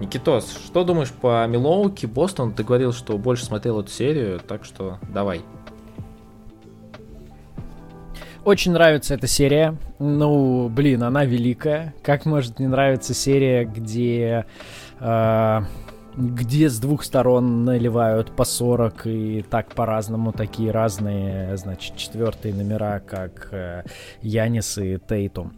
[0.00, 2.52] Никитос, что думаешь по Милоуке, Бостон?
[2.52, 5.42] Ты говорил, что больше смотрел эту серию, так что давай.
[8.44, 9.76] Очень нравится эта серия.
[9.98, 11.94] Ну, блин, она великая.
[12.02, 14.44] Как может не нравиться серия, где...
[15.00, 15.62] Э,
[16.16, 23.00] где с двух сторон наливают по 40 и так по-разному такие разные, значит, четвертые номера,
[23.00, 23.82] как э,
[24.20, 25.54] Янис и Тейтум.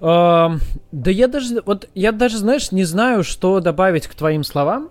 [0.00, 0.48] Э,
[0.92, 4.90] да я даже, вот я даже, знаешь, не знаю, что добавить к твоим словам.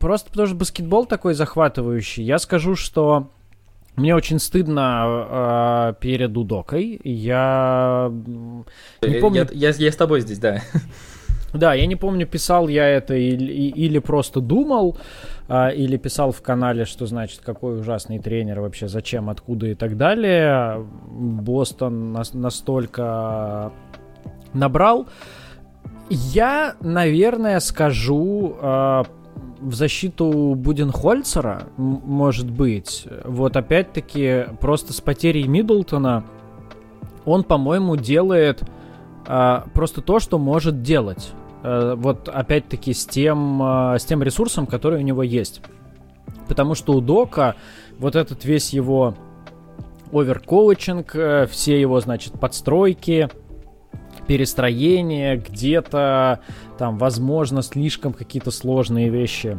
[0.00, 2.24] Просто потому что баскетбол такой захватывающий.
[2.24, 3.30] Я скажу, что
[3.98, 7.00] мне очень стыдно э, перед Удокой.
[7.04, 8.64] Я не
[9.02, 9.46] э, помню.
[9.52, 10.62] Я, я, я с тобой здесь, да.
[11.54, 14.98] Да, я не помню, писал я это или, или просто думал,
[15.48, 19.96] а, или писал в канале, что значит, какой ужасный тренер вообще, зачем, откуда и так
[19.96, 20.86] далее.
[21.08, 23.72] Бостон нас, настолько
[24.52, 25.08] набрал.
[26.10, 29.06] Я, наверное, скажу а,
[29.60, 36.24] в защиту Буденхольцера, может быть, вот опять-таки просто с потерей Миддлтона
[37.24, 38.62] он, по-моему, делает
[39.26, 41.32] а, просто то, что может делать.
[41.62, 45.60] А, вот опять-таки с тем, а, с тем ресурсом, который у него есть.
[46.48, 47.56] Потому что у Дока
[47.98, 49.14] вот этот весь его
[50.12, 53.28] оверкоучинг, э, все его, значит, подстройки,
[54.26, 56.40] перестроение, где-то
[56.78, 59.58] там, возможно, слишком какие-то сложные вещи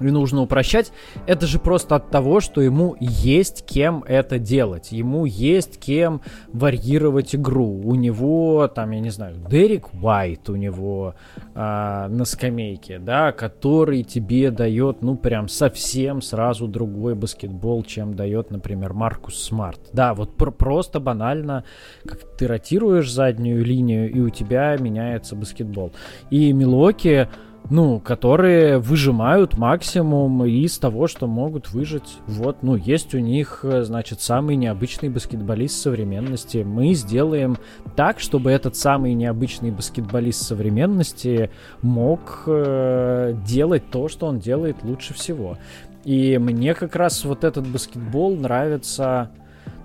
[0.00, 0.92] и нужно упрощать,
[1.26, 4.92] это же просто от того, что ему есть кем это делать.
[4.92, 6.20] Ему есть кем
[6.52, 7.80] варьировать игру.
[7.84, 11.14] У него, там, я не знаю, Дерек Уайт у него
[11.54, 18.50] а, на скамейке, да, который тебе дает, ну, прям совсем сразу другой баскетбол, чем дает,
[18.50, 19.80] например, Маркус Смарт.
[19.92, 21.64] Да, вот пр просто банально,
[22.06, 25.92] как ты ротируешь заднюю линию, и у тебя меняется баскетбол.
[26.30, 27.28] И Милуоки
[27.70, 32.18] ну, которые выжимают максимум из того, что могут выжать.
[32.26, 36.58] Вот, ну, есть у них, э, значит, самый необычный баскетболист современности.
[36.58, 37.56] Мы сделаем
[37.96, 41.50] так, чтобы этот самый необычный баскетболист современности
[41.80, 45.56] мог э, делать то, что он делает лучше всего.
[46.04, 49.30] И мне как раз вот этот баскетбол нравится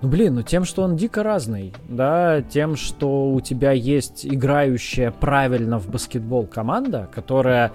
[0.02, 5.10] ну, блин, ну тем, что он дико разный, да, тем, что у тебя есть играющая
[5.10, 7.72] правильно в баскетбол команда, которая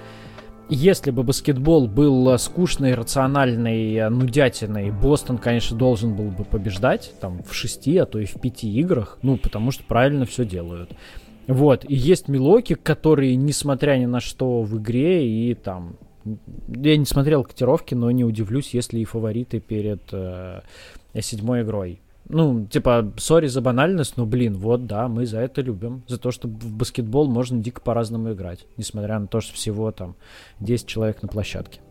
[0.67, 7.53] если бы баскетбол был скучной, рациональной, нудятиной, Бостон, конечно, должен был бы побеждать там в
[7.53, 10.91] шести, а то и в пяти играх, ну, потому что правильно все делают.
[11.47, 15.97] Вот, и есть Милоки, которые, несмотря ни на что в игре, и там...
[16.67, 20.61] Я не смотрел котировки, но не удивлюсь, если и фавориты перед э,
[21.21, 22.01] седьмой игрой.
[22.27, 26.03] Ну, типа, сори за банальность, но, блин, вот, да, мы за это любим.
[26.07, 28.65] За то, что в баскетбол можно дико по-разному играть.
[28.77, 30.15] Несмотря на то, что всего там
[30.59, 31.81] 10 человек на площадке.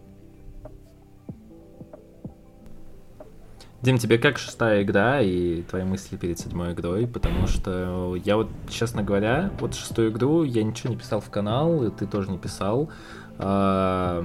[3.85, 7.07] Дим, тебе как шестая игра и твои мысли перед седьмой игрой?
[7.07, 11.85] Потому что я вот, честно говоря, вот шестую игру я ничего не писал в канал,
[11.85, 12.91] и ты тоже не писал.
[13.37, 14.25] А,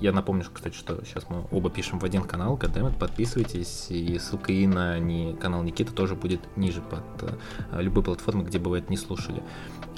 [0.00, 4.52] я напомню, кстати, что сейчас мы оба пишем в один канал, Goddammit, подписывайтесь, и ссылка
[4.52, 8.78] и на не, канал Никиты тоже будет ниже под э, любой платформой, где бы вы
[8.78, 9.42] это не слушали.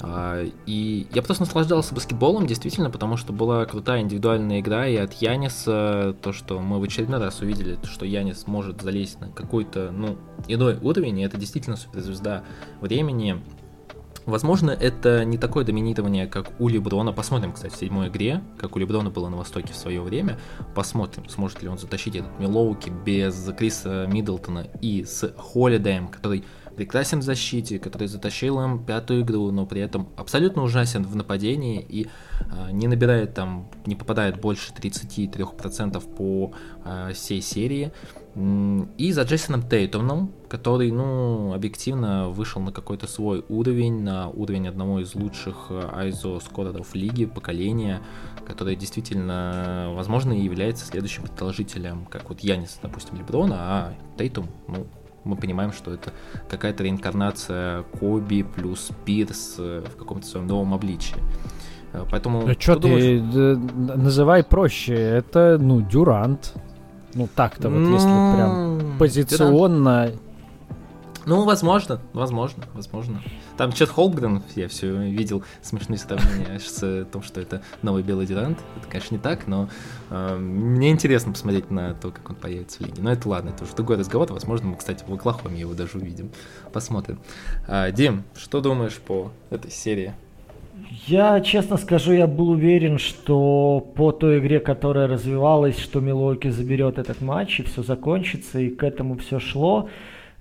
[0.01, 5.13] А, и я просто наслаждался баскетболом, действительно, потому что была крутая индивидуальная игра, и от
[5.13, 10.17] Яниса то, что мы в очередной раз увидели, что Янис может залезть на какой-то, ну,
[10.47, 12.43] иной уровень, и это действительно суперзвезда
[12.79, 13.41] времени,
[14.25, 17.13] Возможно, это не такое доминирование, как у Леброна.
[17.13, 20.39] Посмотрим, кстати, в седьмой игре, как у Леброна было на Востоке в свое время.
[20.75, 26.43] Посмотрим, сможет ли он затащить этот Милоуки без Криса Миддлтона и с Холидеем, который
[26.79, 31.81] прекрасен в защите, который затащил им пятую игру, но при этом абсолютно ужасен в нападении
[31.81, 36.53] и э, не набирает там, не попадает больше 33% по
[36.85, 37.91] э, всей серии.
[38.97, 44.99] И за Джейсоном Тейтоном, который, ну, объективно вышел на какой-то свой уровень, на уровень одного
[44.99, 48.01] из лучших э, айзо скореров лиги, поколения,
[48.45, 54.87] который действительно, возможно, и является следующим продолжителем, как вот Янис, допустим, Леброна, а Тейтум, ну,
[55.23, 56.11] мы понимаем, что это
[56.49, 61.17] какая-то реинкарнация Коби плюс Пирс э, в каком-то своем новом обличии.
[61.93, 62.45] Э, поэтому...
[62.45, 66.55] Да что ты, называй проще, это, ну, Дюрант,
[67.13, 70.11] ну так-то вот, если ну, прям позиционно.
[71.29, 73.21] Ну, возможно, возможно, возможно.
[73.55, 78.57] Там Чет Холмгрен, я все видел смешные сравнения с том, что это новый белый Дюрант.
[78.77, 79.69] Это, конечно, не так, но
[80.09, 83.03] э, мне интересно посмотреть на то, как он появится в лиге.
[83.03, 84.33] Но это ладно, это уже другой разговор.
[84.33, 86.31] Возможно, мы, кстати, в Оклахоме его даже увидим.
[86.73, 87.19] Посмотрим.
[87.67, 90.15] А, Дим, что думаешь по этой серии?
[91.05, 96.97] Я, честно скажу, я был уверен, что по той игре, которая развивалась, что Милоки заберет
[96.97, 99.89] этот матч, и все закончится, и к этому все шло.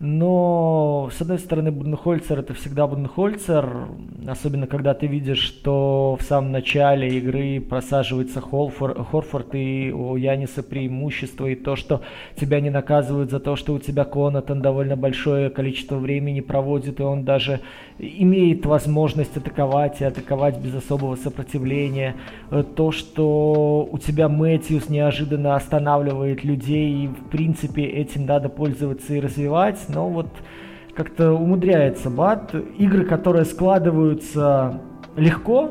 [0.01, 3.89] Но, с одной стороны, Буденхольцер это всегда Буденхольцер,
[4.29, 10.63] особенно когда ты видишь, что в самом начале игры просаживается Холфор, Хорфорд и у Яниса
[10.63, 12.03] преимущество, и то, что
[12.41, 17.03] тебя не наказывают за то, что у тебя Конатон довольно большое количество времени проводит, и
[17.03, 17.59] он даже
[17.99, 22.15] имеет возможность атаковать и атаковать без особого сопротивления.
[22.77, 29.21] То, что у тебя Мэтьюс неожиданно останавливает людей, и в принципе этим надо пользоваться и
[29.21, 30.29] развивать но вот
[30.95, 32.55] как-то умудряется Бат.
[32.77, 34.81] Игры, которые складываются
[35.17, 35.71] легко,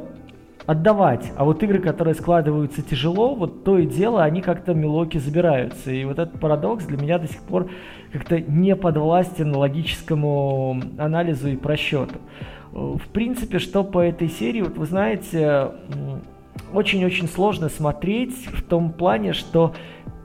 [0.66, 1.32] отдавать.
[1.36, 5.92] А вот игры, которые складываются тяжело, вот то и дело, они как-то мелоки забираются.
[5.92, 7.70] И вот этот парадокс для меня до сих пор
[8.12, 12.16] как-то не подвластен логическому анализу и просчету.
[12.72, 15.72] В принципе, что по этой серии, вот вы знаете,
[16.74, 19.74] очень-очень сложно смотреть в том плане, что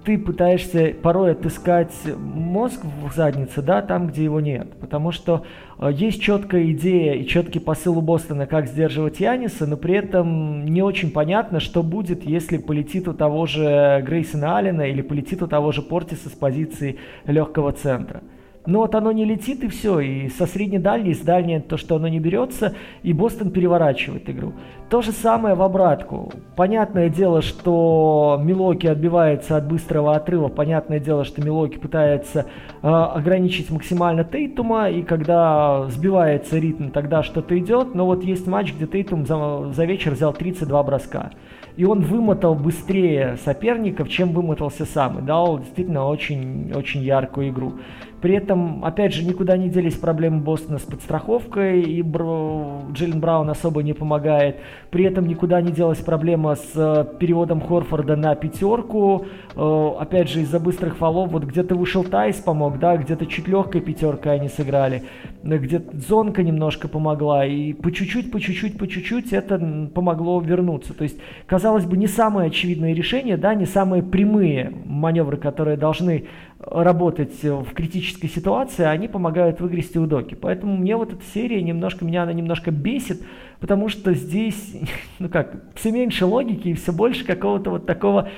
[0.05, 4.73] ты пытаешься порой отыскать мозг в заднице, да, там, где его нет.
[4.81, 5.45] Потому что
[5.79, 10.65] э, есть четкая идея и четкий посыл у Бостона, как сдерживать Яниса, но при этом
[10.65, 15.47] не очень понятно, что будет, если полетит у того же Грейсона Аллена или полетит у
[15.47, 18.23] того же Портиса с позиции легкого центра.
[18.65, 21.97] Но вот оно не летит и все, и со средней дальней, с дальней то, что
[21.97, 24.53] оно не берется, и Бостон переворачивает игру.
[24.89, 26.33] То же самое в обратку.
[26.55, 32.47] Понятное дело, что Милоки отбивается от быстрого отрыва, понятное дело, что Милоки пытается
[32.83, 38.75] э, ограничить максимально Тейтума, и когда сбивается ритм, тогда что-то идет, но вот есть матч,
[38.75, 41.31] где Тейтум за, за вечер взял 32 броска
[41.77, 47.75] и он вымотал быстрее соперников, чем вымотался сам, и дал действительно очень, очень яркую игру.
[48.23, 52.83] При этом, опять же, никуда не делись проблемы Бостона с подстраховкой, и Бро...
[52.93, 54.61] Джиллен Браун особо не помогает.
[54.91, 59.27] При этом никуда не делась проблема с э, переводом Хорфорда на пятерку.
[59.57, 63.81] Э, опять же, из-за быстрых фолов, вот где-то вышел Тайс помог, да, где-то чуть легкой
[63.81, 65.03] пятеркой они сыграли,
[65.43, 70.95] где-то Зонка немножко помогла, и по чуть-чуть, по чуть-чуть, по чуть-чуть это помогло вернуться.
[70.95, 76.27] То есть, казалось бы, не самое очевидное решение, да, не самые прямые маневры, которые должны
[76.63, 80.35] работать в критической ситуации, они помогают выгрести у доки.
[80.35, 83.23] Поэтому мне вот эта серия немножко, меня она немножко бесит,
[83.61, 84.77] потому что здесь,
[85.19, 88.29] ну как, все меньше логики и все больше какого-то вот такого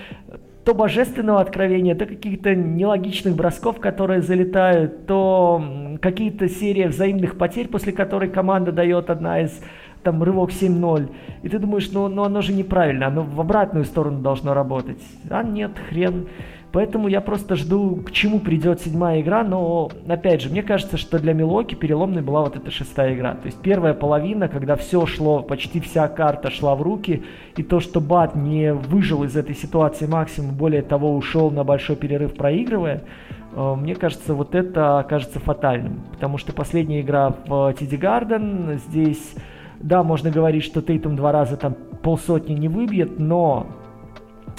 [0.64, 5.62] то божественного откровения, то каких-то нелогичных бросков, которые залетают, то
[6.00, 9.60] какие-то серии взаимных потерь, после которой команда дает одна из
[10.02, 11.10] там рывок 7-0.
[11.42, 15.02] И ты думаешь, ну, ну оно же неправильно, оно в обратную сторону должно работать.
[15.28, 16.28] А нет, хрен.
[16.74, 19.44] Поэтому я просто жду, к чему придет седьмая игра.
[19.44, 23.34] Но, опять же, мне кажется, что для Милоки переломной была вот эта шестая игра.
[23.34, 27.22] То есть первая половина, когда все шло, почти вся карта шла в руки.
[27.56, 31.94] И то, что Бат не выжил из этой ситуации максимум, более того, ушел на большой
[31.94, 33.04] перерыв проигрывая,
[33.52, 36.02] э, мне кажется, вот это окажется фатальным.
[36.10, 39.36] Потому что последняя игра в Тиди Гарден, здесь,
[39.78, 43.68] да, можно говорить, что Тейтум два раза там полсотни не выбьет, но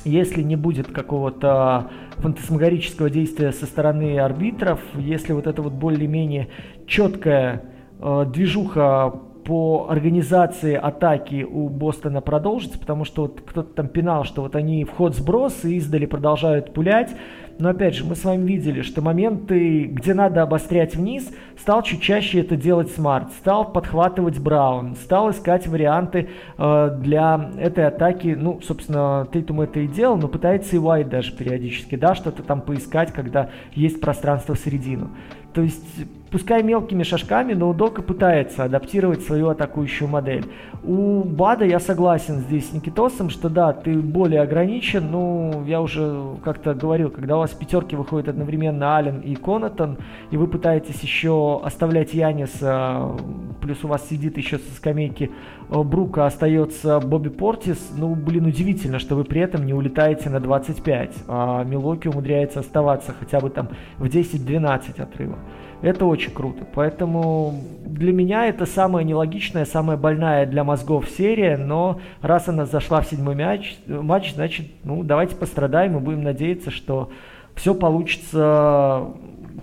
[0.05, 1.89] если не будет какого-то
[2.19, 6.49] фантасмагорического действия со стороны арбитров, если вот это вот более-менее
[6.87, 7.63] четкая
[7.99, 9.13] э, движуха
[9.45, 14.83] по организации атаки у Бостона продолжится, потому что вот кто-то там пинал, что вот они
[14.85, 17.15] вход сброс и издали продолжают пулять.
[17.57, 22.01] Но опять же, мы с вами видели, что моменты, где надо обострять вниз, стал чуть
[22.01, 28.35] чаще это делать Смарт, стал подхватывать Браун, стал искать варианты э, для этой атаки.
[28.37, 32.61] Ну, собственно, Тейтум это и делал, но пытается и Уайт даже периодически, да, что-то там
[32.61, 35.11] поискать, когда есть пространство в середину.
[35.53, 40.45] То есть пускай мелкими шажками, но Удока пытается адаптировать свою атакующую модель.
[40.83, 46.35] У Бада я согласен здесь с Никитосом, что да, ты более ограничен, ну, я уже
[46.43, 49.97] как-то говорил, когда у вас пятерки выходят одновременно Ален и Конатон,
[50.31, 53.15] и вы пытаетесь еще оставлять Яниса,
[53.61, 55.31] плюс у вас сидит еще со скамейки
[55.69, 60.39] э, Брука, остается Бобби Портис, ну, блин, удивительно, что вы при этом не улетаете на
[60.39, 65.37] 25, а Милоки умудряется оставаться хотя бы там в 10-12 отрыва.
[65.81, 66.65] Это очень круто.
[66.73, 73.01] Поэтому для меня это самая нелогичная, самая больная для мозгов серия, но раз она зашла
[73.01, 77.11] в седьмой мяч, матч, значит, ну, давайте пострадаем и будем надеяться, что
[77.55, 79.07] все получится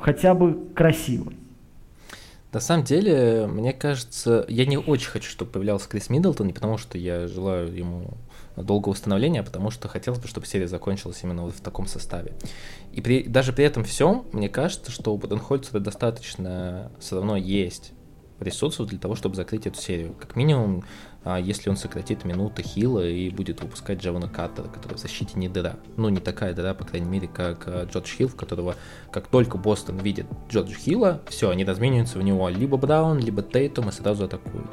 [0.01, 1.33] хотя бы красиво.
[2.53, 6.77] На самом деле, мне кажется, я не очень хочу, чтобы появлялся Крис Миддлтон, не потому
[6.77, 8.11] что я желаю ему
[8.57, 12.33] долгого восстановления, потому что хотелось бы, чтобы серия закончилась именно вот в таком составе.
[12.93, 17.93] И при, даже при этом всем, мне кажется, что у Буденхольцера достаточно все равно есть
[18.41, 20.15] ресурсов для того, чтобы закрыть эту серию.
[20.15, 20.85] Как минимум,
[21.25, 25.77] если он сократит минуты хила и будет выпускать Джавана Каттера, который в защите не дыра.
[25.97, 28.75] Ну, не такая дыра, по крайней мере, как а, Джордж Хилл, в которого,
[29.11, 33.89] как только Бостон видит Джорджа Хилла, все, они размениваются в него либо Браун, либо Тейтум
[33.89, 34.71] и сразу атакуют.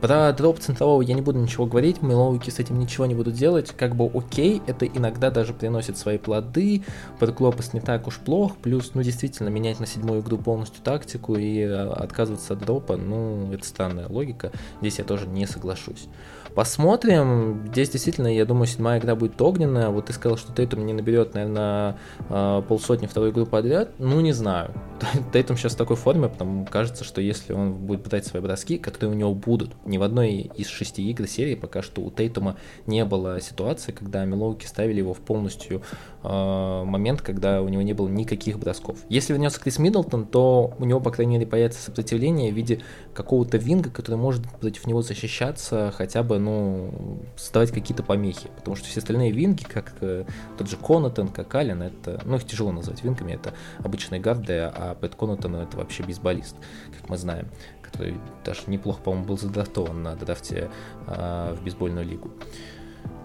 [0.00, 3.72] Про дроп центрового я не буду ничего говорить, Милоуки с этим ничего не будут делать,
[3.76, 6.84] как бы окей, это иногда даже приносит свои плоды,
[7.18, 11.62] Клопас не так уж плох, плюс, ну, действительно, менять на седьмую игру полностью тактику и
[11.62, 16.08] а, отказываться от дропа, ну, это странная логика, здесь я тоже не соглашусь отношусь.
[16.54, 17.66] Посмотрим.
[17.68, 19.90] Здесь действительно, я думаю, седьмая игра будет огненная.
[19.90, 21.98] Вот ты сказал, что Тейтум не наберет, наверное,
[22.28, 23.90] а, полсотни второй игру подряд.
[23.98, 24.72] Ну, не знаю.
[25.32, 29.12] Тейтум сейчас в такой форме, потому кажется, что если он будет пытать свои броски, которые
[29.12, 32.56] у него будут, ни в одной из шести игр серии пока что у Тейтума
[32.86, 35.82] не было ситуации, когда Милоуки ставили его в полностью
[36.22, 38.98] э, момент, когда у него не было никаких бросков.
[39.08, 42.80] Если вернется Крис Миддлтон, то у него, по крайней мере, появится сопротивление в виде
[43.14, 48.50] какого-то винга, который может против него защищаться хотя бы, ну, создавать какие-то помехи.
[48.56, 50.24] Потому что все остальные винги, как э,
[50.56, 54.96] тот же Конатон, как Ален, это, ну, их тяжело назвать вингами, это обычные гарды, а
[55.00, 56.56] Пэт Конатон это вообще бейсболист,
[56.98, 57.48] как мы знаем,
[57.82, 60.70] который даже неплохо, по-моему, был задрафтован на драфте
[61.06, 62.30] э, в бейсбольную лигу.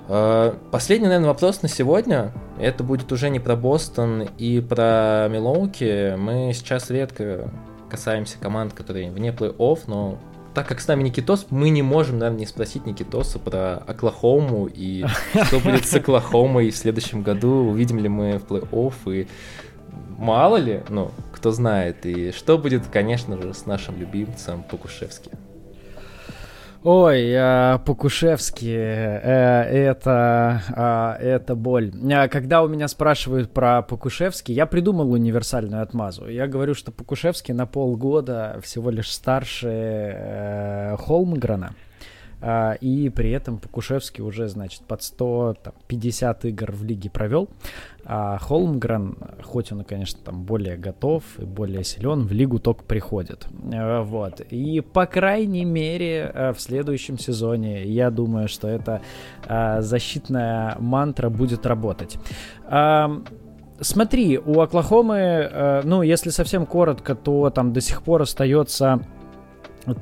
[0.08, 2.34] Э, последний, наверное, вопрос на сегодня.
[2.60, 6.16] Это будет уже не про Бостон и про Милоуки.
[6.16, 7.52] Мы сейчас редко
[7.90, 10.18] касаемся команд, которые вне плей-офф, но
[10.54, 15.06] так как с нами Никитос, мы не можем, наверное, не спросить Никитоса про Оклахому и
[15.46, 19.28] что будет с Оклахомой в следующем году, увидим ли мы в плей-офф и
[20.18, 25.32] мало ли, ну, кто знает, и что будет, конечно же, с нашим любимцем Покушевским.
[26.86, 31.94] Ой, э, Покушевский, э, это, э, это боль.
[32.12, 36.28] А когда у меня спрашивают про Покушевский, я придумал универсальную отмазу.
[36.28, 41.74] Я говорю, что Покушевский на полгода всего лишь старше э, Холмгрена.
[42.46, 47.48] А, и при этом Покушевский уже, значит, под 150 игр в лиге провел.
[48.06, 53.48] А Холмгрен, хоть он, конечно, там более готов и более силен, в лигу только приходит.
[53.72, 54.42] Э, вот.
[54.42, 59.02] И, по крайней мере, э, в следующем сезоне, я думаю, что эта
[59.48, 62.18] э, защитная мантра будет работать.
[63.80, 69.02] Смотри, у Оклахомы, ну, если совсем коротко, то там до сих пор остается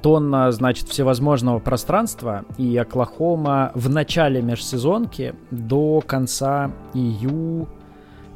[0.01, 6.71] тонна, значит, всевозможного пространства, и Оклахома в начале межсезонки до конца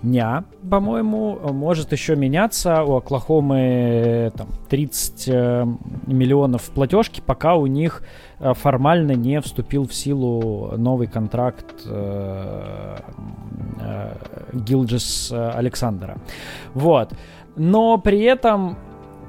[0.06, 2.84] июня, по-моему, может еще меняться.
[2.84, 5.65] У Оклахомы там 30 э,
[6.07, 8.03] миллионов платежки, пока у них
[8.40, 12.98] э, формально не вступил в силу новый контракт э,
[14.53, 16.18] Гилджис Александра.
[16.73, 17.11] Вот.
[17.56, 18.77] Но при этом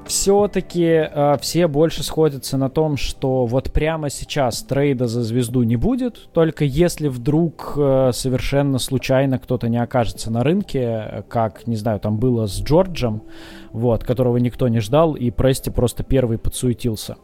[0.06, 5.76] все-таки э, все больше сходятся на том, что вот прямо сейчас трейда за звезду не
[5.76, 12.00] будет, только если вдруг э, совершенно случайно кто-то не окажется на рынке, как, не знаю,
[12.00, 13.22] там было с Джорджем,
[13.72, 17.16] вот, которого никто не ждал, и Прести просто первый подсуетился.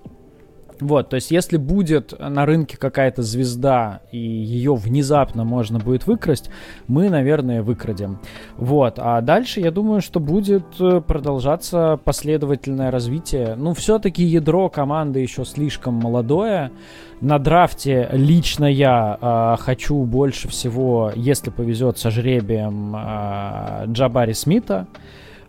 [0.83, 6.51] Вот, то есть если будет на рынке какая-то звезда, и ее внезапно можно будет выкрасть,
[6.89, 8.19] мы, наверное, выкрадем.
[8.57, 13.55] Вот, а дальше я думаю, что будет э, продолжаться последовательное развитие.
[13.55, 16.73] Ну, все-таки ядро команды еще слишком молодое.
[17.21, 24.89] На драфте лично я э, хочу больше всего, если повезет со жребием, э, Джабари Смита.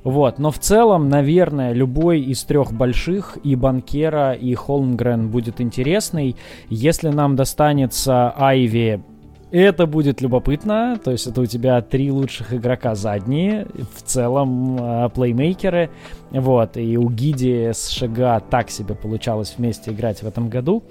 [0.04, 6.36] Вот, но в целом, наверное, любой из трех больших, и Банкера, и Холмгрен будет интересный.
[6.70, 9.02] Если нам достанется Айви
[9.54, 15.10] это будет любопытно, то есть это у тебя три лучших игрока задние, в целом э,
[15.10, 15.92] плеймейкеры,
[16.34, 20.84] вот, и у Гиди с Шага так себе получалось вместе играть в этом году.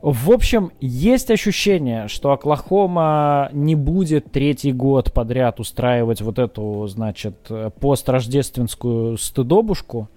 [0.00, 7.36] В общем, есть ощущение, что Оклахома не будет третий год подряд устраивать вот эту, значит,
[7.80, 10.08] построждественскую стыдобушку,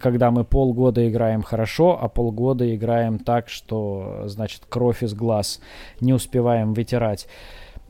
[0.00, 5.60] когда мы полгода играем хорошо, а полгода играем так, что, значит, кровь из глаз
[6.00, 7.26] не успеваем вытирать.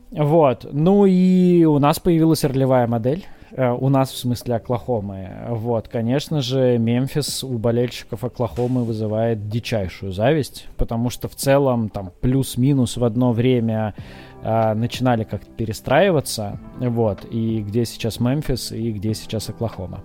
[0.09, 0.67] Вот.
[0.71, 3.25] Ну и у нас появилась ролевая модель.
[3.55, 5.29] Э, у нас, в смысле, Оклахомы.
[5.49, 12.11] Вот, конечно же, Мемфис у болельщиков Оклахомы вызывает дичайшую зависть, потому что в целом там
[12.21, 13.93] плюс-минус в одно время
[14.41, 16.59] э, начинали как-то перестраиваться.
[16.79, 20.01] Вот, и где сейчас Мемфис и где сейчас Оклахома.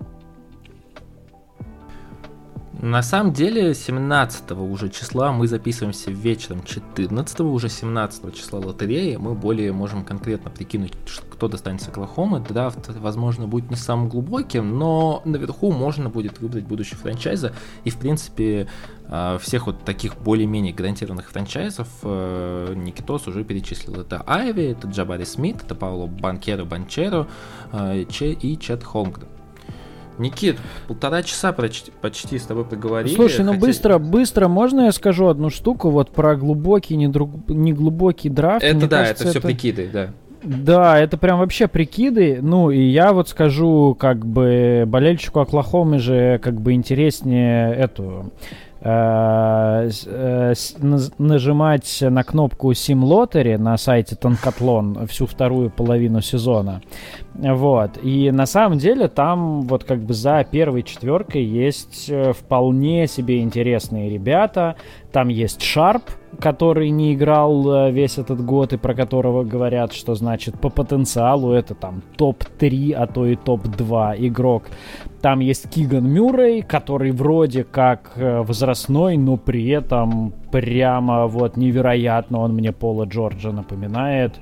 [2.81, 9.17] На самом деле 17 уже числа мы записываемся вечером 14 уже 17 числа лотереи.
[9.17, 10.93] Мы более можем конкретно прикинуть,
[11.29, 12.39] кто достанется Оклахомы.
[12.39, 17.53] Драфт, возможно, будет не самым глубоким, но наверху можно будет выбрать будущий франчайза.
[17.83, 18.69] И, в принципе,
[19.09, 23.99] а, всех вот таких более-менее гарантированных франчайзов э, Никитос уже перечислил.
[23.99, 27.27] Это Айви, это Джабари Смит, это Пауло Банкеро Банчеро
[27.73, 29.27] э, и Чет Холмгрен.
[30.19, 33.15] Никит, полтора часа почти, почти с тобой поговорили.
[33.15, 33.65] Слушай, ну хотя...
[33.65, 38.63] быстро, быстро, можно я скажу одну штуку вот про глубокий, неглубокий драфт?
[38.63, 39.47] Это Мне да, кажется, это все это...
[39.47, 40.09] прикиды, да.
[40.43, 42.39] Да, это прям вообще прикиды.
[42.41, 48.31] Ну, и я вот скажу, как бы, болельщику Оклахомы же как бы интереснее эту
[51.17, 56.81] нажимать на кнопку Sim Lottery на сайте Танкатлон всю вторую половину сезона.
[57.33, 57.91] Вот.
[58.03, 63.41] И на самом деле там вот как бы за первой четверкой есть э, вполне себе
[63.41, 64.75] интересные ребята.
[65.11, 66.03] Там есть Шарп,
[66.39, 71.75] который не играл весь этот год и про которого говорят, что значит по потенциалу это
[71.75, 74.63] там топ-3, а то и топ-2 игрок.
[75.21, 82.39] Там есть Киган Мюррей, который вроде как э, возрастной, но при этом прямо вот невероятно
[82.39, 84.39] он мне Пола Джорджа напоминает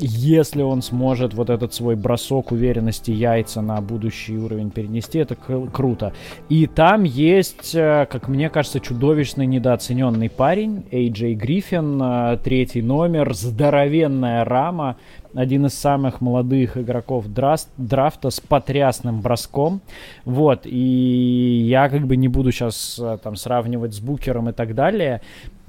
[0.00, 6.12] если он сможет вот этот свой бросок уверенности яйца на будущий уровень перенести, это круто.
[6.48, 13.34] И там есть, э, как мне кажется, чудовищно недооцененный парень, Эй Гриффин, э, третий номер,
[13.34, 14.96] здоровенная рама,
[15.34, 19.80] один из самых молодых игроков драфт, драфта с потрясным броском.
[20.24, 24.74] Вот, и я как бы не буду сейчас э, там сравнивать с Букером и так
[24.74, 25.20] далее.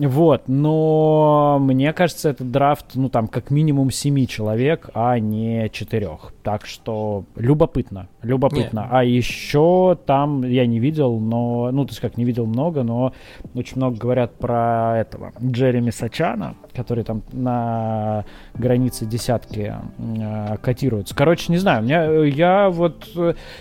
[0.07, 6.10] Вот, но мне кажется, этот драфт, ну там, как минимум 7 человек, а не 4.
[6.44, 8.80] Так что любопытно, любопытно.
[8.80, 8.90] Нет.
[8.90, 13.14] А еще там я не видел, но, ну, то есть как не видел много, но
[13.53, 18.26] очень много говорят про этого Джереми Сачана, который там на
[18.56, 21.15] границе десятки э, котируется.
[21.15, 23.07] Короче, не знаю, меня, я вот,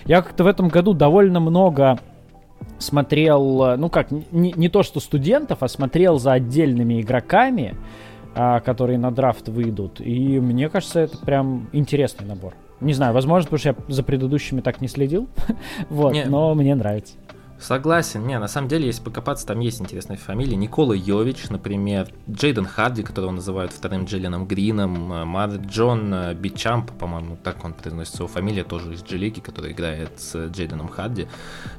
[0.05, 1.99] я как-то в этом году довольно много
[2.81, 7.75] смотрел, ну как, не, не то что студентов, а смотрел за отдельными игроками,
[8.33, 9.99] а, которые на драфт выйдут.
[9.99, 12.53] И мне кажется, это прям интересный набор.
[12.79, 15.27] Не знаю, возможно, потому что я за предыдущими так не следил.
[15.89, 17.13] вот, не, но мне нравится.
[17.61, 18.25] Согласен.
[18.25, 20.55] Не, на самом деле, если покопаться, там есть интересные фамилии.
[20.55, 26.89] Никола Йович, например, Джейден Харди, которого называют вторым Джиллианом Грином, э, Мар Джон э, Бичамп,
[26.93, 31.27] по-моему, так он произносит его фамилия, тоже из Джилики, который играет с Джейденом Харди.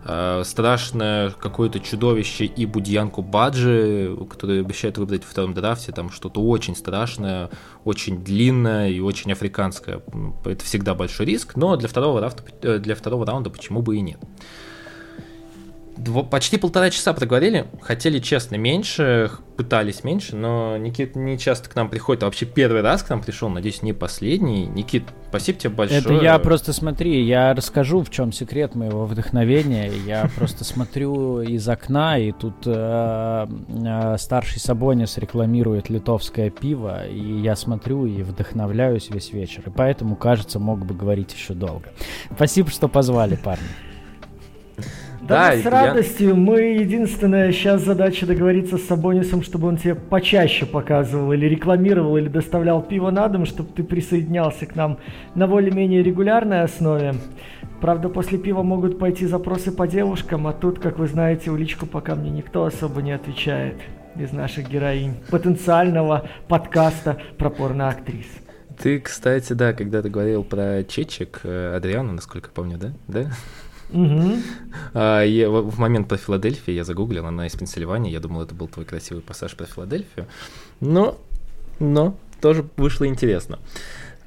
[0.05, 6.41] Э, страшное какое-то чудовище и Будьянку Баджи, который обещает выбрать в втором драфте, там что-то
[6.43, 7.51] очень страшное,
[7.85, 10.01] очень длинное и очень африканское.
[10.45, 14.21] Это всегда большой риск, но для второго, раунда, для второго раунда почему бы и нет
[16.31, 17.67] почти полтора часа проговорили.
[17.81, 22.83] Хотели, честно, меньше, пытались меньше, но Никит не часто к нам приходит, а вообще первый
[22.83, 24.67] раз к нам пришел, надеюсь, не последний.
[24.67, 26.01] Никит, спасибо тебе большое.
[26.01, 29.91] Это я просто смотри, я расскажу, в чем секрет моего вдохновения.
[30.07, 37.41] Я просто смотрю из окна, и тут э, э, старший Сабонис рекламирует литовское пиво, и
[37.41, 39.63] я смотрю и вдохновляюсь весь вечер.
[39.67, 41.93] И поэтому, кажется, мог бы говорить еще долго.
[42.35, 43.92] Спасибо, что позвали, парни.
[45.23, 46.29] Да, с радостью.
[46.31, 46.35] Я...
[46.35, 52.29] Мы единственная сейчас задача договориться с Сабонисом, чтобы он тебе почаще показывал или рекламировал, или
[52.29, 54.99] доставлял пиво на дом, чтобы ты присоединялся к нам
[55.35, 57.15] на более-менее регулярной основе.
[57.81, 61.87] Правда, после пива могут пойти запросы по девушкам, а тут, как вы знаете, у личку
[61.87, 63.77] пока мне никто особо не отвечает
[64.17, 68.27] из наших героинь потенциального подкаста про порно-актрис.
[68.79, 72.93] Ты, кстати, да, когда ты говорил про чечек, э, Адриану, насколько помню, да?
[73.07, 73.31] Да?
[74.95, 78.85] А, в момент про Филадельфию я загуглил, она из Пенсильвании, я думал, это был твой
[78.85, 80.27] красивый пассаж про Филадельфию.
[80.81, 81.19] Но,
[81.79, 83.59] но, тоже вышло интересно.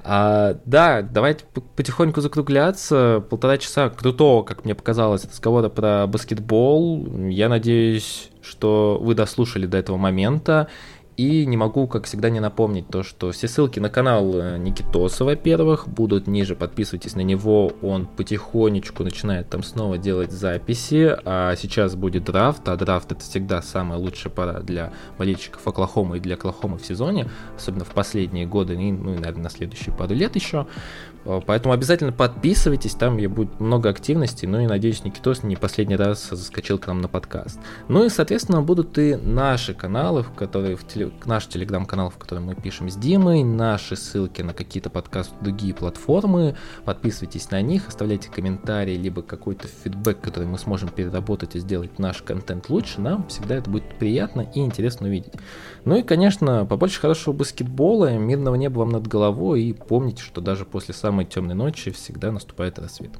[0.08, 1.44] А, да, давайте
[1.74, 3.24] потихоньку закругляться.
[3.28, 7.28] Полтора часа крутого, как мне показалось, разговора про баскетбол.
[7.28, 10.68] Я надеюсь, что вы дослушали до этого момента.
[11.16, 15.24] И не могу, как всегда, не напомнить то, что все ссылки на канал э, Никитоса,
[15.24, 16.54] во-первых, будут ниже.
[16.54, 17.72] Подписывайтесь на него.
[17.80, 21.16] Он потихонечку начинает там снова делать записи.
[21.24, 22.68] А сейчас будет драфт.
[22.68, 27.30] А драфт это всегда самая лучшая пора для болельщиков Оклахомы и для Оклахомы в сезоне.
[27.56, 30.66] Особенно в последние годы, ну и, наверное, на следующие пару лет еще.
[31.26, 36.28] Э, поэтому обязательно подписывайтесь, там будет много активности, ну и надеюсь, Никитос не последний раз
[36.30, 37.58] заскочил к нам на подкаст.
[37.88, 42.44] Ну и, соответственно, будут и наши каналы, в которые, в теле, наш телеграм-канал, в котором
[42.44, 48.30] мы пишем с Димой, наши ссылки на какие-то подкасты, другие платформы, подписывайтесь на них, оставляйте
[48.30, 53.56] комментарии, либо какой-то фидбэк, который мы сможем переработать и сделать наш контент лучше, нам всегда
[53.56, 55.32] это будет приятно и интересно увидеть.
[55.84, 60.64] Ну и, конечно, побольше хорошего баскетбола, мирного неба вам над головой, и помните, что даже
[60.64, 63.12] после самой темной ночи всегда наступает рассвет.